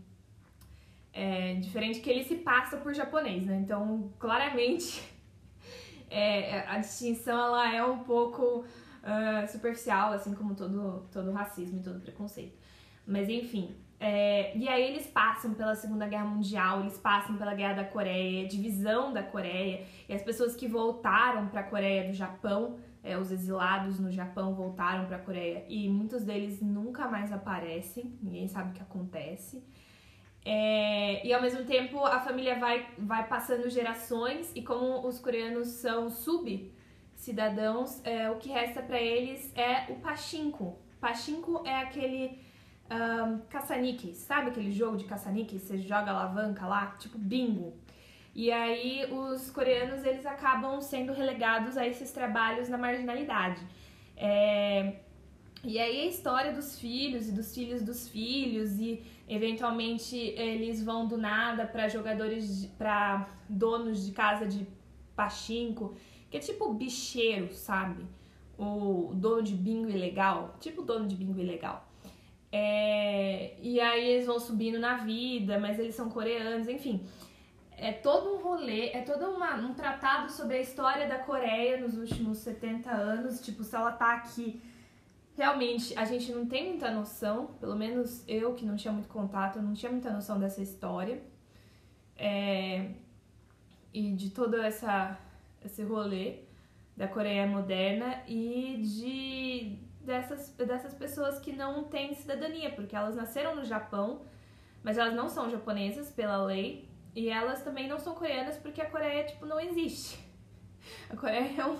é, 1.11 1.55
diferente 1.55 1.99
que 1.99 2.09
ele 2.09 2.23
se 2.23 2.35
passa 2.35 2.77
por 2.77 2.93
japonês, 2.93 3.45
né? 3.45 3.57
Então, 3.57 4.13
claramente, 4.19 5.03
é, 6.09 6.59
a 6.67 6.77
distinção 6.77 7.37
ela 7.37 7.73
é 7.73 7.83
um 7.83 7.99
pouco 7.99 8.63
uh, 9.03 9.47
superficial, 9.51 10.13
assim 10.13 10.33
como 10.33 10.55
todo, 10.55 11.07
todo 11.11 11.31
racismo 11.31 11.79
e 11.79 11.83
todo 11.83 11.99
preconceito. 11.99 12.57
Mas 13.05 13.29
enfim, 13.29 13.75
é, 13.99 14.55
e 14.55 14.67
aí 14.69 14.83
eles 14.83 15.07
passam 15.07 15.53
pela 15.53 15.73
Segunda 15.73 16.07
Guerra 16.07 16.25
Mundial, 16.25 16.81
eles 16.81 16.97
passam 16.97 17.35
pela 17.35 17.53
Guerra 17.55 17.73
da 17.73 17.85
Coreia, 17.85 18.47
divisão 18.47 19.11
da 19.11 19.23
Coreia, 19.23 19.85
e 20.07 20.13
as 20.13 20.21
pessoas 20.21 20.55
que 20.55 20.67
voltaram 20.67 21.47
para 21.47 21.61
a 21.61 21.63
Coreia 21.63 22.07
do 22.07 22.13
Japão, 22.13 22.77
é, 23.03 23.17
os 23.17 23.31
exilados 23.31 23.99
no 23.99 24.11
Japão 24.11 24.53
voltaram 24.53 25.05
para 25.05 25.15
a 25.17 25.19
Coreia, 25.19 25.65
e 25.67 25.89
muitos 25.89 26.23
deles 26.23 26.61
nunca 26.61 27.07
mais 27.07 27.31
aparecem, 27.31 28.17
ninguém 28.21 28.47
sabe 28.47 28.69
o 28.69 28.73
que 28.73 28.81
acontece. 28.81 29.63
É, 30.45 31.25
e 31.27 31.33
ao 31.33 31.41
mesmo 31.41 31.65
tempo 31.65 32.05
a 32.05 32.21
família 32.21 32.57
vai, 32.57 32.87
vai 32.97 33.27
passando 33.27 33.69
gerações 33.69 34.49
e 34.55 34.61
como 34.61 35.05
os 35.05 35.19
coreanos 35.19 35.67
são 35.67 36.09
sub-cidadãos, 37.27 38.01
é, 38.05 38.29
o 38.31 38.35
que 38.35 38.49
resta 38.49 38.81
para 38.81 38.99
eles 38.99 39.51
é 39.55 39.91
o 39.91 39.95
pachinko. 39.95 40.77
Pachinko 40.99 41.63
é 41.65 41.75
aquele 41.81 42.39
um, 42.89 43.39
caça-níqueis, 43.49 44.17
sabe 44.17 44.49
aquele 44.49 44.71
jogo 44.71 44.97
de 44.97 45.03
caça-níqueis? 45.03 45.63
Você 45.63 45.77
joga 45.77 46.11
alavanca 46.11 46.65
lá, 46.65 46.95
tipo 46.97 47.17
bingo. 47.17 47.73
E 48.33 48.51
aí 48.51 49.05
os 49.11 49.49
coreanos 49.51 50.05
eles 50.05 50.25
acabam 50.25 50.79
sendo 50.79 51.11
relegados 51.11 51.75
a 51.75 51.85
esses 51.85 52.11
trabalhos 52.11 52.69
na 52.69 52.77
marginalidade. 52.77 53.61
É, 54.15 54.93
e 55.63 55.77
aí 55.79 56.01
a 56.01 56.05
história 56.05 56.53
dos 56.53 56.79
filhos 56.79 57.27
e 57.27 57.31
dos 57.31 57.53
filhos 57.53 57.81
dos 57.81 58.07
filhos 58.07 58.79
e 58.79 59.03
eventualmente 59.27 60.15
eles 60.15 60.83
vão 60.83 61.07
do 61.07 61.17
nada 61.17 61.65
para 61.65 61.89
jogadores 61.89 62.67
para 62.77 63.27
donos 63.49 64.05
de 64.05 64.11
casa 64.11 64.45
de 64.45 64.65
pachinko, 65.15 65.95
que 66.29 66.37
é 66.37 66.39
tipo 66.39 66.73
bicheiro, 66.73 67.53
sabe? 67.53 68.05
O 68.57 69.11
dono 69.13 69.43
de 69.43 69.53
bingo 69.53 69.89
ilegal, 69.89 70.55
tipo 70.59 70.81
dono 70.81 71.07
de 71.07 71.15
bingo 71.15 71.39
ilegal. 71.39 71.87
É, 72.51 73.55
e 73.61 73.79
aí 73.79 74.09
eles 74.09 74.25
vão 74.25 74.39
subindo 74.39 74.79
na 74.79 74.97
vida, 74.97 75.59
mas 75.59 75.77
eles 75.79 75.95
são 75.95 76.09
coreanos, 76.09 76.67
enfim. 76.67 77.05
É 77.77 77.91
todo 77.91 78.33
um 78.33 78.41
rolê, 78.41 78.89
é 78.89 79.01
todo 79.01 79.29
uma, 79.29 79.55
um 79.55 79.73
tratado 79.73 80.31
sobre 80.31 80.57
a 80.57 80.61
história 80.61 81.07
da 81.07 81.19
Coreia 81.19 81.79
nos 81.79 81.95
últimos 81.95 82.39
70 82.39 82.89
anos. 82.89 83.39
Tipo, 83.39 83.63
se 83.63 83.75
ela 83.75 83.91
tá 83.91 84.13
aqui 84.15 84.59
realmente 85.37 85.97
a 85.97 86.03
gente 86.03 86.31
não 86.31 86.47
tem 86.47 86.69
muita 86.69 86.89
noção, 86.91 87.45
pelo 87.59 87.75
menos 87.75 88.23
eu 88.27 88.55
que 88.55 88.65
não 88.65 88.75
tinha 88.75 88.91
muito 88.91 89.07
contato, 89.07 89.61
não 89.61 89.73
tinha 89.73 89.91
muita 89.91 90.11
noção 90.11 90.39
dessa 90.39 90.61
história 90.61 91.21
é, 92.17 92.89
e 93.93 94.13
de 94.13 94.31
todo 94.31 94.59
essa, 94.59 95.15
esse 95.63 95.83
rolê 95.83 96.39
da 96.95 97.07
Coreia 97.07 97.45
moderna 97.45 98.23
e 98.27 98.81
de 98.81 99.79
dessas, 100.01 100.49
dessas 100.51 100.93
pessoas 100.93 101.39
que 101.39 101.51
não 101.51 101.83
têm 101.83 102.13
cidadania, 102.13 102.71
porque 102.71 102.95
elas 102.95 103.15
nasceram 103.15 103.55
no 103.55 103.65
Japão, 103.65 104.21
mas 104.83 104.97
elas 104.97 105.13
não 105.13 105.27
são 105.27 105.49
japonesas 105.49 106.09
pela 106.09 106.43
lei 106.43 106.87
e 107.13 107.29
elas 107.29 107.61
também 107.63 107.87
não 107.87 107.99
são 107.99 108.15
coreanas 108.15 108.57
porque 108.57 108.81
a 108.81 108.89
Coreia 108.89 109.25
tipo 109.25 109.45
não 109.45 109.59
existe. 109.59 110.17
A 111.09 111.15
Coreia 111.15 111.61
é 111.61 111.65
um, 111.65 111.77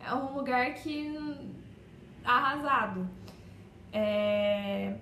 é 0.00 0.14
um 0.14 0.34
lugar 0.34 0.74
que 0.74 1.14
arrasado. 2.24 3.08
É... 3.92 4.96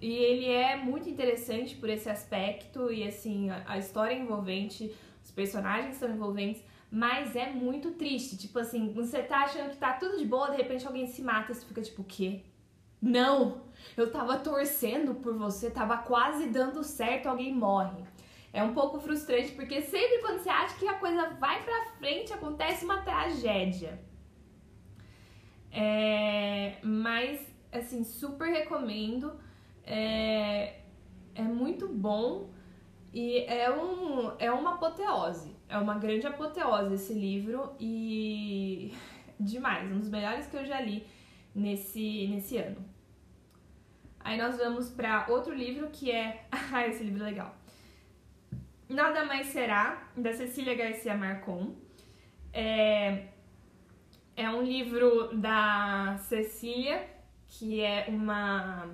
E 0.00 0.12
ele 0.12 0.46
é 0.46 0.76
muito 0.76 1.08
interessante 1.08 1.74
por 1.74 1.88
esse 1.88 2.08
aspecto 2.08 2.92
e 2.92 3.06
assim, 3.06 3.50
a, 3.50 3.78
história 3.78 4.14
envolvente, 4.14 4.94
os 5.24 5.30
personagens 5.32 5.96
são 5.96 6.08
envolventes, 6.08 6.62
mas 6.90 7.36
é 7.36 7.50
muito 7.50 7.92
triste. 7.92 8.36
Tipo 8.36 8.58
assim, 8.58 8.92
você 8.92 9.22
tá 9.22 9.44
achando 9.44 9.70
que 9.70 9.76
tá 9.76 9.92
tudo 9.94 10.18
de 10.18 10.24
boa, 10.24 10.50
de 10.50 10.56
repente 10.56 10.86
alguém 10.86 11.06
se 11.06 11.22
mata, 11.22 11.52
você 11.52 11.64
fica 11.66 11.82
tipo, 11.82 12.02
o 12.02 12.04
quê? 12.04 12.42
Não! 13.00 13.62
Eu 13.96 14.10
tava 14.10 14.38
torcendo 14.38 15.14
por 15.14 15.36
você, 15.36 15.70
tava 15.70 15.98
quase 15.98 16.48
dando 16.48 16.82
certo, 16.82 17.28
alguém 17.28 17.54
morre. 17.54 18.02
É 18.52 18.62
um 18.62 18.72
pouco 18.72 18.98
frustrante 18.98 19.52
porque 19.52 19.82
sempre 19.82 20.18
quando 20.20 20.38
você 20.40 20.48
acha 20.48 20.76
que 20.76 20.88
a 20.88 20.94
coisa 20.94 21.30
vai 21.34 21.62
pra 21.62 21.92
frente, 21.98 22.32
acontece 22.32 22.84
uma 22.84 23.02
tragédia. 23.02 24.00
É, 25.70 26.78
mas, 26.82 27.46
assim, 27.70 28.02
super 28.02 28.48
recomendo. 28.48 29.38
É, 29.84 30.80
é 31.34 31.42
muito 31.42 31.88
bom 31.88 32.50
e 33.12 33.38
é, 33.44 33.70
um, 33.70 34.32
é 34.38 34.50
uma 34.50 34.74
apoteose. 34.74 35.57
É 35.68 35.76
uma 35.78 35.98
grande 35.98 36.26
apoteose 36.26 36.94
esse 36.94 37.12
livro 37.12 37.74
e 37.78 38.94
demais, 39.38 39.90
um 39.92 39.98
dos 39.98 40.08
melhores 40.08 40.46
que 40.46 40.56
eu 40.56 40.64
já 40.64 40.80
li 40.80 41.06
nesse, 41.54 42.26
nesse 42.28 42.56
ano. 42.56 42.84
Aí 44.20 44.36
nós 44.36 44.56
vamos 44.56 44.90
para 44.90 45.26
outro 45.28 45.54
livro 45.54 45.88
que 45.90 46.10
é. 46.10 46.46
Ah, 46.72 46.86
esse 46.86 47.02
livro 47.02 47.22
é 47.22 47.26
legal. 47.26 47.54
Nada 48.88 49.24
Mais 49.24 49.46
Será, 49.48 50.08
da 50.16 50.32
Cecília 50.32 50.74
Garcia 50.74 51.14
Marcon. 51.14 51.74
É, 52.52 53.26
é 54.36 54.48
um 54.50 54.62
livro 54.62 55.36
da 55.36 56.16
Cecília, 56.18 57.06
que 57.46 57.80
é 57.80 58.06
uma. 58.08 58.88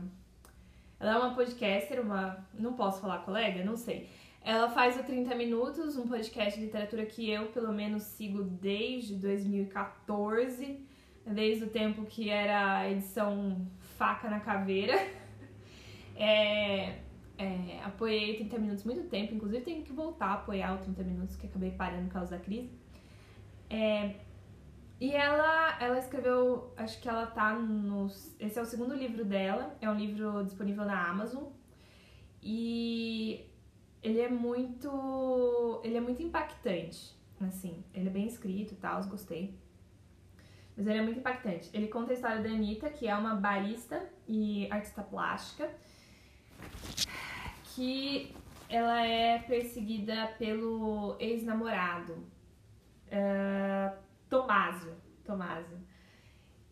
Ela 0.99 1.13
é 1.13 1.17
uma 1.17 1.35
podcaster, 1.35 2.01
uma. 2.01 2.45
Não 2.55 2.75
posso 2.75 3.01
falar 3.01 3.19
colega? 3.19 3.65
Não 3.65 3.77
sei. 3.77 4.09
Ela 4.45 4.69
faz 4.69 5.01
o 5.01 5.03
30 5.03 5.35
Minutos, 5.37 5.97
um 5.97 6.07
podcast 6.07 6.59
de 6.61 6.67
literatura 6.67 7.07
que 7.07 7.31
eu, 7.31 7.47
pelo 7.47 7.73
menos, 7.73 8.03
sigo 8.03 8.45
desde 8.45 9.15
2014, 9.15 10.87
desde 11.25 11.65
o 11.65 11.71
tempo 11.71 12.05
que 12.05 12.29
era 12.29 12.81
a 12.81 12.91
edição 12.91 13.67
Faca 13.97 14.29
na 14.29 14.41
Caveira. 14.41 14.95
É, 16.17 17.01
é, 17.37 17.81
apoiei 17.83 18.37
30 18.37 18.57
Minutos 18.61 18.85
muito 18.85 19.03
tempo, 19.09 19.35
inclusive 19.35 19.65
tenho 19.65 19.83
que 19.83 19.93
voltar 19.93 20.27
a 20.27 20.35
apoiar 20.35 20.77
o 20.77 20.79
30 20.79 21.03
Minutos, 21.03 21.35
que 21.35 21.49
acabei 21.49 21.73
parando 21.73 22.07
por 22.07 22.13
causa 22.13 22.37
da 22.37 22.39
crise. 22.41 22.71
É, 23.69 24.15
e 25.01 25.11
ela, 25.11 25.77
ela 25.81 25.99
escreveu, 25.99 26.73
acho 26.77 27.01
que 27.01 27.09
ela 27.09 27.27
tá 27.27 27.53
nos. 27.59 28.33
Esse 28.39 28.61
é 28.61 28.63
o 28.63 28.65
segundo 28.65 28.95
livro 28.95 29.25
dela, 29.25 29.77
é 29.81 29.91
um 29.91 29.97
livro 29.97 30.45
disponível 30.45 30.85
na 30.85 31.09
Amazon. 31.09 31.47
E 32.41 33.45
ele 34.05 34.21
é 34.21 34.29
muito. 34.29 35.81
Ele 35.83 35.97
é 35.97 36.01
muito 36.01 36.23
impactante. 36.23 37.17
Assim, 37.41 37.83
ele 37.93 38.09
é 38.09 38.13
bem 38.13 38.27
escrito 38.27 38.75
e 38.75 38.77
tal, 38.77 39.03
gostei. 39.07 39.59
Mas 40.77 40.87
ele 40.87 40.99
é 40.99 41.03
muito 41.03 41.19
impactante. 41.21 41.71
Ele 41.73 41.89
conta 41.89 42.13
a 42.13 42.15
história 42.15 42.43
da 42.43 42.49
Anitta, 42.49 42.91
que 42.91 43.09
é 43.09 43.17
uma 43.17 43.35
barista 43.35 44.09
e 44.29 44.69
artista 44.71 45.03
plástica, 45.03 45.71
que 47.75 48.35
ela 48.69 49.05
é 49.05 49.39
perseguida 49.39 50.35
pelo 50.39 51.17
ex-namorado. 51.19 52.13
Uh, 53.09 53.97
Tomásio. 54.29 54.95
Tomásio. 55.25 55.79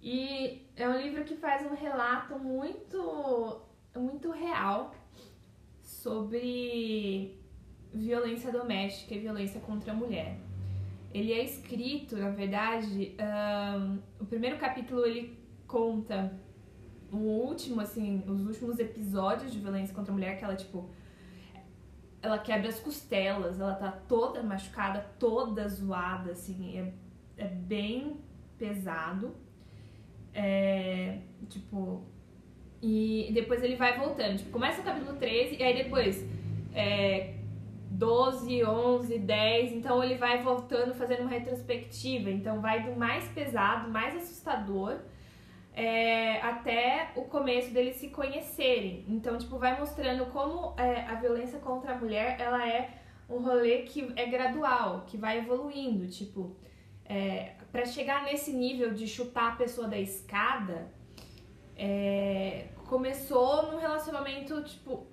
E 0.02 0.66
é 0.76 0.88
um 0.88 1.00
livro 1.00 1.24
que 1.24 1.36
faz 1.36 1.64
um 1.64 1.74
relato 1.74 2.38
muito, 2.38 3.62
muito 3.94 4.30
real 4.30 4.92
sobre 6.02 7.38
violência 7.92 8.50
doméstica 8.50 9.14
e 9.14 9.20
violência 9.20 9.60
contra 9.60 9.92
a 9.92 9.94
mulher. 9.94 10.38
Ele 11.12 11.32
é 11.32 11.44
escrito, 11.44 12.16
na 12.16 12.30
verdade, 12.30 13.14
um, 13.20 13.98
o 14.20 14.26
primeiro 14.26 14.56
capítulo 14.58 15.04
ele 15.04 15.38
conta 15.66 16.32
o 17.10 17.18
último, 17.18 17.80
assim, 17.80 18.22
os 18.26 18.46
últimos 18.46 18.78
episódios 18.78 19.52
de 19.52 19.58
violência 19.58 19.94
contra 19.94 20.10
a 20.10 20.14
mulher, 20.14 20.38
que 20.38 20.44
ela, 20.44 20.56
tipo, 20.56 20.88
ela 22.22 22.38
quebra 22.38 22.68
as 22.68 22.80
costelas, 22.80 23.60
ela 23.60 23.74
tá 23.74 23.92
toda 23.92 24.42
machucada, 24.42 25.00
toda 25.18 25.68
zoada, 25.68 26.32
assim, 26.32 26.78
é 26.78 26.92
é 27.36 27.46
bem 27.46 28.18
pesado. 28.58 29.34
É, 30.32 31.20
tipo. 31.48 32.06
E 32.82 33.30
depois 33.32 33.62
ele 33.62 33.76
vai 33.76 33.96
voltando. 33.96 34.38
Tipo, 34.38 34.50
começa 34.50 34.80
o 34.80 34.84
capítulo 34.84 35.16
13 35.16 35.56
e 35.56 35.62
aí 35.62 35.84
depois. 35.84 36.26
É, 36.74 37.34
12, 37.92 38.64
11, 38.64 39.18
10, 39.18 39.72
então 39.72 40.02
ele 40.02 40.16
vai 40.16 40.42
voltando 40.42 40.94
fazendo 40.94 41.20
uma 41.20 41.30
retrospectiva, 41.30 42.30
então 42.30 42.60
vai 42.60 42.82
do 42.82 42.98
mais 42.98 43.28
pesado, 43.28 43.90
mais 43.90 44.16
assustador, 44.16 44.98
é, 45.74 46.40
até 46.40 47.10
o 47.14 47.22
começo 47.22 47.72
deles 47.72 47.96
se 47.96 48.08
conhecerem. 48.08 49.04
Então, 49.08 49.38
tipo, 49.38 49.58
vai 49.58 49.78
mostrando 49.78 50.26
como 50.26 50.74
é, 50.78 51.02
a 51.02 51.14
violência 51.14 51.58
contra 51.60 51.92
a 51.92 51.98
mulher, 51.98 52.40
ela 52.40 52.66
é 52.66 52.90
um 53.28 53.38
rolê 53.38 53.82
que 53.82 54.12
é 54.16 54.26
gradual, 54.26 55.04
que 55.06 55.16
vai 55.16 55.38
evoluindo, 55.38 56.08
tipo, 56.08 56.56
é, 57.04 57.52
para 57.70 57.84
chegar 57.84 58.24
nesse 58.24 58.52
nível 58.52 58.92
de 58.92 59.06
chutar 59.06 59.52
a 59.52 59.56
pessoa 59.56 59.86
da 59.86 59.98
escada, 59.98 60.90
é, 61.76 62.68
começou 62.88 63.70
num 63.70 63.78
relacionamento, 63.78 64.62
tipo, 64.64 65.06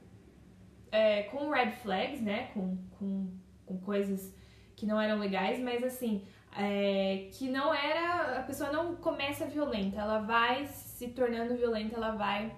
é, 0.92 1.24
com 1.24 1.50
red 1.50 1.72
flags, 1.72 2.22
né? 2.22 2.50
Com, 2.54 2.78
com, 2.98 3.28
com 3.66 3.78
coisas 3.80 4.36
que 4.76 4.86
não 4.86 5.00
eram 5.00 5.20
legais, 5.20 5.60
mas 5.60 5.84
assim, 5.84 6.24
é, 6.56 7.30
que 7.34 7.50
não 7.50 7.74
era. 7.74 8.40
A 8.40 8.44
pessoa 8.44 8.72
não 8.72 8.96
começa 8.96 9.46
violenta, 9.46 10.00
ela 10.00 10.20
vai 10.20 10.66
se 10.68 11.10
tornando 11.10 11.56
violenta, 11.56 11.96
ela 11.96 12.12
vai 12.12 12.56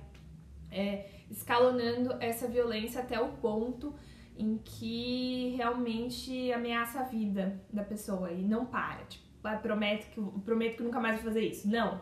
é, 0.71 1.05
escalonando 1.29 2.15
essa 2.19 2.47
violência 2.47 3.01
até 3.01 3.19
o 3.19 3.33
ponto 3.33 3.93
em 4.37 4.57
que 4.57 5.53
realmente 5.57 6.51
ameaça 6.51 7.01
a 7.01 7.03
vida 7.03 7.61
da 7.71 7.83
pessoa 7.83 8.31
e 8.31 8.41
não 8.41 8.65
para. 8.65 9.03
Tipo, 9.05 9.25
prometo 9.61 10.09
que, 10.11 10.21
prometo 10.41 10.77
que 10.77 10.83
nunca 10.83 10.99
mais 10.99 11.15
vou 11.15 11.25
fazer 11.25 11.41
isso. 11.41 11.67
Não. 11.67 11.99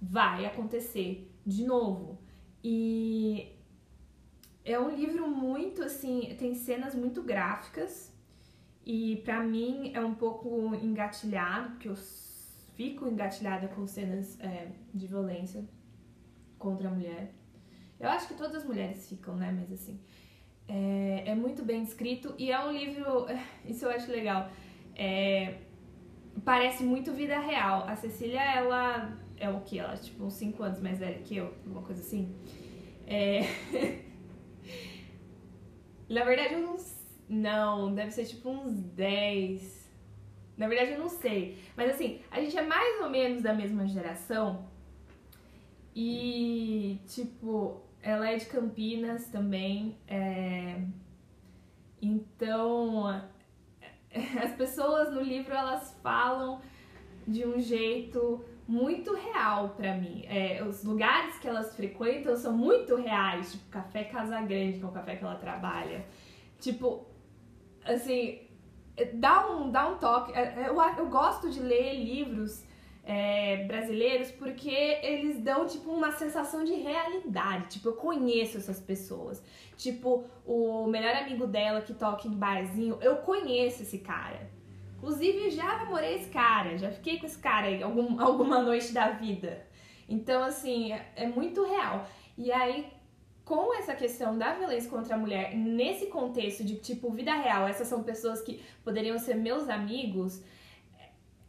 Vai 0.00 0.46
acontecer 0.46 1.30
de 1.44 1.64
novo. 1.64 2.18
E 2.62 3.52
é 4.64 4.78
um 4.78 4.90
livro 4.90 5.28
muito 5.28 5.82
assim, 5.82 6.34
tem 6.38 6.54
cenas 6.54 6.94
muito 6.94 7.22
gráficas 7.22 8.12
e 8.84 9.16
para 9.24 9.42
mim 9.42 9.92
é 9.94 10.00
um 10.00 10.14
pouco 10.14 10.74
engatilhado, 10.74 11.70
porque 11.70 11.88
eu 11.88 11.96
fico 12.76 13.08
engatilhada 13.08 13.68
com 13.68 13.86
cenas 13.86 14.38
é, 14.40 14.68
de 14.94 15.06
violência 15.06 15.64
contra 16.58 16.88
a 16.88 16.90
mulher. 16.90 17.32
Eu 17.98 18.08
acho 18.08 18.28
que 18.28 18.34
todas 18.34 18.56
as 18.56 18.64
mulheres 18.64 19.08
ficam, 19.08 19.36
né? 19.36 19.52
Mas 19.58 19.72
assim, 19.72 19.98
é, 20.68 21.24
é 21.26 21.34
muito 21.34 21.64
bem 21.64 21.82
escrito 21.82 22.34
e 22.38 22.52
é 22.52 22.60
um 22.64 22.70
livro, 22.70 23.26
isso 23.64 23.84
eu 23.84 23.90
acho 23.90 24.10
legal. 24.10 24.50
É, 24.94 25.58
parece 26.44 26.84
muito 26.84 27.12
vida 27.12 27.38
real. 27.38 27.84
A 27.88 27.96
Cecília, 27.96 28.40
ela 28.40 29.18
é 29.40 29.48
o 29.50 29.60
que? 29.60 29.78
Ela 29.78 29.94
é 29.94 29.96
tipo 29.96 30.24
uns 30.24 30.34
5 30.34 30.62
anos 30.62 30.80
mais 30.80 30.98
velha 30.98 31.18
que 31.20 31.36
eu, 31.36 31.54
uma 31.64 31.82
coisa 31.82 32.00
assim. 32.00 32.34
É... 33.06 33.40
Na 36.08 36.24
verdade, 36.24 36.54
eu 36.54 36.60
não. 36.60 36.76
Não, 37.28 37.94
deve 37.94 38.10
ser 38.10 38.24
tipo 38.24 38.48
uns 38.48 38.72
10. 38.72 39.86
Na 40.56 40.66
verdade, 40.66 40.92
eu 40.92 40.98
não 40.98 41.08
sei. 41.08 41.58
Mas 41.76 41.90
assim, 41.90 42.20
a 42.30 42.40
gente 42.40 42.56
é 42.56 42.62
mais 42.62 43.02
ou 43.02 43.10
menos 43.10 43.42
da 43.42 43.52
mesma 43.52 43.86
geração. 43.86 44.66
E, 45.94 47.00
tipo, 47.06 47.82
ela 48.02 48.30
é 48.30 48.36
de 48.36 48.46
Campinas 48.46 49.28
também. 49.28 49.98
É... 50.06 50.80
Então, 52.00 53.06
as 54.42 54.52
pessoas 54.52 55.12
no 55.12 55.20
livro 55.20 55.52
elas 55.52 55.98
falam 56.02 56.62
de 57.26 57.44
um 57.46 57.60
jeito 57.60 58.42
muito 58.68 59.14
real 59.14 59.70
para 59.70 59.94
mim. 59.94 60.24
É, 60.26 60.62
os 60.62 60.84
lugares 60.84 61.38
que 61.38 61.48
elas 61.48 61.74
frequentam 61.74 62.36
são 62.36 62.52
muito 62.52 62.96
reais, 62.96 63.52
tipo 63.52 63.64
Café 63.70 64.04
Casa 64.04 64.38
Grande, 64.42 64.78
que 64.78 64.84
é 64.84 64.86
o 64.86 64.92
café 64.92 65.16
que 65.16 65.24
ela 65.24 65.36
trabalha. 65.36 66.04
Tipo, 66.60 67.06
assim, 67.82 68.40
dá 69.14 69.50
um, 69.50 69.70
dá 69.70 69.88
um 69.88 69.96
toque. 69.96 70.32
É, 70.34 70.64
é, 70.64 70.68
eu, 70.68 70.78
eu 70.98 71.08
gosto 71.08 71.48
de 71.48 71.60
ler 71.60 71.94
livros 71.94 72.62
é, 73.04 73.64
brasileiros 73.64 74.30
porque 74.32 74.68
eles 74.68 75.40
dão, 75.40 75.66
tipo, 75.66 75.90
uma 75.90 76.12
sensação 76.12 76.62
de 76.62 76.74
realidade. 76.74 77.68
Tipo, 77.68 77.88
eu 77.88 77.94
conheço 77.94 78.58
essas 78.58 78.78
pessoas. 78.78 79.42
Tipo, 79.78 80.24
o 80.44 80.86
melhor 80.88 81.16
amigo 81.16 81.46
dela 81.46 81.80
que 81.80 81.94
toca 81.94 82.28
em 82.28 82.32
barzinho, 82.32 82.98
eu 83.00 83.16
conheço 83.16 83.82
esse 83.82 84.00
cara. 84.00 84.57
Inclusive, 84.98 85.50
já 85.50 85.78
namorei 85.78 86.16
esse 86.16 86.28
cara, 86.28 86.76
já 86.76 86.90
fiquei 86.90 87.18
com 87.18 87.26
esse 87.26 87.38
cara 87.38 87.68
aí 87.68 87.82
algum, 87.82 88.18
alguma 88.20 88.60
noite 88.60 88.92
da 88.92 89.10
vida. 89.10 89.66
Então, 90.08 90.42
assim, 90.42 90.92
é, 90.92 91.12
é 91.16 91.26
muito 91.26 91.64
real. 91.64 92.06
E 92.36 92.50
aí, 92.52 92.92
com 93.44 93.74
essa 93.74 93.94
questão 93.94 94.36
da 94.36 94.54
violência 94.54 94.90
contra 94.90 95.14
a 95.14 95.18
mulher, 95.18 95.54
nesse 95.56 96.06
contexto 96.06 96.64
de 96.64 96.76
tipo 96.76 97.10
vida 97.10 97.32
real, 97.32 97.66
essas 97.66 97.86
são 97.86 98.02
pessoas 98.02 98.40
que 98.40 98.62
poderiam 98.82 99.18
ser 99.18 99.34
meus 99.34 99.68
amigos, 99.68 100.42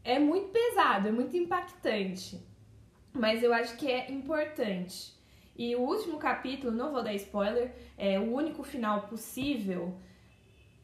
é 0.03 0.19
muito 0.19 0.49
pesado, 0.49 1.07
é 1.07 1.11
muito 1.11 1.35
impactante. 1.35 2.39
Mas 3.11 3.41
eu 3.41 3.51
acho 3.51 3.75
que 3.77 3.89
é 3.89 4.11
importante. 4.11 5.13
E 5.55 5.75
o 5.75 5.81
último 5.81 6.17
capítulo, 6.17 6.71
não 6.71 6.91
vou 6.91 7.03
dar 7.03 7.13
spoiler, 7.15 7.73
é 7.97 8.19
o 8.19 8.33
único 8.33 8.63
final 8.63 9.07
possível. 9.07 9.97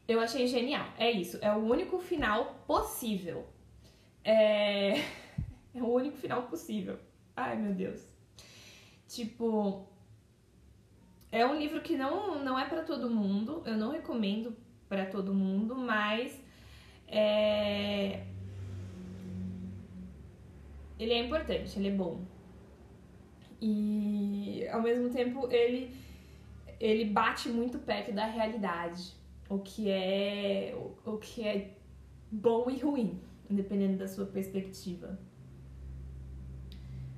Eu 0.08 0.20
achei 0.20 0.46
genial. 0.46 0.86
É 0.98 1.10
isso, 1.10 1.38
é 1.42 1.52
o 1.52 1.58
único 1.58 1.98
final 1.98 2.62
possível. 2.66 3.46
É, 4.24 4.98
é 5.74 5.82
o 5.82 5.88
único 5.88 6.16
final 6.16 6.42
possível. 6.42 6.98
Ai, 7.36 7.56
meu 7.56 7.74
Deus. 7.74 8.02
Tipo, 9.08 9.86
é 11.30 11.44
um 11.44 11.58
livro 11.58 11.80
que 11.80 11.96
não, 11.96 12.42
não 12.42 12.58
é 12.58 12.66
para 12.66 12.82
todo 12.82 13.10
mundo. 13.10 13.62
Eu 13.66 13.76
não 13.76 13.90
recomendo 13.90 14.56
para 14.88 15.06
todo 15.06 15.34
mundo, 15.34 15.74
mas 15.74 16.40
é, 17.08 18.24
ele 20.98 21.12
é 21.12 21.18
importante, 21.18 21.78
ele 21.78 21.88
é 21.88 21.92
bom. 21.92 22.24
E 23.60 24.66
ao 24.70 24.82
mesmo 24.82 25.10
tempo 25.10 25.48
ele 25.50 25.94
ele 26.78 27.06
bate 27.06 27.48
muito 27.48 27.78
perto 27.78 28.12
da 28.12 28.26
realidade, 28.26 29.14
o 29.48 29.58
que 29.58 29.90
é 29.90 30.74
o, 30.76 31.12
o 31.12 31.18
que 31.18 31.46
é 31.46 31.76
bom 32.30 32.68
e 32.70 32.78
ruim, 32.78 33.20
dependendo 33.48 33.96
da 33.98 34.08
sua 34.08 34.26
perspectiva. 34.26 35.18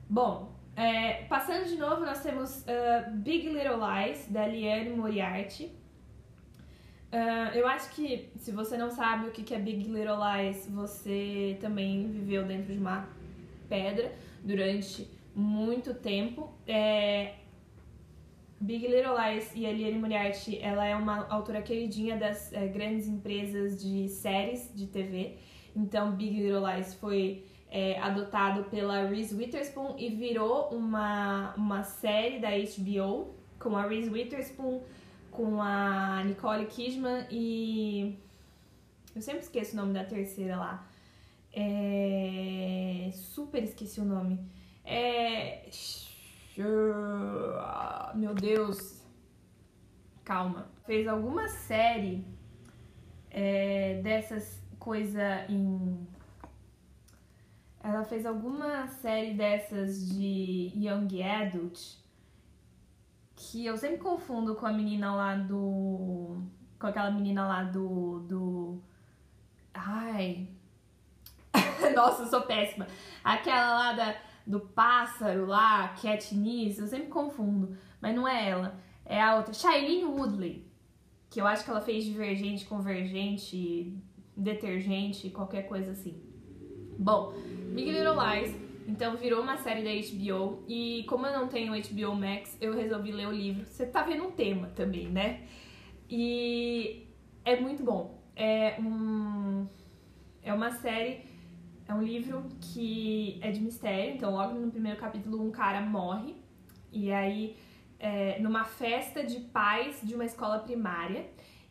Bom, 0.08 0.54
é, 0.76 1.24
passando 1.24 1.66
de 1.66 1.76
novo, 1.76 2.04
nós 2.04 2.22
temos 2.22 2.62
uh, 2.62 3.10
Big 3.16 3.48
Little 3.48 3.78
Lies, 3.78 4.28
da 4.28 4.46
Liane 4.46 4.90
Moriarty. 4.90 5.72
Uh, 7.10 7.54
eu 7.54 7.66
acho 7.66 7.90
que 7.94 8.30
se 8.36 8.52
você 8.52 8.76
não 8.76 8.90
sabe 8.90 9.26
o 9.26 9.30
que 9.30 9.54
é 9.54 9.58
Big 9.58 9.84
Little 9.84 10.18
Lies, 10.18 10.68
você 10.70 11.56
também 11.60 12.06
viveu 12.08 12.44
dentro 12.44 12.72
de 12.72 12.78
uma 12.78 13.08
pedra 13.68 14.12
durante 14.44 15.10
muito 15.34 15.94
tempo. 15.94 16.52
É, 16.66 17.34
Big 18.60 18.86
Little 18.86 19.14
Lies 19.16 19.52
e 19.54 19.66
a 19.66 19.72
Liane 19.72 19.98
Moriarty, 19.98 20.58
ela 20.58 20.84
é 20.84 20.96
uma 20.96 21.28
autora 21.28 21.62
queridinha 21.62 22.16
das 22.16 22.52
é, 22.52 22.66
grandes 22.66 23.06
empresas 23.06 23.80
de 23.80 24.08
séries 24.08 24.70
de 24.74 24.86
TV. 24.86 25.36
Então, 25.76 26.12
Big 26.12 26.40
Little 26.40 26.66
Lies 26.66 26.94
foi 26.94 27.44
é, 27.70 27.98
adotado 28.00 28.64
pela 28.64 29.06
Reese 29.06 29.34
Witherspoon 29.34 29.94
e 29.96 30.08
virou 30.08 30.70
uma, 30.70 31.54
uma 31.56 31.84
série 31.84 32.40
da 32.40 32.48
HBO 32.50 33.34
com 33.60 33.76
a 33.76 33.86
Reese 33.86 34.10
Witherspoon, 34.10 34.82
com 35.30 35.62
a 35.62 36.22
Nicole 36.24 36.66
Kidman 36.66 37.26
e... 37.30 38.16
Eu 39.14 39.22
sempre 39.22 39.40
esqueço 39.40 39.74
o 39.74 39.76
nome 39.76 39.92
da 39.92 40.04
terceira 40.04 40.56
lá. 40.56 40.86
É... 41.52 43.10
Super 43.12 43.62
esqueci 43.62 44.00
o 44.00 44.04
nome. 44.04 44.38
É. 44.84 45.68
Meu 48.14 48.34
Deus. 48.34 49.06
Calma. 50.24 50.68
Fez 50.84 51.06
alguma 51.06 51.48
série 51.48 52.26
é, 53.30 54.00
dessas 54.02 54.62
coisa 54.78 55.44
em. 55.48 56.06
Ela 57.82 58.04
fez 58.04 58.26
alguma 58.26 58.88
série 58.88 59.34
dessas 59.34 60.08
de 60.08 60.72
Young 60.74 61.22
Adult 61.22 61.96
que 63.36 63.64
eu 63.64 63.76
sempre 63.76 63.98
confundo 63.98 64.56
com 64.56 64.66
a 64.66 64.72
menina 64.72 65.14
lá 65.14 65.36
do. 65.36 66.42
com 66.78 66.86
aquela 66.86 67.10
menina 67.10 67.46
lá 67.46 67.62
do. 67.62 68.20
do. 68.20 68.82
Ai, 69.72 70.48
Nossa, 71.94 72.22
eu 72.22 72.26
sou 72.26 72.42
péssima. 72.42 72.86
Aquela 73.22 73.78
lá 73.78 73.92
da, 73.92 74.16
do 74.48 74.60
pássaro 74.60 75.44
lá, 75.44 75.88
Katniss, 75.88 76.78
eu 76.78 76.86
sempre 76.86 77.08
confundo. 77.08 77.76
Mas 78.00 78.16
não 78.16 78.26
é 78.26 78.48
ela. 78.48 78.80
É 79.04 79.20
a 79.20 79.36
outra. 79.36 79.52
Shailene 79.52 80.06
Woodley. 80.06 80.66
Que 81.28 81.40
eu 81.40 81.46
acho 81.46 81.62
que 81.62 81.70
ela 81.70 81.82
fez 81.82 82.04
Divergente, 82.04 82.64
Convergente, 82.64 83.94
Detergente, 84.34 85.28
qualquer 85.28 85.68
coisa 85.68 85.92
assim. 85.92 86.22
Bom, 86.98 87.34
Big 87.74 87.90
Little 87.90 88.14
Lies. 88.14 88.56
Então 88.88 89.18
virou 89.18 89.42
uma 89.42 89.58
série 89.58 89.84
da 89.84 89.90
HBO. 89.90 90.64
E 90.66 91.04
como 91.06 91.26
eu 91.26 91.38
não 91.38 91.46
tenho 91.46 91.74
HBO 91.74 92.14
Max, 92.14 92.56
eu 92.58 92.74
resolvi 92.74 93.12
ler 93.12 93.28
o 93.28 93.32
livro. 93.32 93.66
Você 93.66 93.84
tá 93.84 94.02
vendo 94.02 94.24
um 94.24 94.30
tema 94.30 94.68
também, 94.68 95.08
né? 95.08 95.42
E 96.08 97.06
é 97.44 97.60
muito 97.60 97.84
bom. 97.84 98.18
É 98.34 98.80
um 98.80 99.66
é 100.42 100.54
uma 100.54 100.70
série, 100.70 101.20
é 101.88 101.94
um 101.94 102.02
livro 102.02 102.44
que 102.60 103.40
é 103.42 103.50
de 103.50 103.60
mistério, 103.60 104.14
então 104.14 104.30
logo 104.32 104.52
no 104.54 104.70
primeiro 104.70 105.00
capítulo 105.00 105.42
um 105.42 105.50
cara 105.50 105.80
morre 105.80 106.36
e 106.92 107.10
aí 107.10 107.56
é, 107.98 108.38
numa 108.40 108.64
festa 108.64 109.24
de 109.24 109.40
pais 109.40 110.00
de 110.02 110.14
uma 110.14 110.26
escola 110.26 110.58
primária 110.58 111.26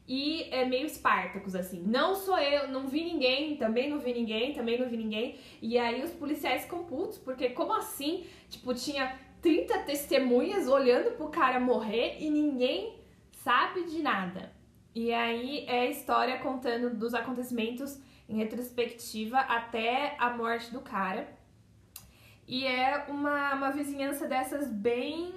e 0.08 0.44
é 0.52 0.64
meio 0.64 0.86
Espartacus, 0.86 1.54
assim. 1.54 1.84
Não 1.86 2.16
sou 2.16 2.38
eu, 2.38 2.70
não 2.70 2.88
vi 2.88 3.04
ninguém, 3.04 3.58
também 3.58 3.90
não 3.90 4.00
vi 4.00 4.14
ninguém, 4.14 4.54
também 4.54 4.80
não 4.80 4.88
vi 4.88 4.96
ninguém. 4.96 5.38
E 5.62 5.78
aí 5.78 6.02
os 6.02 6.12
policiais 6.12 6.64
ficam 6.64 6.86
putos, 6.86 7.18
porque 7.18 7.50
como 7.50 7.74
assim? 7.74 8.26
Tipo, 8.50 8.74
tinha 8.74 9.20
30 9.42 9.80
testemunhas 9.80 10.68
olhando 10.68 11.12
pro 11.18 11.28
cara 11.28 11.60
morrer 11.60 12.18
e 12.20 12.30
ninguém 12.30 12.96
sabe 13.44 13.84
de 13.84 14.02
nada. 14.02 14.52
E 14.96 15.12
aí 15.14 15.66
é 15.68 15.82
a 15.82 15.90
história 15.90 16.40
contando 16.40 16.96
dos 16.96 17.14
acontecimentos 17.14 18.02
em 18.28 18.38
retrospectiva 18.38 19.40
até 19.40 20.16
a 20.20 20.30
morte 20.32 20.72
do 20.72 20.82
cara. 20.82 21.28
E 22.48 22.66
é 22.66 23.06
uma, 23.10 23.54
uma 23.54 23.72
vizinhança 23.72 24.28
dessas 24.28 24.70
bem 24.70 25.34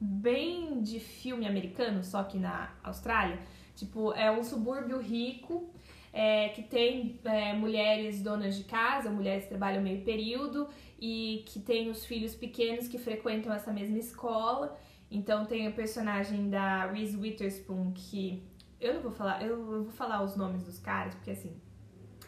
bem 0.00 0.82
de 0.82 1.00
filme 1.00 1.46
americano, 1.46 2.04
só 2.04 2.22
que 2.24 2.38
na 2.38 2.72
Austrália. 2.82 3.38
Tipo, 3.74 4.12
é 4.12 4.30
um 4.30 4.42
subúrbio 4.42 4.98
rico 4.98 5.70
é, 6.12 6.50
que 6.50 6.62
tem 6.62 7.18
é, 7.24 7.54
mulheres 7.54 8.22
donas 8.22 8.56
de 8.56 8.64
casa, 8.64 9.10
mulheres 9.10 9.44
que 9.44 9.50
trabalham 9.50 9.82
meio 9.82 10.02
período 10.02 10.68
e 11.00 11.42
que 11.46 11.58
tem 11.58 11.90
os 11.90 12.04
filhos 12.04 12.34
pequenos 12.34 12.86
que 12.86 12.98
frequentam 12.98 13.52
essa 13.52 13.72
mesma 13.72 13.98
escola. 13.98 14.78
Então 15.10 15.44
tem 15.44 15.68
o 15.68 15.72
personagem 15.72 16.48
da 16.50 16.86
Reese 16.86 17.16
Witherspoon 17.16 17.92
que 17.92 18.42
eu 18.80 18.94
não 18.94 19.02
vou 19.02 19.12
falar, 19.12 19.42
eu 19.42 19.64
vou 19.64 19.90
falar 19.90 20.22
os 20.22 20.36
nomes 20.36 20.62
dos 20.64 20.78
caras 20.78 21.14
porque 21.14 21.32
assim, 21.32 21.56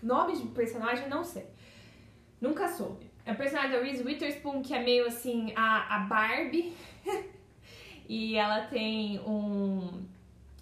nomes 0.03 0.41
de 0.41 0.49
personagem 0.49 1.09
não 1.09 1.25
sei. 1.25 1.47
Nunca 2.41 2.69
soube. 2.69 3.11
É 3.25 3.33
o 3.33 3.37
personagem 3.37 3.73
da 3.73 3.83
Reese 3.83 4.03
Witherspoon 4.03 4.63
que 4.63 4.75
é 4.75 4.83
meio 4.83 5.07
assim 5.07 5.53
a, 5.57 5.97
a 5.97 5.99
Barbie 6.01 6.73
e 8.09 8.37
ela 8.37 8.67
tem 8.67 9.19
um 9.21 10.05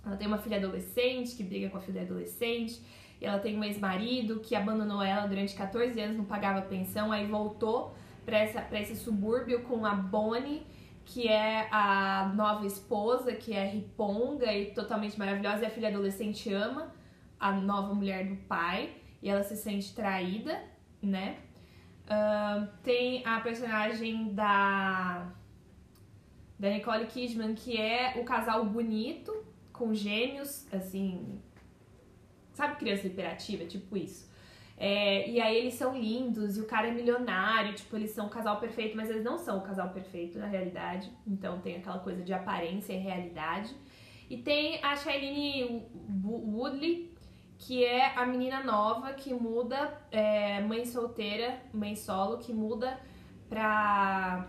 ela 0.05 0.16
tem 0.16 0.26
uma 0.26 0.39
filha 0.39 0.59
adolescente 0.59 1.35
que 1.35 1.43
briga 1.43 1.70
com 1.70 1.78
a 1.78 1.80
filha 1.80 2.03
adolescente. 2.03 2.80
E 3.20 3.24
ela 3.24 3.39
tem 3.39 3.59
um 3.59 3.64
ex-marido 3.64 4.41
que 4.41 4.55
abandonou 4.55 5.03
ela 5.03 5.26
durante 5.26 5.55
14 5.55 5.99
anos, 6.01 6.16
não 6.16 6.24
pagava 6.24 6.61
pensão, 6.62 7.11
aí 7.11 7.26
voltou 7.26 7.95
para 8.24 8.80
esse 8.80 8.97
subúrbio 8.97 9.62
com 9.62 9.87
a 9.87 9.95
Bonnie, 9.95 10.66
que 11.05 11.28
é 11.28 11.68
a 11.70 12.32
nova 12.35 12.66
esposa, 12.66 13.32
que 13.32 13.53
é 13.53 13.66
riponga 13.66 14.53
e 14.53 14.72
totalmente 14.72 15.18
maravilhosa, 15.18 15.62
e 15.62 15.66
a 15.66 15.70
filha 15.70 15.89
adolescente 15.89 16.53
ama 16.53 16.93
a 17.39 17.53
nova 17.53 17.95
mulher 17.95 18.26
do 18.26 18.37
pai, 18.37 18.95
e 19.25 19.31
ela 19.31 19.43
se 19.43 19.57
sente 19.57 19.95
traída, 19.95 20.62
né? 21.01 21.39
Uh, 22.05 22.68
tem 22.83 23.27
a 23.27 23.41
personagem 23.41 24.35
da, 24.35 25.33
da 26.59 26.68
Nicole 26.68 27.07
Kidman, 27.07 27.55
que 27.55 27.81
é 27.81 28.20
o 28.20 28.25
casal 28.25 28.66
bonito, 28.66 29.33
com 29.72 29.95
gêmeos, 29.95 30.70
assim. 30.70 31.41
Sabe 32.53 32.77
criança 32.77 33.07
hiperativa? 33.07 33.64
Tipo 33.64 33.97
isso. 33.97 34.31
É, 34.77 35.27
e 35.31 35.41
aí 35.41 35.57
eles 35.57 35.75
são 35.75 35.99
lindos 35.99 36.59
e 36.59 36.61
o 36.61 36.66
cara 36.66 36.89
é 36.89 36.91
milionário, 36.91 37.75
tipo, 37.75 37.97
eles 37.97 38.11
são 38.11 38.27
o 38.27 38.31
casal 38.31 38.61
perfeito, 38.61 38.95
mas 38.95 39.09
eles 39.09 39.25
não 39.25 39.39
são 39.39 39.59
o 39.59 39.62
casal 39.62 39.89
perfeito 39.89 40.39
na 40.39 40.47
realidade. 40.47 41.11
Então 41.27 41.62
tem 41.62 41.77
aquela 41.77 41.99
coisa 41.99 42.22
de 42.22 42.35
aparência 42.35 42.93
e 42.93 42.99
realidade. 42.99 43.75
E 44.29 44.37
tem 44.37 44.85
a 44.85 44.95
Shailene 44.97 45.87
Woodley, 46.22 47.14
que 47.59 47.84
é 47.84 48.16
a 48.16 48.26
menina 48.26 48.62
nova 48.62 49.12
que 49.12 49.32
muda, 49.32 49.92
é, 50.11 50.61
mãe 50.61 50.84
solteira, 50.84 51.61
mãe 51.72 51.94
solo, 51.94 52.38
que 52.38 52.52
muda 52.52 52.98
pra 53.48 54.48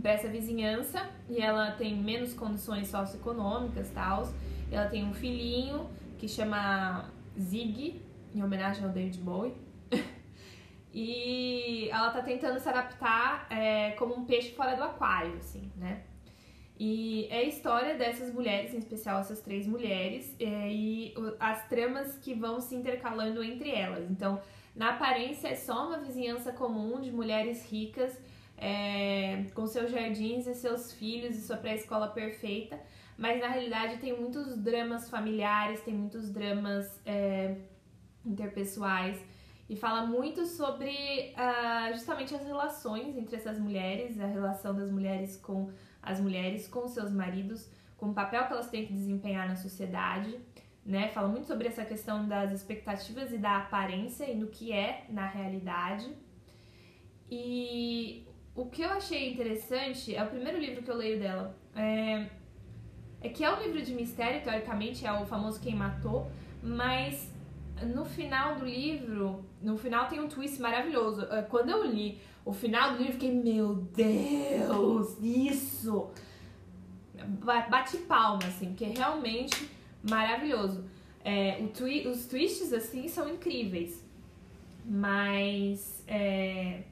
para 0.00 0.12
essa 0.12 0.28
vizinhança 0.28 1.06
e 1.28 1.38
ela 1.38 1.72
tem 1.72 1.94
menos 1.94 2.32
condições 2.32 2.88
socioeconômicas 2.88 3.90
tal. 3.90 4.26
Ela 4.70 4.88
tem 4.88 5.04
um 5.04 5.12
filhinho 5.12 5.90
que 6.18 6.26
chama 6.26 7.10
Zig, 7.38 8.00
em 8.34 8.42
homenagem 8.42 8.84
ao 8.84 8.90
David 8.90 9.18
Bowie. 9.18 9.54
e 10.94 11.88
ela 11.90 12.10
tá 12.10 12.22
tentando 12.22 12.58
se 12.58 12.68
adaptar 12.68 13.46
é, 13.50 13.90
como 13.92 14.14
um 14.14 14.24
peixe 14.24 14.54
fora 14.54 14.74
do 14.74 14.82
aquário, 14.82 15.36
assim, 15.36 15.70
né? 15.76 16.04
E 16.84 17.28
é 17.30 17.36
a 17.36 17.42
história 17.44 17.94
dessas 17.94 18.34
mulheres, 18.34 18.74
em 18.74 18.78
especial 18.78 19.20
essas 19.20 19.40
três 19.40 19.68
mulheres, 19.68 20.34
é, 20.40 20.68
e 20.68 21.14
as 21.38 21.68
tramas 21.68 22.18
que 22.18 22.34
vão 22.34 22.60
se 22.60 22.74
intercalando 22.74 23.40
entre 23.40 23.70
elas. 23.70 24.10
Então, 24.10 24.40
na 24.74 24.90
aparência, 24.90 25.46
é 25.46 25.54
só 25.54 25.86
uma 25.86 25.98
vizinhança 25.98 26.50
comum 26.50 27.00
de 27.00 27.12
mulheres 27.12 27.70
ricas 27.70 28.18
é, 28.58 29.44
com 29.54 29.64
seus 29.64 29.92
jardins 29.92 30.48
e 30.48 30.54
seus 30.54 30.92
filhos 30.92 31.36
e 31.36 31.42
sua 31.42 31.56
pré-escola 31.56 32.08
perfeita, 32.08 32.80
mas 33.16 33.40
na 33.40 33.46
realidade 33.46 33.98
tem 33.98 34.18
muitos 34.20 34.58
dramas 34.58 35.08
familiares, 35.08 35.82
tem 35.82 35.94
muitos 35.94 36.32
dramas 36.32 37.00
é, 37.06 37.58
interpessoais 38.26 39.22
e 39.70 39.76
fala 39.76 40.04
muito 40.04 40.44
sobre 40.46 41.32
uh, 41.36 41.92
justamente 41.94 42.34
as 42.34 42.44
relações 42.44 43.16
entre 43.16 43.36
essas 43.36 43.58
mulheres, 43.58 44.20
a 44.20 44.26
relação 44.26 44.74
das 44.74 44.90
mulheres 44.90 45.36
com 45.36 45.70
as 46.02 46.20
mulheres, 46.20 46.66
com 46.66 46.88
seus 46.88 47.10
maridos, 47.12 47.70
com 47.96 48.10
o 48.10 48.14
papel 48.14 48.46
que 48.46 48.52
elas 48.52 48.68
têm 48.68 48.86
que 48.86 48.92
desempenhar 48.92 49.46
na 49.46 49.56
sociedade. 49.56 50.36
Né? 50.84 51.08
Fala 51.08 51.28
muito 51.28 51.46
sobre 51.46 51.68
essa 51.68 51.84
questão 51.84 52.26
das 52.26 52.50
expectativas 52.50 53.32
e 53.32 53.38
da 53.38 53.58
aparência 53.58 54.28
e 54.28 54.34
no 54.34 54.48
que 54.48 54.72
é 54.72 55.04
na 55.08 55.26
realidade. 55.26 56.12
E 57.30 58.26
o 58.54 58.66
que 58.66 58.82
eu 58.82 58.90
achei 58.90 59.32
interessante 59.32 60.14
é 60.14 60.22
o 60.22 60.26
primeiro 60.26 60.58
livro 60.58 60.82
que 60.82 60.90
eu 60.90 60.96
leio 60.96 61.20
dela. 61.20 61.56
É, 61.74 62.26
é 63.22 63.28
que 63.28 63.44
é 63.44 63.54
um 63.54 63.62
livro 63.62 63.80
de 63.80 63.94
mistério, 63.94 64.42
teoricamente, 64.42 65.06
é 65.06 65.12
o 65.12 65.24
famoso 65.24 65.60
Quem 65.60 65.76
Matou, 65.76 66.30
mas 66.60 67.32
no 67.82 68.04
final 68.04 68.56
do 68.56 68.64
livro, 68.64 69.44
no 69.60 69.78
final 69.78 70.08
tem 70.08 70.20
um 70.20 70.28
twist 70.28 70.60
maravilhoso. 70.60 71.24
É, 71.30 71.42
quando 71.42 71.70
eu 71.70 71.84
li 71.84 72.20
o 72.44 72.52
final 72.52 72.92
do 72.92 72.98
livro, 72.98 73.12
fiquei, 73.12 73.32
meu 73.32 73.74
Deus, 73.74 75.16
isso! 75.20 76.10
Bate 77.68 77.98
palma, 77.98 78.44
assim, 78.46 78.68
porque 78.68 78.84
é 78.84 78.88
realmente 78.88 79.70
maravilhoso. 80.02 80.84
É, 81.24 81.64
twi 81.68 82.08
os 82.08 82.26
twists, 82.26 82.72
assim, 82.72 83.06
são 83.08 83.28
incríveis. 83.28 84.04
Mas 84.84 86.02
é, 86.08 86.82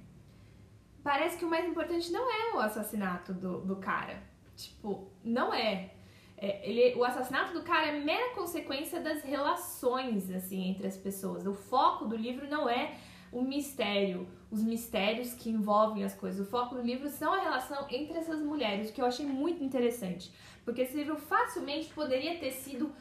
parece 1.02 1.36
que 1.36 1.44
o 1.44 1.50
mais 1.50 1.66
importante 1.66 2.12
não 2.12 2.30
é 2.30 2.54
o 2.54 2.60
assassinato 2.60 3.32
do, 3.32 3.60
do 3.62 3.76
cara. 3.76 4.22
Tipo, 4.54 5.10
não 5.24 5.52
é. 5.52 5.90
é. 6.36 6.68
ele, 6.68 6.96
o 6.96 7.04
assassinato 7.04 7.52
do 7.52 7.62
cara 7.62 7.88
é 7.88 8.00
mera 8.00 8.34
consequência 8.34 9.00
das 9.00 9.22
relações, 9.22 10.30
assim, 10.30 10.68
entre 10.68 10.86
as 10.86 10.96
pessoas. 10.96 11.44
O 11.44 11.54
foco 11.54 12.04
do 12.04 12.16
livro 12.16 12.48
não 12.48 12.68
é 12.68 12.96
o 13.32 13.42
mistério, 13.42 14.26
os 14.50 14.62
mistérios 14.62 15.32
que 15.34 15.50
envolvem 15.50 16.02
as 16.04 16.14
coisas. 16.14 16.46
O 16.46 16.50
foco 16.50 16.74
do 16.74 16.82
livro 16.82 17.08
são 17.08 17.32
a 17.32 17.40
relação 17.40 17.86
entre 17.90 18.18
essas 18.18 18.40
mulheres, 18.40 18.90
o 18.90 18.92
que 18.92 19.00
eu 19.00 19.06
achei 19.06 19.24
muito 19.24 19.62
interessante. 19.62 20.32
Porque 20.64 20.82
esse 20.82 20.96
livro 20.96 21.16
facilmente 21.16 21.88
poderia 21.92 22.38
ter 22.38 22.50
sido 22.50 22.92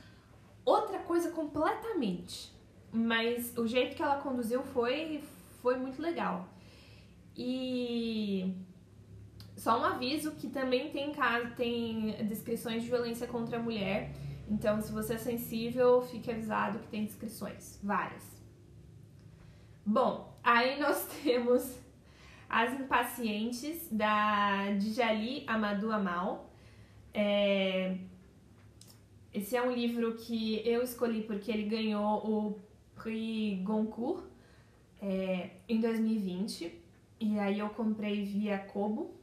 outra 0.63 0.99
coisa 0.99 1.31
completamente. 1.31 2.51
Mas 2.91 3.55
o 3.57 3.67
jeito 3.67 3.95
que 3.95 4.01
ela 4.01 4.17
conduziu 4.17 4.63
foi, 4.63 5.23
foi 5.61 5.77
muito 5.77 6.01
legal. 6.01 6.47
E 7.35 8.53
só 9.55 9.79
um 9.79 9.83
aviso 9.83 10.31
que 10.31 10.47
também 10.47 10.89
tem, 10.89 11.13
tem 11.55 12.25
descrições 12.25 12.83
de 12.83 12.89
violência 12.89 13.27
contra 13.27 13.57
a 13.57 13.61
mulher. 13.61 14.11
Então, 14.49 14.81
se 14.81 14.91
você 14.91 15.13
é 15.13 15.17
sensível, 15.17 16.01
fique 16.01 16.31
avisado 16.31 16.79
que 16.79 16.87
tem 16.87 17.05
descrições, 17.05 17.79
várias. 17.83 18.38
Bom, 19.85 20.37
aí 20.43 20.79
nós 20.79 21.05
temos 21.23 21.77
As 22.49 22.73
Impacientes, 22.79 23.87
da 23.91 24.71
Djali 24.77 25.43
Amadou 25.47 25.91
Amal. 25.91 26.49
É... 27.13 27.97
Esse 29.33 29.55
é 29.55 29.61
um 29.61 29.71
livro 29.71 30.15
que 30.15 30.67
eu 30.67 30.81
escolhi 30.81 31.21
porque 31.21 31.51
ele 31.51 31.63
ganhou 31.63 32.17
o 32.27 32.59
Prix 32.95 33.63
Goncourt 33.63 34.23
é, 35.01 35.51
em 35.67 35.79
2020. 35.79 36.73
E 37.19 37.39
aí 37.39 37.59
eu 37.59 37.69
comprei 37.69 38.23
via 38.23 38.57
Kobo. 38.57 39.13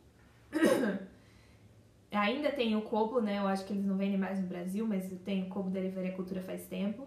Ainda 2.10 2.50
tem 2.50 2.76
o 2.76 2.82
Kobo, 2.82 3.20
né? 3.20 3.38
Eu 3.38 3.46
acho 3.46 3.64
que 3.66 3.72
eles 3.72 3.84
não 3.84 3.96
vendem 3.96 4.18
mais 4.18 4.40
no 4.40 4.46
Brasil, 4.46 4.86
mas 4.86 5.10
eu 5.10 5.18
tenho 5.18 5.46
o 5.46 5.48
Kobo 5.48 5.70
da 5.70 5.80
Livraria 5.80 6.12
Cultura 6.12 6.40
faz 6.40 6.66
tempo. 6.66 7.06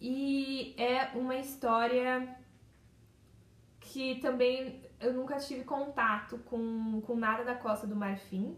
E 0.00 0.74
é 0.76 1.16
uma 1.16 1.36
história 1.36 2.36
que 3.94 4.16
também 4.16 4.82
eu 4.98 5.12
nunca 5.12 5.36
tive 5.38 5.62
contato 5.62 6.36
com, 6.38 7.00
com 7.02 7.14
nada 7.14 7.44
da 7.44 7.54
Costa 7.54 7.86
do 7.86 7.94
Marfim. 7.94 8.56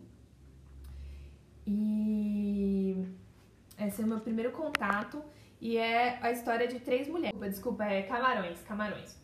E 1.66 3.06
Esse 3.78 4.00
é 4.00 4.04
o 4.06 4.08
meu 4.08 4.20
primeiro 4.20 4.50
contato 4.52 5.22
e 5.60 5.76
é 5.76 6.18
a 6.22 6.30
história 6.30 6.66
de 6.66 6.80
três 6.80 7.06
mulheres. 7.06 7.38
Desculpa, 7.38 7.84
é 7.84 8.04
Camarões, 8.04 8.62
Camarões. 8.62 9.20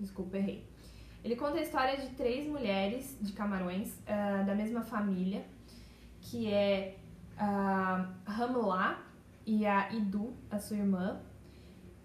Desculpa, 0.00 0.38
errei. 0.38 0.68
Ele 1.22 1.36
conta 1.36 1.58
a 1.58 1.62
história 1.62 1.98
de 1.98 2.08
três 2.16 2.48
mulheres 2.48 3.16
de 3.20 3.32
Camarões 3.32 3.96
uh, 4.00 4.44
da 4.44 4.56
mesma 4.56 4.82
família, 4.82 5.44
que 6.20 6.52
é 6.52 6.96
a 7.38 8.10
Hamla 8.26 8.98
e 9.46 9.64
a 9.64 9.92
Idu, 9.92 10.34
a 10.50 10.58
sua 10.58 10.78
irmã. 10.78 11.22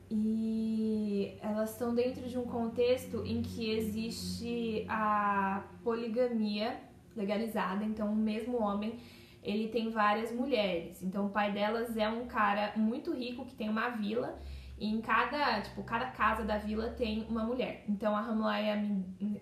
E 0.09 1.37
elas 1.41 1.71
estão 1.71 1.93
dentro 1.93 2.27
de 2.27 2.37
um 2.37 2.43
contexto 2.43 3.23
em 3.25 3.41
que 3.41 3.69
existe 3.69 4.85
a 4.89 5.63
poligamia 5.83 6.79
legalizada, 7.15 7.83
então 7.83 8.11
o 8.11 8.15
mesmo 8.15 8.59
homem 8.61 8.97
ele 9.43 9.67
tem 9.67 9.89
várias 9.89 10.31
mulheres. 10.31 11.03
Então 11.03 11.27
o 11.27 11.29
pai 11.29 11.51
delas 11.51 11.95
é 11.95 12.09
um 12.09 12.25
cara 12.25 12.73
muito 12.75 13.13
rico 13.13 13.45
que 13.45 13.55
tem 13.55 13.69
uma 13.69 13.89
vila 13.89 14.39
e 14.79 14.87
em 14.87 15.01
cada, 15.01 15.61
tipo, 15.61 15.83
cada 15.83 16.07
casa 16.07 16.43
da 16.43 16.57
vila 16.57 16.89
tem 16.89 17.25
uma 17.29 17.43
mulher. 17.43 17.83
Então 17.87 18.15
a 18.15 18.21
Hamla 18.21 18.61
e 18.61 18.69
a 18.69 18.75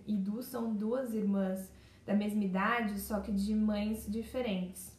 Idu 0.08 0.42
são 0.42 0.74
duas 0.74 1.14
irmãs 1.14 1.72
da 2.06 2.14
mesma 2.14 2.44
idade, 2.44 3.00
só 3.00 3.20
que 3.20 3.32
de 3.32 3.54
mães 3.54 4.06
diferentes. 4.10 4.98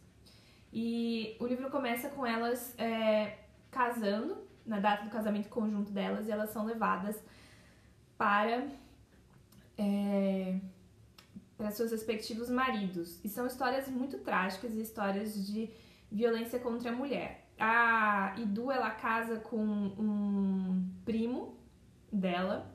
E 0.73 1.37
o 1.41 1.47
livro 1.47 1.71
começa 1.71 2.09
com 2.11 2.25
elas 2.25 2.79
é, 2.79 3.39
casando, 3.71 4.48
na 4.69 4.79
data 4.79 5.05
do 5.05 5.11
casamento 5.11 5.49
conjunto 5.49 5.91
delas, 5.91 6.29
e 6.29 6.31
elas 6.31 6.51
são 6.51 6.65
levadas 6.65 7.21
para. 8.17 8.69
É, 9.77 10.59
para 11.57 11.73
seus 11.73 11.91
respectivos 11.91 12.49
maridos. 12.49 13.23
E 13.25 13.29
são 13.29 13.45
histórias 13.45 13.89
muito 13.89 14.19
trágicas 14.19 14.77
e 14.77 14.81
histórias 14.81 15.45
de 15.45 15.69
violência 16.11 16.61
contra 16.61 16.91
a 16.91 16.93
mulher. 16.95 17.49
A 17.59 18.35
Idu 18.39 18.71
ela 18.71 18.91
casa 18.91 19.41
com 19.41 19.59
um 19.59 20.89
primo 21.05 21.59
dela, 22.13 22.73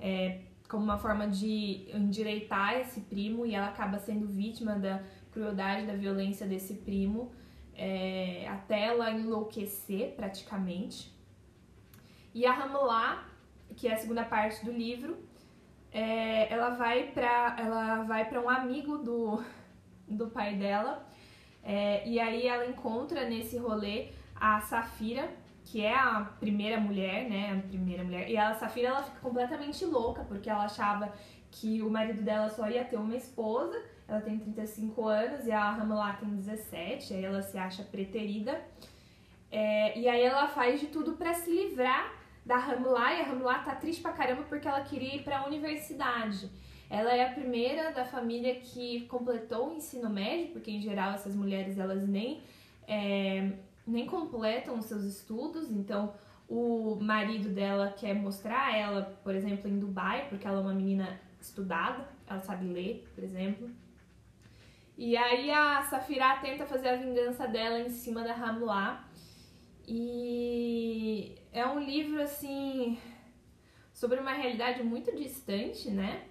é, 0.00 0.40
como 0.66 0.82
uma 0.82 0.96
forma 0.96 1.28
de 1.28 1.86
endireitar 1.94 2.80
esse 2.80 3.02
primo, 3.02 3.44
e 3.44 3.54
ela 3.54 3.68
acaba 3.68 3.98
sendo 3.98 4.26
vítima 4.26 4.76
da 4.76 5.02
crueldade, 5.30 5.86
da 5.86 5.94
violência 5.94 6.46
desse 6.46 6.74
primo, 6.74 7.30
é, 7.74 8.48
até 8.48 8.86
ela 8.86 9.10
enlouquecer 9.10 10.14
praticamente. 10.16 11.12
E 12.34 12.46
a 12.46 12.52
Ramulá, 12.52 13.24
que 13.76 13.88
é 13.88 13.94
a 13.94 13.96
segunda 13.96 14.24
parte 14.24 14.64
do 14.64 14.72
livro, 14.72 15.16
é, 15.92 16.52
ela 16.52 16.70
vai 16.70 17.08
para 17.12 17.56
ela 17.58 18.02
vai 18.04 18.24
para 18.24 18.40
um 18.40 18.48
amigo 18.48 18.98
do, 18.98 19.42
do 20.08 20.28
pai 20.28 20.56
dela 20.56 21.06
é, 21.62 22.08
e 22.08 22.18
aí 22.18 22.46
ela 22.46 22.66
encontra 22.66 23.28
nesse 23.28 23.58
rolê 23.58 24.08
a 24.34 24.60
Safira 24.62 25.28
que 25.64 25.84
é 25.84 25.94
a 25.94 26.32
primeira 26.40 26.80
mulher 26.80 27.28
né 27.28 27.62
a 27.62 27.68
primeira 27.68 28.02
mulher. 28.02 28.28
E 28.30 28.36
a 28.36 28.54
Safira 28.54 28.88
ela 28.88 29.02
fica 29.02 29.20
completamente 29.20 29.84
louca 29.84 30.24
porque 30.24 30.48
ela 30.48 30.64
achava 30.64 31.12
que 31.50 31.82
o 31.82 31.90
marido 31.90 32.22
dela 32.22 32.48
só 32.48 32.68
ia 32.68 32.84
ter 32.84 32.96
uma 32.96 33.14
esposa. 33.14 33.78
Ela 34.08 34.22
tem 34.22 34.38
35 34.38 35.06
anos 35.06 35.46
e 35.46 35.52
a 35.52 35.70
Ramala 35.70 36.14
tem 36.14 36.28
17 36.34 37.14
aí 37.14 37.24
ela 37.24 37.42
se 37.42 37.58
acha 37.58 37.82
preterida. 37.82 38.60
É, 39.50 39.98
e 39.98 40.08
aí 40.08 40.22
ela 40.22 40.48
faz 40.48 40.80
de 40.80 40.86
tudo 40.86 41.12
para 41.12 41.34
se 41.34 41.50
livrar 41.50 42.21
da 42.44 42.56
Hamulá, 42.56 43.14
e 43.14 43.20
a 43.20 43.30
Hamulá 43.30 43.58
tá 43.60 43.74
triste 43.74 44.02
pra 44.02 44.12
caramba 44.12 44.42
porque 44.44 44.66
ela 44.66 44.82
queria 44.82 45.16
ir 45.16 45.22
pra 45.22 45.46
universidade. 45.46 46.50
Ela 46.90 47.14
é 47.14 47.26
a 47.26 47.32
primeira 47.32 47.92
da 47.92 48.04
família 48.04 48.56
que 48.56 49.06
completou 49.06 49.70
o 49.70 49.74
ensino 49.74 50.10
médio, 50.10 50.52
porque 50.52 50.70
em 50.70 50.80
geral 50.80 51.12
essas 51.12 51.34
mulheres 51.34 51.78
elas 51.78 52.06
nem, 52.06 52.42
é, 52.86 53.52
nem 53.86 54.06
completam 54.06 54.78
os 54.78 54.84
seus 54.84 55.04
estudos, 55.04 55.70
então 55.70 56.12
o 56.48 56.96
marido 57.00 57.48
dela 57.48 57.94
quer 57.96 58.14
mostrar 58.14 58.76
ela, 58.76 59.18
por 59.24 59.34
exemplo, 59.34 59.70
em 59.70 59.78
Dubai, 59.78 60.28
porque 60.28 60.46
ela 60.46 60.58
é 60.58 60.62
uma 60.62 60.74
menina 60.74 61.18
estudada, 61.40 62.06
ela 62.26 62.40
sabe 62.40 62.66
ler, 62.66 63.08
por 63.14 63.24
exemplo. 63.24 63.70
E 64.98 65.16
aí 65.16 65.50
a 65.50 65.82
Safira 65.82 66.36
tenta 66.42 66.66
fazer 66.66 66.90
a 66.90 66.96
vingança 66.96 67.48
dela 67.48 67.80
em 67.80 67.88
cima 67.88 68.22
da 68.22 68.34
Hamulá. 68.34 69.08
E 69.88 71.34
é 71.52 71.66
um 71.66 71.78
livro 71.78 72.20
assim 72.20 72.98
sobre 73.92 74.18
uma 74.18 74.32
realidade 74.32 74.82
muito 74.82 75.14
distante, 75.14 75.90
né? 75.90 76.24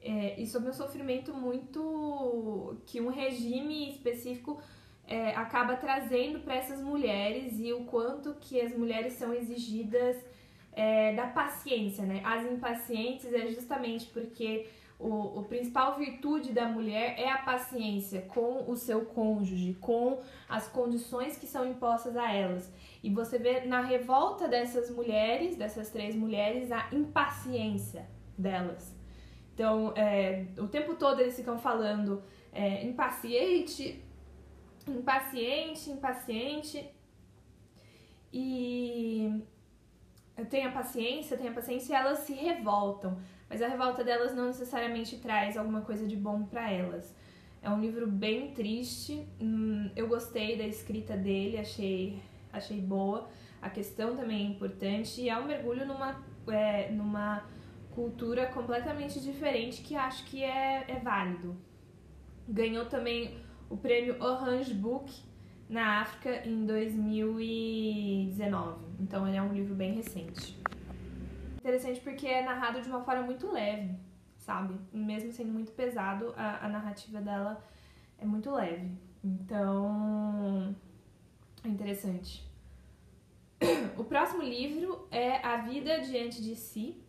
É, 0.00 0.40
e 0.40 0.46
sobre 0.46 0.70
um 0.70 0.72
sofrimento 0.72 1.32
muito 1.32 2.76
que 2.86 3.00
um 3.00 3.08
regime 3.08 3.90
específico 3.90 4.60
é, 5.06 5.30
acaba 5.34 5.76
trazendo 5.76 6.40
para 6.40 6.56
essas 6.56 6.80
mulheres 6.80 7.58
e 7.58 7.72
o 7.72 7.84
quanto 7.84 8.34
que 8.34 8.60
as 8.60 8.76
mulheres 8.76 9.14
são 9.14 9.32
exigidas 9.32 10.16
é, 10.72 11.14
da 11.14 11.26
paciência, 11.26 12.04
né? 12.04 12.20
As 12.24 12.44
impacientes 12.50 13.32
é 13.32 13.46
justamente 13.48 14.06
porque 14.06 14.66
o, 14.98 15.40
o 15.40 15.44
principal 15.44 15.96
virtude 15.98 16.52
da 16.52 16.66
mulher 16.66 17.18
é 17.18 17.28
a 17.30 17.38
paciência 17.38 18.22
com 18.22 18.70
o 18.70 18.76
seu 18.76 19.04
cônjuge, 19.04 19.74
com 19.74 20.20
as 20.48 20.68
condições 20.68 21.36
que 21.36 21.46
são 21.46 21.66
impostas 21.66 22.16
a 22.16 22.32
elas. 22.32 22.72
E 23.02 23.10
você 23.10 23.38
vê 23.38 23.60
na 23.60 23.80
revolta 23.80 24.48
dessas 24.48 24.90
mulheres, 24.90 25.56
dessas 25.56 25.90
três 25.90 26.14
mulheres, 26.14 26.70
a 26.70 26.88
impaciência 26.92 28.06
delas. 28.38 28.94
Então, 29.52 29.92
é, 29.96 30.46
o 30.58 30.66
tempo 30.66 30.94
todo 30.94 31.20
eles 31.20 31.36
ficam 31.36 31.58
falando 31.58 32.22
é, 32.52 32.84
impaciente, 32.84 34.02
impaciente, 34.86 35.90
impaciente. 35.90 36.90
E 38.32 39.42
tenha 40.50 40.72
paciência, 40.72 41.36
tenha 41.36 41.52
paciência, 41.52 41.92
e 41.92 41.96
elas 41.96 42.18
se 42.20 42.32
revoltam. 42.32 43.18
Mas 43.54 43.62
a 43.62 43.68
revolta 43.68 44.02
delas 44.02 44.34
não 44.34 44.46
necessariamente 44.46 45.18
traz 45.18 45.56
alguma 45.56 45.82
coisa 45.82 46.08
de 46.08 46.16
bom 46.16 46.42
para 46.42 46.72
elas. 46.72 47.14
É 47.62 47.70
um 47.70 47.80
livro 47.80 48.04
bem 48.04 48.50
triste. 48.50 49.24
Hum, 49.40 49.88
eu 49.94 50.08
gostei 50.08 50.58
da 50.58 50.66
escrita 50.66 51.16
dele, 51.16 51.56
achei, 51.56 52.20
achei 52.52 52.80
boa. 52.80 53.28
A 53.62 53.70
questão 53.70 54.16
também 54.16 54.44
é 54.44 54.50
importante 54.50 55.20
e 55.20 55.28
é 55.28 55.38
um 55.38 55.46
mergulho 55.46 55.86
numa, 55.86 56.20
é, 56.48 56.90
numa 56.90 57.44
cultura 57.94 58.48
completamente 58.48 59.20
diferente 59.20 59.82
que 59.82 59.94
acho 59.94 60.24
que 60.24 60.42
é, 60.42 60.86
é 60.88 60.98
válido. 60.98 61.56
Ganhou 62.48 62.86
também 62.86 63.38
o 63.70 63.76
prêmio 63.76 64.20
Orange 64.20 64.74
Book 64.74 65.14
na 65.68 66.00
África 66.00 66.44
em 66.44 66.66
2019. 66.66 68.84
Então 68.98 69.28
ele 69.28 69.36
é 69.36 69.42
um 69.42 69.52
livro 69.52 69.76
bem 69.76 69.94
recente 69.94 70.63
interessante 71.64 71.98
porque 72.00 72.26
é 72.26 72.44
narrado 72.44 72.82
de 72.82 72.88
uma 72.88 73.02
forma 73.02 73.22
muito 73.22 73.50
leve, 73.50 73.96
sabe? 74.36 74.78
Mesmo 74.92 75.32
sendo 75.32 75.50
muito 75.50 75.72
pesado, 75.72 76.34
a, 76.36 76.66
a 76.66 76.68
narrativa 76.68 77.22
dela 77.22 77.64
é 78.18 78.26
muito 78.26 78.50
leve. 78.52 78.92
Então, 79.24 80.76
é 81.64 81.68
interessante. 81.68 82.44
O 83.96 84.04
próximo 84.04 84.42
livro 84.42 85.08
é 85.10 85.36
A 85.36 85.58
Vida 85.58 86.00
Diante 86.00 86.42
de 86.42 86.54
Si, 86.54 87.00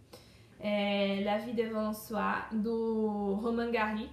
é 0.60 1.22
La 1.26 1.38
Vie 1.40 1.54
devant 1.54 1.94
soi, 1.94 2.46
do 2.54 3.34
Romain 3.42 3.72
Gary, 3.72 4.10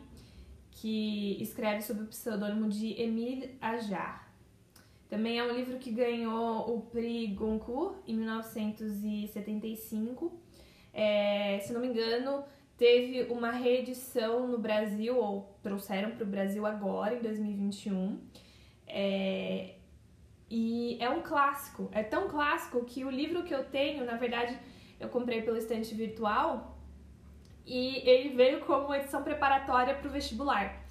que 0.70 1.40
escreve 1.40 1.82
sob 1.82 2.03
o 2.03 2.07
pseudônimo 2.07 2.68
de 2.68 3.01
Émile 3.01 3.57
Ajar. 3.61 4.32
Também 5.13 5.39
é 5.39 5.45
um 5.45 5.55
livro 5.55 5.77
que 5.77 5.91
ganhou 5.91 6.75
o 6.75 6.81
Prix 6.87 7.35
Goncourt 7.35 7.99
em 8.07 8.17
1975. 8.17 10.41
É, 10.91 11.59
se 11.59 11.75
não 11.75 11.83
me 11.83 11.89
engano, 11.89 12.43
teve 12.79 13.31
uma 13.31 13.51
reedição 13.51 14.49
no 14.49 14.57
Brasil, 14.57 15.15
ou 15.15 15.55
trouxeram 15.63 16.13
para 16.13 16.25
o 16.25 16.27
Brasil 16.27 16.65
agora, 16.65 17.15
em 17.15 17.21
2021. 17.21 18.19
É, 18.87 19.75
e 20.49 20.97
é 20.99 21.11
um 21.11 21.21
clássico. 21.21 21.91
É 21.93 22.03
tão 22.03 22.27
clássico 22.27 22.83
que 22.83 23.05
o 23.05 23.11
livro 23.11 23.43
que 23.43 23.55
eu 23.55 23.65
tenho, 23.65 24.07
na 24.07 24.17
verdade, 24.17 24.59
eu 24.99 25.11
comprei 25.11 25.43
pelo 25.43 25.59
estante 25.59 25.95
virtual 25.95 26.79
e 27.67 27.99
ele 28.09 28.31
veio 28.31 28.61
como 28.61 28.95
edição 28.95 29.23
preparatória 29.23 29.95
para 29.95 30.09
o 30.09 30.11
vestibular. 30.11 30.83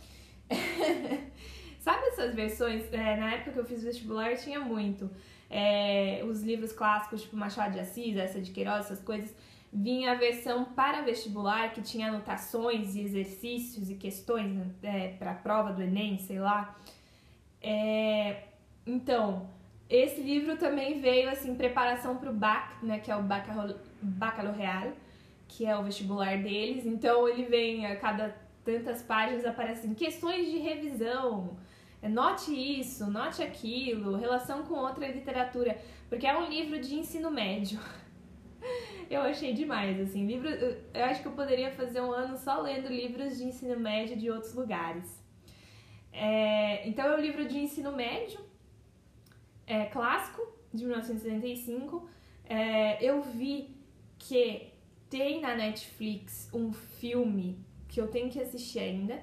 Sabe 1.82 2.10
essas 2.10 2.36
versões? 2.36 2.94
É, 2.94 3.18
na 3.18 3.34
época 3.34 3.54
que 3.54 3.60
eu 3.60 3.66
fiz 3.66 3.84
vestibular 3.84 4.36
tinha 4.36 4.60
muito. 4.60 5.10
É, 5.50 6.22
os 6.24 6.44
livros 6.44 6.72
clássicos, 6.72 7.24
tipo 7.24 7.36
Machado 7.36 7.74
de 7.74 7.80
Assis, 7.80 8.16
essa 8.16 8.40
de 8.40 8.52
Queiroz, 8.52 8.86
essas 8.86 9.02
coisas. 9.02 9.36
Vinha 9.74 10.12
a 10.12 10.16
versão 10.16 10.64
para 10.64 11.02
vestibular 11.02 11.74
que 11.74 11.82
tinha 11.82 12.10
anotações 12.10 12.96
e 12.96 13.02
exercícios 13.02 13.90
e 13.90 13.96
questões 13.96 14.54
né, 14.54 14.66
é, 14.84 15.08
para 15.18 15.32
a 15.32 15.34
prova 15.34 15.74
do 15.74 15.82
Enem, 15.82 16.20
sei 16.20 16.40
lá. 16.40 16.78
É, 17.60 18.44
então, 18.86 19.50
esse 19.90 20.22
livro 20.22 20.58
também 20.58 21.02
veio 21.02 21.32
assim, 21.32 21.56
preparação 21.56 22.18
para 22.18 22.30
o 22.30 22.34
BAC, 22.34 22.86
né, 22.86 23.00
que 23.00 23.10
é 23.10 23.16
o 23.16 23.24
Baccalaureal, 24.04 24.94
que 25.48 25.66
é 25.66 25.76
o 25.76 25.82
vestibular 25.82 26.38
deles. 26.38 26.86
Então, 26.86 27.28
ele 27.28 27.46
vem 27.46 27.88
a 27.88 27.96
cada 27.96 28.36
tantas 28.64 29.02
páginas 29.02 29.46
aparecem 29.46 29.96
questões 29.96 30.46
de 30.46 30.60
revisão 30.60 31.58
note 32.10 32.52
isso, 32.52 33.10
note 33.10 33.44
aquilo, 33.44 34.16
relação 34.16 34.64
com 34.64 34.76
outra 34.76 35.08
literatura, 35.08 35.80
porque 36.10 36.26
é 36.26 36.38
um 36.38 36.50
livro 36.50 36.80
de 36.80 36.96
ensino 36.96 37.30
médio. 37.30 37.80
Eu 39.10 39.22
achei 39.22 39.54
demais, 39.54 40.00
assim, 40.00 40.26
livro, 40.26 40.48
eu 40.48 41.04
acho 41.04 41.22
que 41.22 41.28
eu 41.28 41.34
poderia 41.34 41.70
fazer 41.72 42.00
um 42.00 42.14
ano 42.14 42.38
só 42.38 42.62
lendo 42.62 42.88
livros 42.88 43.38
de 43.38 43.44
ensino 43.44 43.78
médio 43.78 44.16
de 44.16 44.32
outros 44.32 44.54
lugares. 44.54 45.22
É, 46.14 46.88
então 46.88 47.06
é 47.06 47.18
um 47.18 47.20
livro 47.20 47.46
de 47.46 47.60
ensino 47.60 47.92
médio, 47.92 48.40
é, 49.68 49.86
clássico, 49.86 50.42
de 50.74 50.86
1975. 50.86 52.10
É, 52.46 53.04
eu 53.04 53.22
vi 53.22 53.76
que 54.18 54.72
tem 55.10 55.42
na 55.42 55.56
Netflix 55.56 56.50
um 56.54 56.72
filme 56.72 57.60
que 57.88 58.00
eu 58.00 58.08
tenho 58.08 58.30
que 58.30 58.40
assistir 58.40 58.80
ainda, 58.80 59.22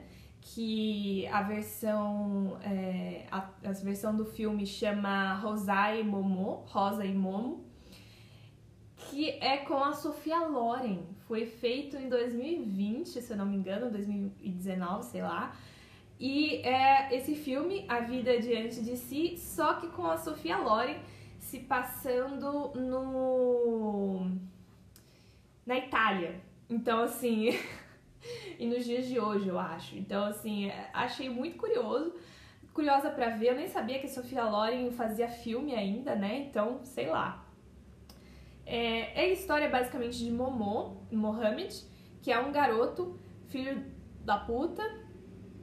que 0.54 1.26
a 1.28 1.42
versão 1.42 2.58
é, 2.62 3.26
a, 3.30 3.50
a, 3.64 3.72
versão 3.72 4.16
do 4.16 4.24
filme 4.24 4.66
chama 4.66 5.34
Rosa 5.34 5.94
e 5.94 6.02
Momo, 6.02 6.64
Rosa 6.66 7.04
e 7.04 7.14
Momo, 7.14 7.64
que 8.96 9.30
é 9.30 9.58
com 9.58 9.82
a 9.82 9.92
Sofia 9.92 10.46
Loren. 10.46 11.02
Foi 11.26 11.44
feito 11.44 11.96
em 11.96 12.08
2020, 12.08 13.20
se 13.20 13.30
eu 13.30 13.36
não 13.36 13.44
me 13.44 13.56
engano, 13.56 13.90
2019, 13.90 15.04
sei 15.04 15.22
lá. 15.22 15.54
E 16.18 16.56
é 16.66 17.14
esse 17.14 17.34
filme, 17.34 17.84
A 17.86 18.00
Vida 18.00 18.40
Diante 18.40 18.82
de 18.82 18.96
Si, 18.96 19.36
só 19.36 19.74
que 19.74 19.88
com 19.88 20.06
a 20.06 20.16
Sofia 20.16 20.56
Loren 20.58 20.98
se 21.38 21.60
passando 21.60 22.72
no 22.74 24.30
na 25.66 25.76
Itália. 25.76 26.40
Então, 26.68 27.02
assim, 27.02 27.50
e 28.58 28.66
nos 28.66 28.84
dias 28.84 29.06
de 29.06 29.20
hoje, 29.20 29.46
eu 29.48 29.58
acho. 29.58 29.96
Então, 29.96 30.24
assim, 30.24 30.68
achei 30.92 31.30
muito 31.30 31.56
curioso, 31.56 32.12
curiosa 32.74 33.08
para 33.08 33.30
ver. 33.30 33.50
Eu 33.50 33.54
nem 33.54 33.68
sabia 33.68 34.00
que 34.00 34.06
a 34.06 34.10
Sofia 34.10 34.44
Loren 34.44 34.90
fazia 34.90 35.28
filme 35.28 35.74
ainda, 35.74 36.16
né? 36.16 36.38
Então, 36.40 36.80
sei 36.82 37.06
lá. 37.06 37.46
É, 38.66 39.22
é 39.22 39.24
a 39.26 39.28
história 39.28 39.68
basicamente 39.68 40.18
de 40.18 40.30
Momo, 40.32 41.06
Mohamed, 41.12 41.72
que 42.20 42.32
é 42.32 42.38
um 42.40 42.50
garoto, 42.50 43.16
filho 43.46 43.84
da 44.24 44.36
puta, 44.36 44.82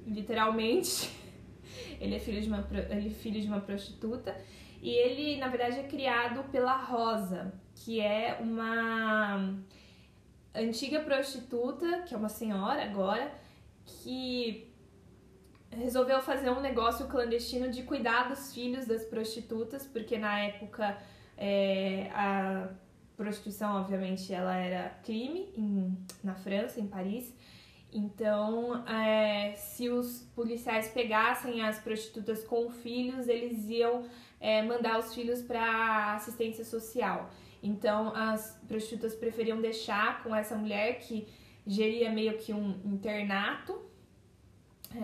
literalmente. 0.08 1.12
ele 2.00 2.16
é 2.16 2.20
filho 2.20 2.41
de 2.41 2.48
uma, 2.48 2.66
ele 2.89 3.08
é 3.08 3.12
filho 3.12 3.41
de 3.41 3.48
uma 3.48 3.60
prostituta. 3.60 4.36
E 4.82 4.89
ele, 4.89 5.38
na 5.38 5.50
verdade, 5.50 5.80
é 5.80 5.84
criado 5.84 6.50
pela 6.50 6.78
Rosa, 6.78 7.54
que 7.74 8.00
é 8.00 8.38
uma 8.39 9.54
antiga 10.56 10.99
prostituta, 11.01 12.03
que 12.03 12.14
é 12.14 12.18
uma 12.18 12.30
senhora 12.30 12.84
agora, 12.84 13.32
que 13.86 14.72
resolveu 15.70 16.22
fazer 16.22 16.49
um 16.49 16.62
negócio 16.62 17.08
clandestino 17.08 17.70
de 17.70 17.84
cuidar 17.84 18.30
dos 18.30 18.53
filhos 18.53 18.86
das 18.86 19.03
prostitutas, 19.03 19.86
porque 19.86 20.18
na 20.18 20.39
época 20.39 20.97
é, 21.38 22.10
a 22.14 22.70
prostituição, 23.16 23.78
obviamente, 23.78 24.34
ela 24.34 24.56
era 24.56 24.89
crime 25.03 25.49
em, 25.56 25.97
na 26.24 26.36
França, 26.36 26.80
em 26.80 26.88
Paris. 26.88 27.34
Então, 27.91 28.86
é, 28.88 29.53
se 29.56 29.89
os 29.89 30.24
policiais 30.36 30.89
pegassem 30.89 31.62
as 31.62 31.80
prostitutas 31.80 32.43
com 32.43 32.70
filhos, 32.70 33.28
eles 33.28 33.70
iam 33.70 34.06
é, 34.39 34.62
mandar 34.62 34.99
os 34.99 35.14
filhos 35.14 35.41
para 35.41 36.16
assistência 36.16 36.66
social. 36.66 37.30
Então 37.68 38.16
as 38.16 38.61
prostitutas 38.68 39.16
preferiam 39.16 39.59
deixar 39.61 40.24
com 40.24 40.36
essa 40.36 40.55
mulher 40.55 40.99
que 40.99 41.28
geria 41.66 42.11
meio 42.11 42.38
que 42.38 42.53
um 42.53 42.80
internato 42.86 43.82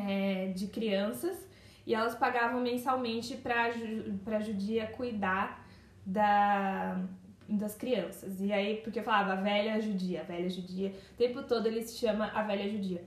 é, 0.07 0.47
de 0.47 0.67
crianças 0.67 1.37
e 1.85 1.95
elas 1.95 2.15
pagavam 2.15 2.61
mensalmente 2.61 3.35
para 3.35 4.37
a 4.37 4.41
judia 4.41 4.87
cuidar 4.87 5.67
da, 6.05 7.03
das 7.49 7.75
crianças. 7.75 8.39
E 8.39 8.53
aí, 8.53 8.77
porque 8.77 9.01
falava 9.01 9.33
a 9.33 9.35
velha 9.35 9.81
judia, 9.81 10.21
a 10.21 10.23
velha 10.23 10.49
judia, 10.49 10.93
o 11.13 11.17
tempo 11.17 11.41
todo 11.43 11.65
ele 11.65 11.81
se 11.81 11.97
chama 11.97 12.27
a 12.27 12.43
velha 12.43 12.69
judia. 12.69 13.03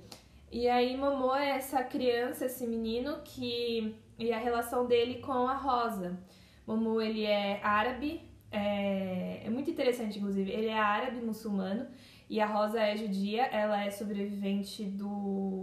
E 0.50 0.68
aí 0.68 0.98
é 1.36 1.48
essa 1.50 1.82
criança, 1.82 2.46
esse 2.46 2.66
menino 2.66 3.20
que 3.24 3.94
e 4.18 4.32
a 4.32 4.38
relação 4.38 4.86
dele 4.86 5.20
com 5.20 5.48
a 5.48 5.54
Rosa. 5.54 6.18
Momô 6.66 7.00
ele 7.00 7.24
é 7.24 7.60
árabe, 7.62 8.22
é, 8.54 9.42
é 9.44 9.50
muito 9.50 9.68
interessante, 9.68 10.18
inclusive. 10.18 10.48
Ele 10.48 10.68
é 10.68 10.78
árabe 10.78 11.20
muçulmano 11.20 11.88
e 12.30 12.40
a 12.40 12.46
Rosa 12.46 12.78
é 12.78 12.96
judia. 12.96 13.46
Ela 13.46 13.84
é 13.84 13.90
sobrevivente 13.90 14.84
do 14.84 15.10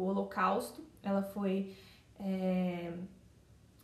Holocausto. 0.01 0.83
Ela 1.01 1.23
foi. 1.23 1.73
É, 2.19 2.91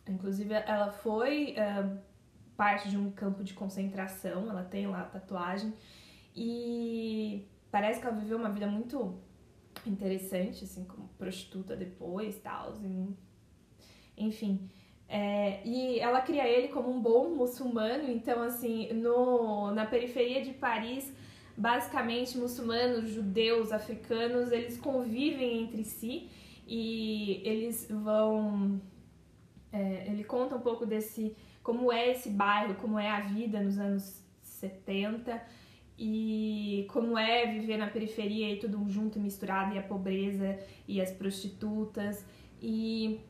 inclusive, 0.06 0.52
ela 0.52 0.90
foi 0.90 1.54
é, 1.56 1.90
parte 2.54 2.90
de 2.90 2.98
um 2.98 3.10
campo 3.10 3.42
de 3.42 3.54
concentração. 3.54 4.50
Ela 4.50 4.62
tem 4.62 4.86
lá 4.86 5.00
a 5.00 5.06
tatuagem. 5.06 5.72
E 6.36 7.48
parece 7.70 8.00
que 8.00 8.06
ela 8.06 8.16
viveu 8.16 8.36
uma 8.36 8.50
vida 8.50 8.66
muito 8.66 9.18
interessante, 9.86 10.64
assim, 10.64 10.84
como 10.84 11.08
prostituta 11.16 11.74
depois 11.74 12.38
tal. 12.40 12.74
Enfim. 14.18 14.68
É, 15.08 15.60
e 15.64 15.98
ela 15.98 16.20
cria 16.20 16.46
ele 16.46 16.68
como 16.68 16.90
um 16.90 17.00
bom 17.00 17.30
muçulmano, 17.30 18.10
então 18.10 18.42
assim, 18.42 18.92
no, 18.92 19.70
na 19.70 19.86
periferia 19.86 20.42
de 20.42 20.52
Paris, 20.52 21.10
basicamente 21.56 22.36
muçulmanos, 22.36 23.08
judeus, 23.10 23.72
africanos, 23.72 24.52
eles 24.52 24.78
convivem 24.78 25.62
entre 25.62 25.82
si 25.82 26.28
e 26.66 27.40
eles 27.44 27.88
vão. 27.90 28.80
É, 29.72 30.06
ele 30.08 30.24
conta 30.24 30.56
um 30.56 30.60
pouco 30.60 30.84
desse. 30.84 31.34
como 31.62 31.90
é 31.90 32.10
esse 32.10 32.28
bairro, 32.28 32.74
como 32.74 32.98
é 32.98 33.10
a 33.10 33.20
vida 33.20 33.60
nos 33.60 33.78
anos 33.78 34.22
70 34.42 35.42
e 35.98 36.86
como 36.90 37.18
é 37.18 37.46
viver 37.46 37.76
na 37.76 37.88
periferia 37.88 38.52
e 38.52 38.58
tudo 38.58 38.88
junto 38.88 39.18
e 39.18 39.22
misturado, 39.22 39.74
e 39.74 39.78
a 39.78 39.82
pobreza 39.82 40.58
e 40.86 41.00
as 41.00 41.10
prostitutas. 41.10 42.24
E 42.60 43.20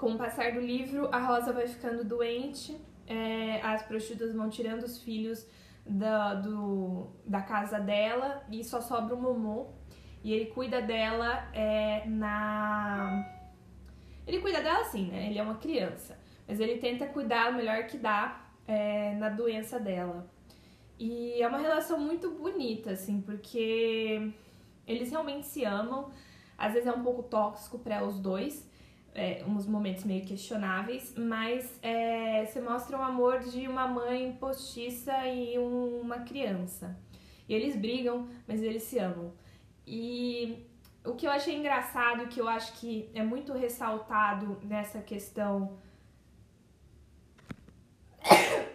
com 0.00 0.12
o 0.14 0.16
passar 0.16 0.52
do 0.52 0.60
livro, 0.60 1.08
a 1.12 1.18
Rosa 1.18 1.52
vai 1.52 1.68
ficando 1.68 2.02
doente, 2.02 2.80
é, 3.06 3.60
as 3.60 3.82
prostitutas 3.82 4.34
vão 4.34 4.48
tirando 4.48 4.82
os 4.82 5.02
filhos 5.02 5.46
da, 5.86 6.34
do, 6.34 7.10
da 7.26 7.42
casa 7.42 7.78
dela 7.78 8.42
e 8.50 8.64
só 8.64 8.80
sobra 8.80 9.14
o 9.14 9.20
Momô. 9.20 9.68
E 10.24 10.32
ele 10.32 10.46
cuida 10.46 10.80
dela 10.80 11.48
é, 11.52 12.04
na. 12.06 13.26
Ele 14.26 14.40
cuida 14.40 14.62
dela 14.62 14.80
assim, 14.80 15.06
né? 15.06 15.26
Ele 15.28 15.38
é 15.38 15.42
uma 15.42 15.56
criança. 15.56 16.18
Mas 16.48 16.60
ele 16.60 16.78
tenta 16.78 17.06
cuidar 17.06 17.52
o 17.52 17.54
melhor 17.54 17.86
que 17.86 17.98
dá 17.98 18.40
é, 18.66 19.14
na 19.16 19.28
doença 19.28 19.78
dela. 19.78 20.30
E 20.98 21.40
é 21.40 21.48
uma 21.48 21.58
relação 21.58 21.98
muito 21.98 22.30
bonita, 22.30 22.90
assim, 22.90 23.20
porque 23.20 24.32
eles 24.86 25.10
realmente 25.10 25.46
se 25.46 25.64
amam. 25.64 26.10
Às 26.56 26.74
vezes 26.74 26.86
é 26.86 26.92
um 26.92 27.02
pouco 27.02 27.22
tóxico 27.22 27.78
para 27.78 28.04
os 28.04 28.18
dois, 28.18 28.69
é, 29.14 29.44
uns 29.46 29.66
momentos 29.66 30.04
meio 30.04 30.24
questionáveis, 30.24 31.14
mas 31.16 31.78
é, 31.82 32.44
você 32.44 32.60
mostra 32.60 32.96
o 32.98 33.02
amor 33.02 33.40
de 33.40 33.66
uma 33.66 33.86
mãe 33.86 34.32
postiça 34.32 35.26
e 35.26 35.58
uma 35.58 36.20
criança. 36.20 36.96
E 37.48 37.54
eles 37.54 37.76
brigam, 37.76 38.28
mas 38.46 38.62
eles 38.62 38.84
se 38.84 38.98
amam. 38.98 39.32
E 39.86 40.66
o 41.04 41.14
que 41.14 41.26
eu 41.26 41.30
achei 41.30 41.56
engraçado, 41.56 42.28
que 42.28 42.40
eu 42.40 42.48
acho 42.48 42.74
que 42.74 43.10
é 43.14 43.22
muito 43.22 43.52
ressaltado 43.52 44.60
nessa 44.62 45.00
questão. 45.00 45.76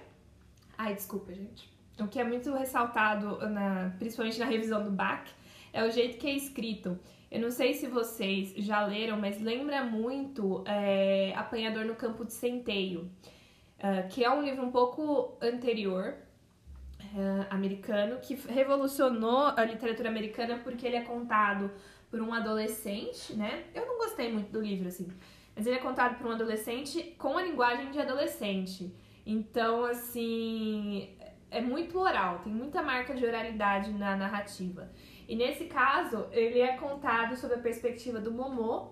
Ai, 0.78 0.94
desculpa, 0.94 1.34
gente. 1.34 1.74
O 2.00 2.08
que 2.08 2.20
é 2.20 2.24
muito 2.26 2.54
ressaltado, 2.54 3.38
na, 3.50 3.94
principalmente 3.98 4.40
na 4.40 4.46
revisão 4.46 4.84
do 4.84 4.92
Bach, 4.92 5.24
é 5.72 5.86
o 5.86 5.92
jeito 5.92 6.18
que 6.18 6.28
é 6.28 6.36
escrito. 6.36 7.00
Eu 7.36 7.42
não 7.42 7.52
sei 7.52 7.74
se 7.74 7.86
vocês 7.88 8.54
já 8.56 8.86
leram, 8.86 9.20
mas 9.20 9.42
lembra 9.42 9.84
muito 9.84 10.64
é, 10.66 11.34
Apanhador 11.36 11.84
no 11.84 11.94
Campo 11.94 12.24
de 12.24 12.32
Centeio, 12.32 13.12
uh, 13.78 14.08
que 14.10 14.24
é 14.24 14.32
um 14.32 14.42
livro 14.42 14.64
um 14.64 14.72
pouco 14.72 15.38
anterior, 15.42 16.16
uh, 17.02 17.46
americano, 17.50 18.20
que 18.22 18.36
revolucionou 18.36 19.48
a 19.48 19.66
literatura 19.66 20.08
americana 20.08 20.62
porque 20.64 20.88
ele 20.88 20.96
é 20.96 21.02
contado 21.02 21.70
por 22.10 22.22
um 22.22 22.34
adolescente, 22.34 23.34
né? 23.36 23.66
Eu 23.74 23.86
não 23.86 23.98
gostei 23.98 24.32
muito 24.32 24.54
do 24.54 24.62
livro, 24.62 24.88
assim, 24.88 25.10
mas 25.54 25.68
ele 25.68 25.76
é 25.76 25.80
contado 25.80 26.18
por 26.18 26.28
um 26.28 26.32
adolescente 26.32 27.16
com 27.18 27.38
a 27.38 27.44
linguagem 27.44 27.92
de 27.92 28.00
adolescente. 28.00 28.96
Então, 29.26 29.84
assim, 29.84 31.10
é 31.52 31.60
muito 31.60 32.00
oral, 32.00 32.40
tem 32.40 32.54
muita 32.54 32.82
marca 32.82 33.14
de 33.14 33.26
oralidade 33.26 33.92
na 33.92 34.16
narrativa. 34.16 34.90
E 35.28 35.36
nesse 35.36 35.66
caso, 35.66 36.28
ele 36.32 36.60
é 36.60 36.78
contado 36.78 37.36
sob 37.36 37.54
a 37.54 37.58
perspectiva 37.58 38.20
do 38.20 38.32
Momô, 38.32 38.90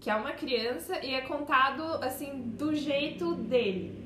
que 0.00 0.08
é 0.08 0.14
uma 0.14 0.32
criança, 0.32 1.04
e 1.04 1.14
é 1.14 1.20
contado 1.22 1.82
assim 2.02 2.40
do 2.56 2.74
jeito 2.74 3.34
dele. 3.34 4.05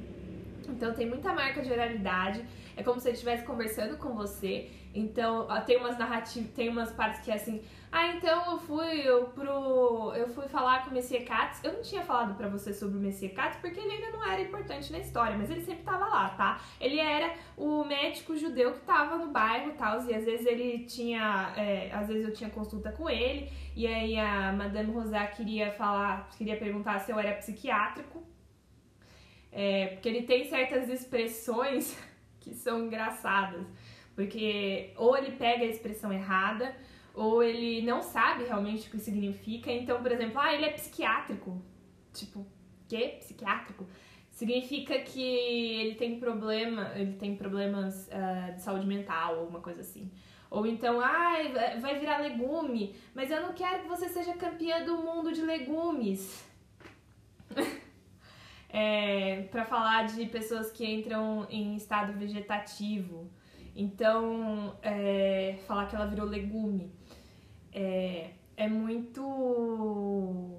Então 0.71 0.93
tem 0.95 1.09
muita 1.09 1.33
marca 1.33 1.63
de 1.63 1.73
oralidade, 1.73 2.45
é 2.77 2.83
como 2.83 3.01
se 3.01 3.09
ele 3.09 3.15
estivesse 3.15 3.45
conversando 3.45 3.97
com 3.97 4.15
você. 4.15 4.71
Então 4.93 5.47
tem 5.67 5.77
umas 5.77 5.97
narrativas, 5.97 6.51
tem 6.51 6.69
umas 6.69 6.93
partes 6.93 7.21
que 7.21 7.31
é 7.31 7.35
assim, 7.35 7.63
ah, 7.93 8.09
então 8.09 8.53
eu 8.53 8.59
fui 8.59 9.01
eu 9.01 9.27
pro 9.27 10.13
eu 10.15 10.29
fui 10.29 10.49
falar 10.49 10.85
com 10.85 10.91
o 10.91 10.95
Messias 10.95 11.25
Katz. 11.25 11.63
Eu 11.63 11.73
não 11.73 11.83
tinha 11.83 12.03
falado 12.03 12.35
para 12.37 12.49
você 12.49 12.73
sobre 12.73 12.99
o 12.99 13.01
Messias 13.01 13.33
Katz 13.33 13.57
porque 13.61 13.79
ele 13.79 13.93
ainda 13.93 14.11
não 14.11 14.25
era 14.25 14.41
importante 14.41 14.91
na 14.93 14.99
história, 14.99 15.37
mas 15.37 15.51
ele 15.51 15.63
sempre 15.63 15.83
tava 15.83 16.07
lá, 16.07 16.29
tá? 16.31 16.61
Ele 16.81 16.99
era 16.99 17.35
o 17.57 17.85
médico 17.85 18.37
judeu 18.37 18.73
que 18.73 18.81
tava 18.81 19.17
no 19.17 19.29
bairro, 19.29 19.73
tal, 19.77 20.03
e 20.05 20.15
às 20.15 20.25
vezes 20.25 20.47
ele 20.47 20.85
tinha, 20.85 21.53
é, 21.57 21.91
às 21.93 22.09
vezes 22.09 22.25
eu 22.25 22.33
tinha 22.33 22.51
consulta 22.51 22.93
com 22.93 23.09
ele, 23.11 23.51
e 23.75 23.87
aí 23.87 24.19
a 24.19 24.53
Madame 24.53 24.93
Rosá 24.93 25.27
queria 25.27 25.73
falar, 25.73 26.29
queria 26.37 26.57
perguntar 26.57 26.99
se 27.01 27.13
eu 27.13 27.19
era 27.19 27.33
psiquiátrico. 27.35 28.30
É, 29.53 29.89
porque 29.89 30.09
ele 30.09 30.23
tem 30.23 30.49
certas 30.49 30.89
expressões 30.89 31.99
que 32.41 32.55
são 32.55 32.85
engraçadas. 32.85 33.67
Porque 34.15 34.93
ou 34.97 35.17
ele 35.17 35.33
pega 35.33 35.65
a 35.65 35.69
expressão 35.69 36.13
errada, 36.13 36.75
ou 37.15 37.43
ele 37.43 37.83
não 37.83 38.03
sabe 38.03 38.45
realmente 38.45 38.89
o 38.89 38.91
que 38.91 38.99
significa. 38.99 39.71
Então, 39.71 40.03
por 40.03 40.13
exemplo, 40.13 40.39
ah, 40.39 40.53
ele 40.55 40.67
é 40.67 40.71
psiquiátrico. 40.71 41.61
Tipo, 42.13 42.47
quê? 42.89 43.17
Psiquiátrico? 43.19 43.87
Significa 44.31 44.99
que 45.01 45.23
ele 45.23 45.95
tem 45.97 46.19
problema, 46.19 46.93
ele 46.95 47.13
tem 47.15 47.37
problemas 47.37 48.09
uh, 48.09 48.55
de 48.55 48.63
saúde 48.63 48.87
mental, 48.87 49.39
alguma 49.39 49.61
coisa 49.61 49.81
assim. 49.81 50.11
Ou 50.51 50.67
então, 50.67 51.01
ah, 51.01 51.35
vai 51.81 51.99
virar 51.99 52.19
legume, 52.19 52.97
mas 53.15 53.31
eu 53.31 53.41
não 53.41 53.53
quero 53.53 53.83
que 53.83 53.89
você 53.89 54.09
seja 54.09 54.33
campeã 54.35 54.85
do 54.85 54.97
mundo 54.99 55.33
de 55.33 55.43
legumes. 55.43 56.45
é, 58.73 59.43
para 59.51 59.65
falar 59.65 60.07
de 60.07 60.27
pessoas 60.27 60.71
que 60.71 60.85
entram 60.87 61.47
em 61.51 61.77
estado 61.77 62.13
vegetativo. 62.13 63.31
Então, 63.75 64.77
é, 64.83 65.59
falar 65.67 65.87
que 65.87 65.97
ela 65.97 66.07
virou 66.07 66.27
legume 66.27 66.93
é, 67.73 68.31
é 68.57 68.69
muito. 68.69 70.59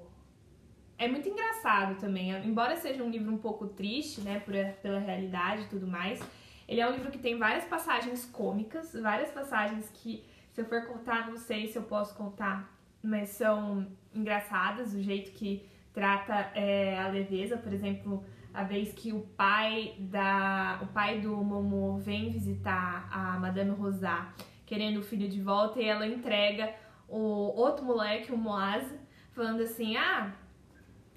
É 0.98 1.08
muito 1.08 1.28
engraçado 1.28 1.98
também. 1.98 2.30
Embora 2.46 2.76
seja 2.76 3.02
um 3.02 3.10
livro 3.10 3.32
um 3.32 3.38
pouco 3.38 3.66
triste, 3.66 4.20
né, 4.20 4.38
por, 4.40 4.54
pela 4.80 5.00
realidade 5.00 5.62
e 5.62 5.68
tudo 5.68 5.86
mais, 5.86 6.20
ele 6.68 6.80
é 6.80 6.88
um 6.88 6.92
livro 6.92 7.10
que 7.10 7.18
tem 7.18 7.36
várias 7.36 7.64
passagens 7.64 8.24
cômicas, 8.24 8.92
várias 8.92 9.30
passagens 9.30 9.90
que, 9.94 10.24
se 10.52 10.60
eu 10.60 10.64
for 10.64 10.86
contar, 10.86 11.28
não 11.28 11.36
sei 11.36 11.66
se 11.66 11.76
eu 11.76 11.82
posso 11.82 12.14
contar, 12.14 12.72
mas 13.02 13.30
são 13.30 13.88
engraçadas, 14.14 14.94
o 14.94 15.02
jeito 15.02 15.32
que 15.32 15.66
trata 15.92 16.50
é, 16.54 16.98
a 16.98 17.08
leveza, 17.08 17.56
por 17.56 17.72
exemplo, 17.72 18.24
a 18.52 18.62
vez 18.64 18.92
que 18.92 19.12
o 19.12 19.20
pai 19.20 19.94
da 19.98 20.80
o 20.82 20.86
pai 20.88 21.20
do 21.20 21.36
Momo 21.36 21.98
vem 21.98 22.30
visitar 22.30 23.08
a 23.10 23.38
Madame 23.38 23.70
Rosá 23.70 24.32
querendo 24.66 25.00
o 25.00 25.02
filho 25.02 25.28
de 25.28 25.40
volta 25.40 25.80
e 25.80 25.84
ela 25.84 26.06
entrega 26.06 26.74
o 27.08 27.18
outro 27.18 27.84
moleque, 27.84 28.32
o 28.32 28.38
Moaz, 28.38 28.84
falando 29.32 29.62
assim: 29.62 29.96
"Ah, 29.96 30.32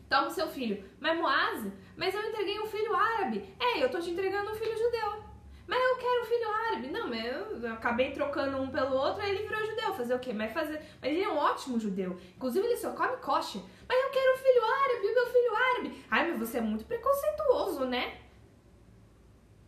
toma 0.10 0.28
o 0.28 0.32
seu 0.32 0.48
filho". 0.48 0.84
Mas 1.00 1.18
Moaz, 1.18 1.72
mas 1.98 2.14
eu 2.14 2.22
entreguei 2.22 2.60
um 2.60 2.68
filho 2.68 2.96
árabe. 2.96 3.44
É, 3.60 3.84
eu 3.84 3.90
tô 3.90 4.00
te 4.00 4.10
entregando 4.10 4.52
um 4.52 4.56
filho 4.56 4.78
judeu. 4.78 5.35
Mas 5.68 5.82
eu 5.82 5.98
quero 5.98 6.22
um 6.22 6.26
filho 6.26 6.50
árabe. 6.50 6.88
Não, 6.88 7.10
mas 7.10 7.64
eu, 7.64 7.74
acabei 7.74 8.12
trocando 8.12 8.58
um 8.58 8.70
pelo 8.70 8.96
outro, 8.96 9.22
aí 9.22 9.32
ele 9.32 9.48
virou 9.48 9.66
judeu. 9.66 9.94
Fazer 9.96 10.14
o 10.14 10.20
quê? 10.20 10.34
Mas 10.34 10.52
fazer. 10.52 10.82
Mas 11.02 11.12
ele 11.12 11.24
é 11.24 11.30
um 11.30 11.38
ótimo 11.38 11.80
judeu. 11.80 12.20
Inclusive, 12.36 12.66
ele 12.66 12.78
só 12.78 12.92
come 12.92 13.18
coxa. 13.18 13.60
Mas 13.88 14.04
eu 14.04 14.10
quero 14.12 14.34
um 14.34 14.38
filho 14.38 14.64
árabe, 14.64 15.14
meu 15.14 15.28
filho 15.28 15.56
árabe. 15.56 16.06
Ai, 16.12 16.30
mas 16.30 16.40
você 16.40 16.58
é 16.58 16.62
muito 16.62 16.86
preconceituoso, 16.86 17.86
né? 17.86 18.18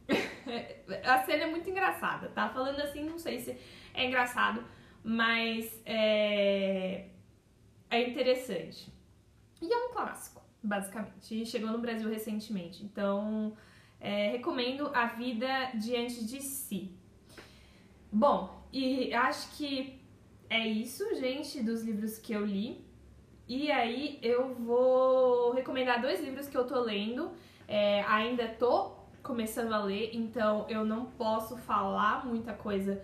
A 1.03 1.23
cena 1.23 1.43
é 1.43 1.47
muito 1.47 1.69
engraçada, 1.69 2.29
tá? 2.29 2.49
Falando 2.49 2.79
assim, 2.81 3.03
não 3.03 3.17
sei 3.17 3.39
se 3.39 3.57
é 3.93 4.05
engraçado, 4.05 4.63
mas 5.03 5.81
é, 5.85 7.07
é 7.89 8.09
interessante. 8.09 8.91
E 9.61 9.71
é 9.71 9.77
um 9.77 9.89
clássico, 9.91 10.41
basicamente. 10.61 11.41
E 11.41 11.45
chegou 11.45 11.71
no 11.71 11.79
Brasil 11.79 12.09
recentemente. 12.09 12.83
Então, 12.83 13.55
é, 13.99 14.29
recomendo 14.31 14.89
A 14.93 15.05
Vida 15.07 15.71
Diante 15.75 16.25
de 16.25 16.41
Si. 16.41 16.91
Bom, 18.11 18.63
e 18.71 19.13
acho 19.13 19.55
que 19.57 19.99
é 20.49 20.67
isso, 20.67 21.03
gente, 21.15 21.61
dos 21.61 21.83
livros 21.83 22.17
que 22.17 22.33
eu 22.33 22.45
li. 22.45 22.85
E 23.47 23.71
aí 23.71 24.19
eu 24.21 24.53
vou 24.55 25.53
recomendar 25.53 26.01
dois 26.01 26.21
livros 26.21 26.47
que 26.47 26.57
eu 26.57 26.65
tô 26.65 26.79
lendo. 26.81 27.31
É, 27.67 28.01
ainda 28.03 28.47
tô 28.47 28.91
começando 29.23 29.73
a 29.73 29.83
ler, 29.83 30.11
então 30.13 30.65
eu 30.69 30.85
não 30.85 31.05
posso 31.05 31.57
falar 31.57 32.25
muita 32.25 32.53
coisa 32.53 33.03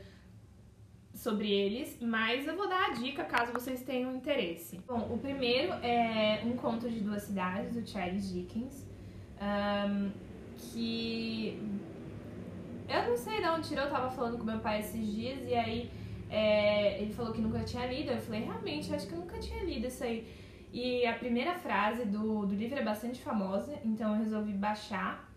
sobre 1.14 1.52
eles, 1.52 1.98
mas 2.02 2.48
eu 2.48 2.56
vou 2.56 2.68
dar 2.68 2.92
a 2.92 2.94
dica 2.94 3.24
caso 3.24 3.52
vocês 3.54 3.84
tenham 3.84 4.16
interesse. 4.16 4.80
Bom, 4.88 5.14
o 5.14 5.18
primeiro 5.18 5.74
é 5.74 6.42
Um 6.46 6.56
Conto 6.56 6.90
de 6.90 7.02
Duas 7.02 7.24
Cidades, 7.24 7.76
do 7.76 7.88
Charles 7.88 8.32
Dickens. 8.32 8.86
Um, 9.40 10.12
que 10.72 11.60
eu 12.88 13.10
não 13.10 13.18
sei 13.18 13.42
de 13.42 13.48
onde 13.48 13.68
tirou, 13.68 13.86
eu 13.86 13.92
tava 13.92 14.10
falando 14.12 14.38
com 14.38 14.44
meu 14.44 14.60
pai 14.60 14.80
esses 14.80 15.06
dias 15.06 15.48
e 15.48 15.54
aí 15.54 15.92
é, 16.30 17.02
ele 17.02 17.14
falou 17.14 17.32
que 17.32 17.42
nunca 17.42 17.64
tinha 17.64 17.86
lido. 17.86 18.12
Eu 18.12 18.22
falei, 18.22 18.42
realmente, 18.42 18.94
acho 18.94 19.08
que 19.08 19.14
eu 19.14 19.20
nunca 19.20 19.40
tinha 19.40 19.64
lido 19.64 19.88
isso 19.88 20.04
aí. 20.04 20.28
E 20.72 21.06
a 21.06 21.14
primeira 21.14 21.54
frase 21.54 22.06
do, 22.06 22.46
do 22.46 22.56
livro 22.56 22.80
é 22.80 22.84
bastante 22.84 23.22
famosa, 23.22 23.80
então 23.86 24.16
eu 24.16 24.24
resolvi 24.24 24.54
baixar. 24.54 25.32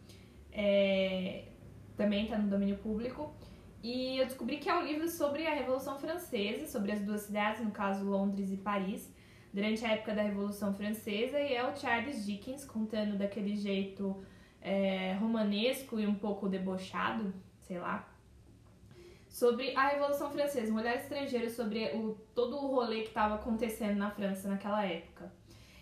É, 0.50 1.44
também 1.96 2.26
tá 2.26 2.38
no 2.38 2.48
domínio 2.48 2.78
público. 2.78 3.34
E 3.82 4.18
eu 4.18 4.24
descobri 4.24 4.56
que 4.56 4.68
é 4.68 4.74
um 4.74 4.84
livro 4.84 5.08
sobre 5.08 5.46
a 5.46 5.54
Revolução 5.54 5.98
Francesa, 5.98 6.66
sobre 6.66 6.92
as 6.92 7.00
duas 7.02 7.20
cidades, 7.22 7.62
no 7.62 7.70
caso 7.70 8.04
Londres 8.04 8.50
e 8.50 8.56
Paris, 8.56 9.12
durante 9.52 9.84
a 9.84 9.92
época 9.92 10.14
da 10.14 10.22
Revolução 10.22 10.74
Francesa, 10.74 11.38
e 11.38 11.54
é 11.54 11.64
o 11.64 11.76
Charles 11.76 12.26
Dickens 12.26 12.64
contando 12.64 13.16
daquele 13.16 13.54
jeito 13.54 14.16
é, 14.66 15.12
romanesco 15.20 16.00
e 16.00 16.06
um 16.06 16.16
pouco 16.16 16.48
debochado, 16.48 17.32
sei 17.60 17.78
lá, 17.78 18.04
sobre 19.28 19.76
a 19.76 19.90
Revolução 19.90 20.28
Francesa, 20.28 20.72
um 20.72 20.76
olhar 20.76 20.96
estrangeiro 20.96 21.48
sobre 21.48 21.84
o, 21.94 22.18
todo 22.34 22.56
o 22.56 22.74
rolê 22.74 23.02
que 23.02 23.08
estava 23.08 23.36
acontecendo 23.36 23.96
na 23.96 24.10
França 24.10 24.48
naquela 24.48 24.84
época. 24.84 25.32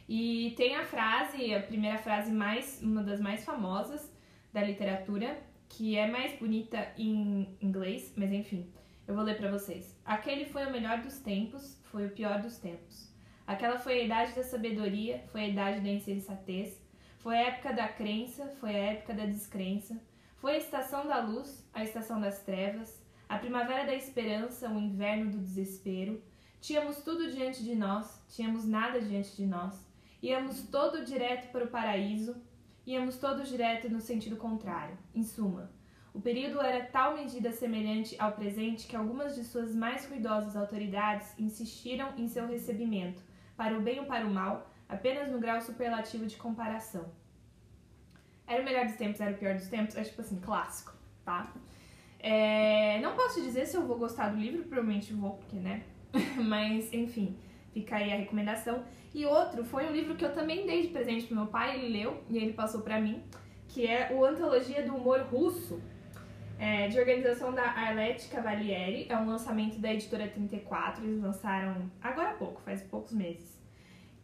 E 0.06 0.52
tem 0.58 0.76
a 0.76 0.84
frase, 0.84 1.54
a 1.54 1.62
primeira 1.62 1.96
frase 1.96 2.30
mais, 2.30 2.82
uma 2.82 3.02
das 3.02 3.20
mais 3.20 3.42
famosas 3.42 4.12
da 4.52 4.62
literatura, 4.62 5.38
que 5.66 5.96
é 5.96 6.06
mais 6.06 6.38
bonita 6.38 6.92
em 6.98 7.56
inglês, 7.62 8.12
mas 8.14 8.30
enfim, 8.32 8.70
eu 9.08 9.14
vou 9.14 9.24
ler 9.24 9.38
para 9.38 9.50
vocês. 9.50 9.98
Aquele 10.04 10.44
foi 10.44 10.66
o 10.66 10.70
melhor 10.70 11.00
dos 11.00 11.20
tempos, 11.20 11.80
foi 11.84 12.04
o 12.04 12.10
pior 12.10 12.42
dos 12.42 12.58
tempos. 12.58 13.10
Aquela 13.46 13.78
foi 13.78 14.00
a 14.00 14.04
idade 14.04 14.34
da 14.34 14.42
sabedoria, 14.42 15.24
foi 15.32 15.40
a 15.40 15.48
idade 15.48 15.80
da 15.80 15.88
insensatez, 15.88 16.83
foi 17.24 17.38
a 17.38 17.46
época 17.46 17.72
da 17.72 17.88
crença, 17.88 18.54
foi 18.60 18.76
a 18.76 18.92
época 18.92 19.14
da 19.14 19.24
descrença. 19.24 19.98
Foi 20.36 20.56
a 20.56 20.58
estação 20.58 21.06
da 21.06 21.20
luz, 21.20 21.66
a 21.72 21.82
estação 21.82 22.20
das 22.20 22.42
trevas, 22.42 23.02
a 23.26 23.38
primavera 23.38 23.86
da 23.86 23.94
esperança, 23.94 24.68
o 24.68 24.78
inverno 24.78 25.30
do 25.30 25.38
desespero. 25.38 26.22
Tínhamos 26.60 26.98
tudo 26.98 27.32
diante 27.32 27.64
de 27.64 27.74
nós, 27.74 28.22
tínhamos 28.28 28.66
nada 28.66 29.00
diante 29.00 29.34
de 29.34 29.46
nós. 29.46 29.74
Íamos 30.22 30.64
todo 30.68 31.02
direto 31.02 31.50
para 31.50 31.64
o 31.64 31.68
paraíso, 31.68 32.36
íamos 32.86 33.16
todo 33.16 33.42
direto 33.42 33.88
no 33.88 34.02
sentido 34.02 34.36
contrário. 34.36 34.98
Em 35.14 35.22
suma, 35.22 35.72
o 36.12 36.20
período 36.20 36.60
era 36.60 36.84
tal 36.84 37.16
medida 37.16 37.52
semelhante 37.52 38.14
ao 38.20 38.32
presente 38.32 38.86
que 38.86 38.96
algumas 38.96 39.34
de 39.34 39.44
suas 39.44 39.74
mais 39.74 40.04
cuidosas 40.04 40.54
autoridades 40.56 41.32
insistiram 41.38 42.12
em 42.18 42.28
seu 42.28 42.46
recebimento, 42.46 43.22
para 43.56 43.78
o 43.78 43.80
bem 43.80 44.00
ou 44.00 44.04
para 44.04 44.26
o 44.26 44.30
mal, 44.30 44.73
apenas 44.94 45.30
no 45.30 45.38
grau 45.38 45.60
superlativo 45.60 46.26
de 46.26 46.36
comparação. 46.36 47.04
Era 48.46 48.62
o 48.62 48.64
melhor 48.64 48.86
dos 48.86 48.96
tempos, 48.96 49.20
era 49.20 49.32
o 49.32 49.38
pior 49.38 49.54
dos 49.54 49.68
tempos, 49.68 49.96
é 49.96 50.02
tipo 50.02 50.20
assim, 50.20 50.38
clássico, 50.40 50.92
tá? 51.24 51.52
É, 52.18 53.00
não 53.00 53.14
posso 53.14 53.42
dizer 53.42 53.66
se 53.66 53.76
eu 53.76 53.86
vou 53.86 53.98
gostar 53.98 54.30
do 54.30 54.36
livro, 54.36 54.62
provavelmente 54.62 55.12
vou, 55.12 55.34
porque, 55.34 55.56
né? 55.56 55.82
Mas, 56.36 56.92
enfim, 56.92 57.36
fica 57.72 57.96
aí 57.96 58.12
a 58.12 58.16
recomendação. 58.16 58.84
E 59.14 59.24
outro 59.24 59.64
foi 59.64 59.86
um 59.86 59.92
livro 59.92 60.14
que 60.14 60.24
eu 60.24 60.32
também 60.32 60.66
dei 60.66 60.82
de 60.82 60.88
presente 60.88 61.26
pro 61.26 61.36
meu 61.36 61.46
pai, 61.46 61.76
ele 61.76 61.98
leu 61.98 62.22
e 62.28 62.36
ele 62.38 62.52
passou 62.52 62.82
para 62.82 63.00
mim, 63.00 63.22
que 63.68 63.86
é 63.86 64.12
o 64.12 64.24
Antologia 64.24 64.82
do 64.82 64.94
Humor 64.96 65.20
Russo, 65.22 65.82
é, 66.58 66.88
de 66.88 66.98
organização 66.98 67.52
da 67.52 67.62
Arlette 67.62 68.28
Cavalieri. 68.28 69.06
É 69.08 69.16
um 69.16 69.26
lançamento 69.26 69.78
da 69.78 69.92
editora 69.92 70.28
34, 70.28 71.04
eles 71.04 71.20
lançaram 71.20 71.90
agora 72.02 72.30
há 72.30 72.34
pouco, 72.34 72.60
faz 72.62 72.82
poucos 72.82 73.12
meses 73.12 73.63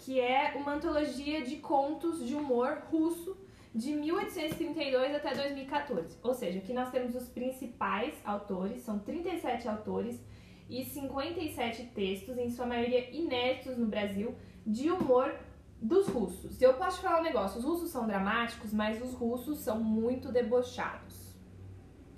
que 0.01 0.19
é 0.19 0.55
uma 0.57 0.75
antologia 0.75 1.43
de 1.43 1.57
contos 1.57 2.27
de 2.27 2.35
humor 2.35 2.83
russo 2.91 3.37
de 3.75 3.93
1832 3.93 5.15
até 5.15 5.35
2014. 5.35 6.19
Ou 6.23 6.35
seja, 6.35 6.59
aqui 6.59 6.73
nós 6.73 6.91
temos 6.91 7.15
os 7.15 7.29
principais 7.29 8.15
autores, 8.25 8.83
são 8.83 8.99
37 8.99 9.69
autores 9.69 10.21
e 10.69 10.85
57 10.85 11.85
textos, 11.95 12.39
em 12.39 12.49
sua 12.51 12.67
maioria 12.67 13.11
inéditos 13.11 13.77
no 13.77 13.87
Brasil, 13.87 14.35
de 14.67 14.91
humor 14.91 15.35
dos 15.81 16.09
russos. 16.09 16.61
Eu 16.61 16.75
posso 16.75 16.99
te 16.99 17.03
falar 17.03 17.21
um 17.21 17.25
negócio: 17.25 17.59
os 17.59 17.65
russos 17.65 17.91
são 17.91 18.07
dramáticos, 18.07 18.73
mas 18.73 19.03
os 19.03 19.13
russos 19.13 19.59
são 19.59 19.79
muito 19.81 20.33
debochados. 20.33 21.37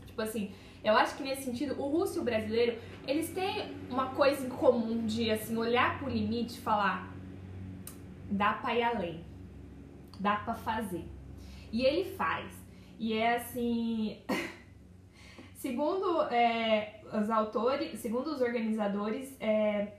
Tipo 0.07 0.23
assim, 0.23 0.53
eu 0.85 0.95
acho 0.95 1.17
que 1.17 1.23
nesse 1.23 1.45
sentido, 1.45 1.81
o 1.81 1.89
russo 1.89 2.19
e 2.19 2.21
o 2.21 2.25
brasileiro, 2.25 2.79
eles 3.07 3.31
têm 3.31 3.75
uma 3.89 4.11
coisa 4.11 4.45
em 4.45 4.49
comum 4.49 5.07
de 5.07 5.31
assim 5.31 5.57
olhar 5.57 5.99
pro 5.99 6.09
limite 6.09 6.59
e 6.59 6.61
falar: 6.61 7.12
dá 8.33 8.55
pra 8.55 8.75
ir 8.75 8.83
além, 8.83 9.25
dá 10.19 10.37
pra 10.37 10.55
fazer. 10.55 11.05
E 11.71 11.83
ele 11.83 12.17
faz. 12.17 12.53
E 12.99 13.15
é 13.15 13.37
assim. 13.37 14.23
segundo 15.57 16.23
é, 16.23 17.01
os 17.13 17.31
autores, 17.31 17.99
segundo 18.01 18.29
os 18.29 18.41
organizadores, 18.41 19.37
é, 19.41 19.93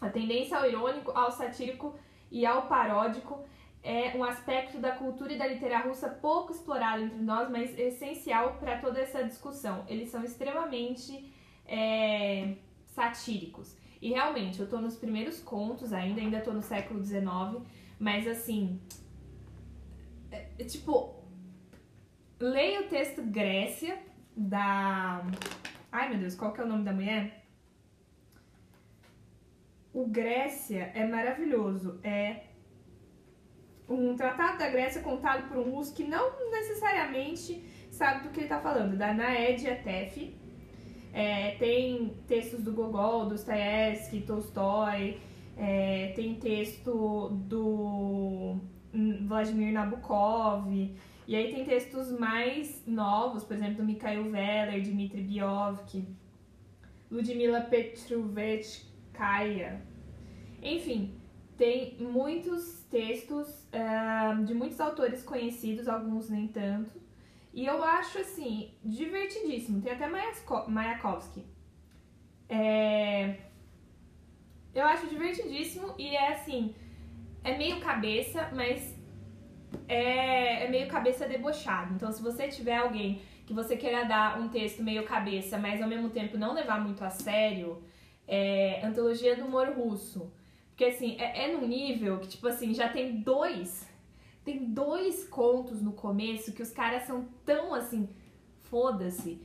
a 0.00 0.08
tendência 0.08 0.56
ao 0.56 0.66
irônico, 0.66 1.10
ao 1.12 1.30
satírico 1.30 1.94
e 2.30 2.46
ao 2.46 2.66
paródico 2.66 3.44
é 3.82 4.16
um 4.16 4.24
aspecto 4.24 4.78
da 4.78 4.92
cultura 4.92 5.34
e 5.34 5.38
da 5.38 5.46
literatura 5.46 5.88
russa 5.88 6.08
pouco 6.08 6.52
explorado 6.52 7.02
entre 7.02 7.18
nós, 7.18 7.50
mas 7.50 7.78
essencial 7.78 8.54
para 8.54 8.78
toda 8.78 8.98
essa 8.98 9.22
discussão. 9.22 9.84
Eles 9.86 10.08
são 10.08 10.24
extremamente 10.24 11.30
é, 11.66 12.54
satíricos. 12.86 13.76
E 14.04 14.10
realmente, 14.10 14.58
eu 14.60 14.64
estou 14.64 14.82
nos 14.82 14.96
primeiros 14.96 15.40
contos 15.40 15.90
ainda, 15.90 16.20
ainda 16.20 16.36
estou 16.36 16.52
no 16.52 16.60
século 16.60 17.02
XIX, 17.02 17.24
mas 17.98 18.28
assim. 18.28 18.78
É, 20.30 20.46
é, 20.58 20.64
tipo, 20.64 21.24
leia 22.38 22.82
o 22.82 22.88
texto 22.88 23.22
Grécia, 23.22 23.98
da. 24.36 25.24
Ai 25.90 26.10
meu 26.10 26.18
Deus, 26.18 26.34
qual 26.34 26.52
que 26.52 26.60
é 26.60 26.64
o 26.64 26.68
nome 26.68 26.84
da 26.84 26.92
mulher? 26.92 27.46
O 29.90 30.06
Grécia 30.06 30.92
é 30.94 31.06
maravilhoso. 31.06 31.98
É 32.02 32.48
um 33.88 34.14
tratado 34.14 34.58
da 34.58 34.68
Grécia 34.68 35.00
contado 35.00 35.48
por 35.48 35.56
um 35.56 35.70
russo 35.70 35.94
que 35.94 36.04
não 36.04 36.50
necessariamente 36.50 37.64
sabe 37.90 38.24
do 38.24 38.28
que 38.28 38.40
ele 38.40 38.44
está 38.44 38.60
falando, 38.60 38.98
da 38.98 39.14
Naedia 39.14 39.76
Tef. 39.76 40.43
É, 41.14 41.52
tem 41.52 42.12
textos 42.26 42.62
do 42.64 42.72
Gogol, 42.72 43.26
Dostoiévski, 43.26 44.22
Tolstói, 44.22 45.20
é, 45.56 46.12
tem 46.16 46.34
texto 46.34 47.28
do 47.46 48.56
Vladimir 49.24 49.72
Nabokov, 49.72 50.66
e 51.26 51.36
aí 51.36 51.54
tem 51.54 51.64
textos 51.64 52.10
mais 52.18 52.82
novos, 52.84 53.44
por 53.44 53.54
exemplo, 53.54 53.76
do 53.76 53.84
Mikhail 53.84 54.24
Veller, 54.24 54.82
Dmitry 54.82 55.22
Biovki, 55.22 56.04
Ludmila 57.08 57.60
Petrovechkaya. 57.60 59.80
Enfim, 60.60 61.14
tem 61.56 61.96
muitos 62.00 62.84
textos 62.90 63.68
uh, 63.72 64.44
de 64.44 64.52
muitos 64.52 64.80
autores 64.80 65.22
conhecidos, 65.22 65.86
alguns 65.86 66.28
nem 66.28 66.48
tanto. 66.48 66.90
E 67.54 67.64
eu 67.64 67.82
acho, 67.84 68.18
assim, 68.18 68.74
divertidíssimo. 68.84 69.80
Tem 69.80 69.92
até 69.92 70.08
Mayakovsky. 70.68 71.44
É... 72.48 73.36
Eu 74.74 74.84
acho 74.84 75.06
divertidíssimo 75.06 75.94
e 75.96 76.16
é 76.16 76.32
assim, 76.32 76.74
é 77.44 77.56
meio 77.56 77.78
cabeça, 77.78 78.50
mas 78.52 78.98
é, 79.86 80.64
é 80.64 80.68
meio 80.68 80.88
cabeça 80.88 81.28
debochado. 81.28 81.94
Então, 81.94 82.10
se 82.10 82.20
você 82.20 82.48
tiver 82.48 82.78
alguém 82.78 83.22
que 83.46 83.54
você 83.54 83.76
queira 83.76 84.04
dar 84.04 84.40
um 84.40 84.48
texto 84.48 84.82
meio 84.82 85.04
cabeça, 85.04 85.56
mas 85.56 85.80
ao 85.80 85.88
mesmo 85.88 86.10
tempo 86.10 86.36
não 86.36 86.54
levar 86.54 86.80
muito 86.80 87.04
a 87.04 87.10
sério, 87.10 87.84
é 88.26 88.84
Antologia 88.84 89.36
do 89.36 89.44
Humor 89.44 89.68
Russo. 89.68 90.32
Porque, 90.70 90.86
assim, 90.86 91.16
é, 91.20 91.44
é 91.44 91.52
num 91.52 91.68
nível 91.68 92.18
que, 92.18 92.26
tipo 92.26 92.48
assim, 92.48 92.74
já 92.74 92.88
tem 92.88 93.20
dois, 93.20 93.88
tem 94.44 94.64
dois 94.64 95.26
contos 95.28 95.80
no 95.80 95.92
começo 95.92 96.52
que 96.52 96.62
os 96.62 96.70
caras 96.70 97.04
são 97.04 97.26
tão, 97.44 97.74
assim, 97.74 98.08
foda-se, 98.64 99.40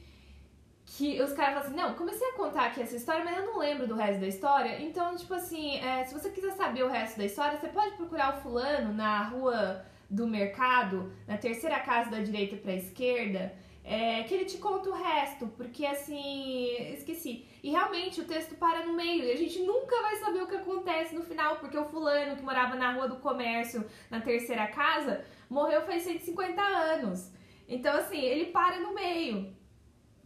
que 0.86 1.22
os 1.22 1.32
caras 1.34 1.54
falam 1.54 1.68
assim, 1.68 1.76
não, 1.76 1.94
comecei 1.94 2.28
a 2.28 2.34
contar 2.34 2.66
aqui 2.66 2.82
essa 2.82 2.96
história, 2.96 3.24
mas 3.24 3.38
eu 3.38 3.46
não 3.46 3.60
lembro 3.60 3.88
do 3.88 3.96
resto 3.96 4.20
da 4.20 4.28
história, 4.28 4.82
então, 4.82 5.16
tipo 5.16 5.34
assim, 5.34 5.78
é, 5.78 6.04
se 6.04 6.14
você 6.14 6.30
quiser 6.30 6.52
saber 6.52 6.84
o 6.84 6.90
resto 6.90 7.18
da 7.18 7.26
história, 7.26 7.58
você 7.58 7.68
pode 7.68 7.96
procurar 7.96 8.38
o 8.38 8.42
fulano 8.42 8.94
na 8.94 9.24
rua 9.24 9.86
do 10.10 10.28
mercado, 10.28 11.14
na 11.28 11.38
terceira 11.38 11.80
casa 11.80 12.10
da 12.10 12.20
direita 12.20 12.58
para 12.58 12.72
a 12.72 12.76
esquerda, 12.76 13.54
é, 13.84 14.24
que 14.24 14.34
ele 14.34 14.46
te 14.46 14.58
conta 14.58 14.90
o 14.90 14.94
resto, 14.94 15.48
porque 15.56 15.86
assim, 15.86 16.94
esqueci. 16.94 17.46
E 17.62 17.72
realmente 17.72 18.22
o 18.22 18.26
texto 18.26 18.56
para 18.56 18.86
no 18.86 18.94
meio 18.94 19.24
e 19.26 19.32
a 19.32 19.36
gente 19.36 19.60
nunca 19.64 20.02
vai 20.02 20.16
saber 20.18 20.42
o 20.42 20.48
que 20.48 20.56
acontece 20.56 21.14
no 21.14 21.24
final, 21.24 21.58
porque 21.58 21.78
o 21.78 21.86
fulano 21.86 22.38
que 22.38 22.44
morava 22.44 22.76
na 22.76 22.94
rua 22.94 23.08
do 23.08 23.18
comércio, 23.18 23.86
na 24.10 24.22
terceira 24.22 24.68
casa, 24.68 25.26
morreu 25.50 25.82
faz 25.82 26.04
150 26.04 26.62
anos. 26.62 27.32
Então, 27.68 27.96
assim, 27.96 28.20
ele 28.20 28.52
para 28.52 28.80
no 28.80 28.94
meio. 28.94 29.54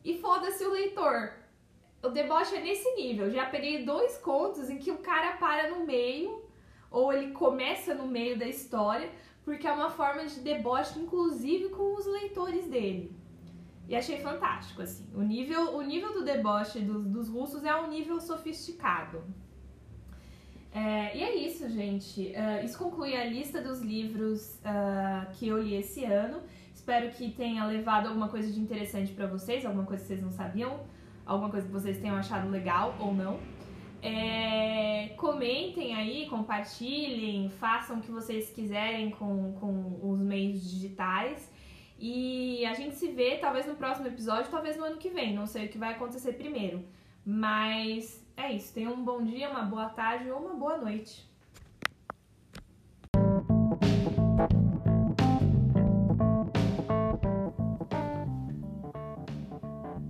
E 0.04 0.18
foda-se 0.20 0.64
o 0.64 0.72
leitor. 0.72 1.34
O 2.04 2.10
deboche 2.10 2.56
é 2.56 2.62
nesse 2.62 2.90
nível. 2.96 3.32
Já 3.32 3.46
peguei 3.46 3.84
dois 3.84 4.18
contos 4.18 4.70
em 4.70 4.78
que 4.78 4.92
o 4.92 5.00
cara 5.00 5.38
para 5.38 5.70
no 5.70 5.86
meio, 5.86 6.44
ou 6.92 7.12
ele 7.12 7.32
começa 7.32 7.96
no 7.96 8.06
meio 8.06 8.38
da 8.38 8.46
história, 8.46 9.10
porque 9.44 9.68
é 9.68 9.72
uma 9.72 9.90
forma 9.90 10.26
de 10.26 10.40
deboche, 10.42 11.00
inclusive 11.00 11.70
com 11.70 11.96
os 11.96 12.06
leitores 12.06 12.68
dele. 12.68 13.16
E 13.88 13.96
achei 13.96 14.20
fantástico, 14.20 14.82
assim. 14.82 15.06
O 15.14 15.22
nível, 15.22 15.76
o 15.76 15.82
nível 15.82 16.14
do 16.14 16.24
deboche 16.24 16.80
dos, 16.80 17.06
dos 17.06 17.30
russos 17.30 17.64
é 17.64 17.76
um 17.76 17.90
nível 17.90 18.20
sofisticado. 18.20 19.24
É, 20.74 21.16
e 21.16 21.24
é 21.24 21.36
isso, 21.36 21.70
gente. 21.70 22.34
Uh, 22.36 22.66
isso 22.66 22.78
conclui 22.78 23.16
a 23.16 23.26
lista 23.26 23.62
dos 23.62 23.82
livros 23.82 24.60
uh, 24.62 25.32
que 25.34 25.48
eu 25.48 25.62
li 25.62 25.76
esse 25.76 26.04
ano. 26.04 26.42
Espero 26.74 27.12
que 27.12 27.32
tenha 27.32 27.66
levado 27.66 28.08
alguma 28.08 28.28
coisa 28.28 28.52
de 28.52 28.60
interessante 28.60 29.14
para 29.14 29.28
vocês, 29.28 29.66
alguma 29.66 29.86
coisa 29.86 30.02
que 30.02 30.08
vocês 30.08 30.22
não 30.22 30.32
sabiam, 30.32 30.80
alguma 31.26 31.50
coisa 31.50 31.68
que 31.68 31.72
vocês 31.72 32.00
tenham 32.00 32.16
achado 32.16 32.50
legal 32.50 32.96
ou 33.00 33.14
não. 33.14 33.40
É, 34.02 35.14
comentem 35.16 35.96
aí, 35.96 36.26
compartilhem, 36.28 37.50
façam 37.50 38.00
o 38.00 38.02
que 38.02 38.12
vocês 38.12 38.50
quiserem 38.50 39.12
com, 39.12 39.54
com 39.54 40.00
os 40.02 40.20
meios 40.20 40.70
digitais. 40.70 41.53
E 42.06 42.66
a 42.66 42.74
gente 42.74 42.96
se 42.96 43.08
vê 43.14 43.38
talvez 43.38 43.66
no 43.66 43.76
próximo 43.76 44.10
episódio, 44.10 44.52
talvez 44.52 44.76
no 44.76 44.84
ano 44.84 44.98
que 44.98 45.10
vem. 45.10 45.34
Não 45.34 45.46
sei 45.46 45.68
o 45.68 45.70
que 45.70 45.78
vai 45.78 45.94
acontecer 45.94 46.34
primeiro. 46.34 46.84
Mas 47.26 48.22
é 48.36 48.52
isso. 48.52 48.74
Tenham 48.74 48.92
um 48.92 49.06
bom 49.06 49.24
dia, 49.24 49.50
uma 49.50 49.62
boa 49.62 49.88
tarde 49.88 50.30
ou 50.30 50.38
uma 50.38 50.54
boa 50.54 50.78
noite. 50.78 51.26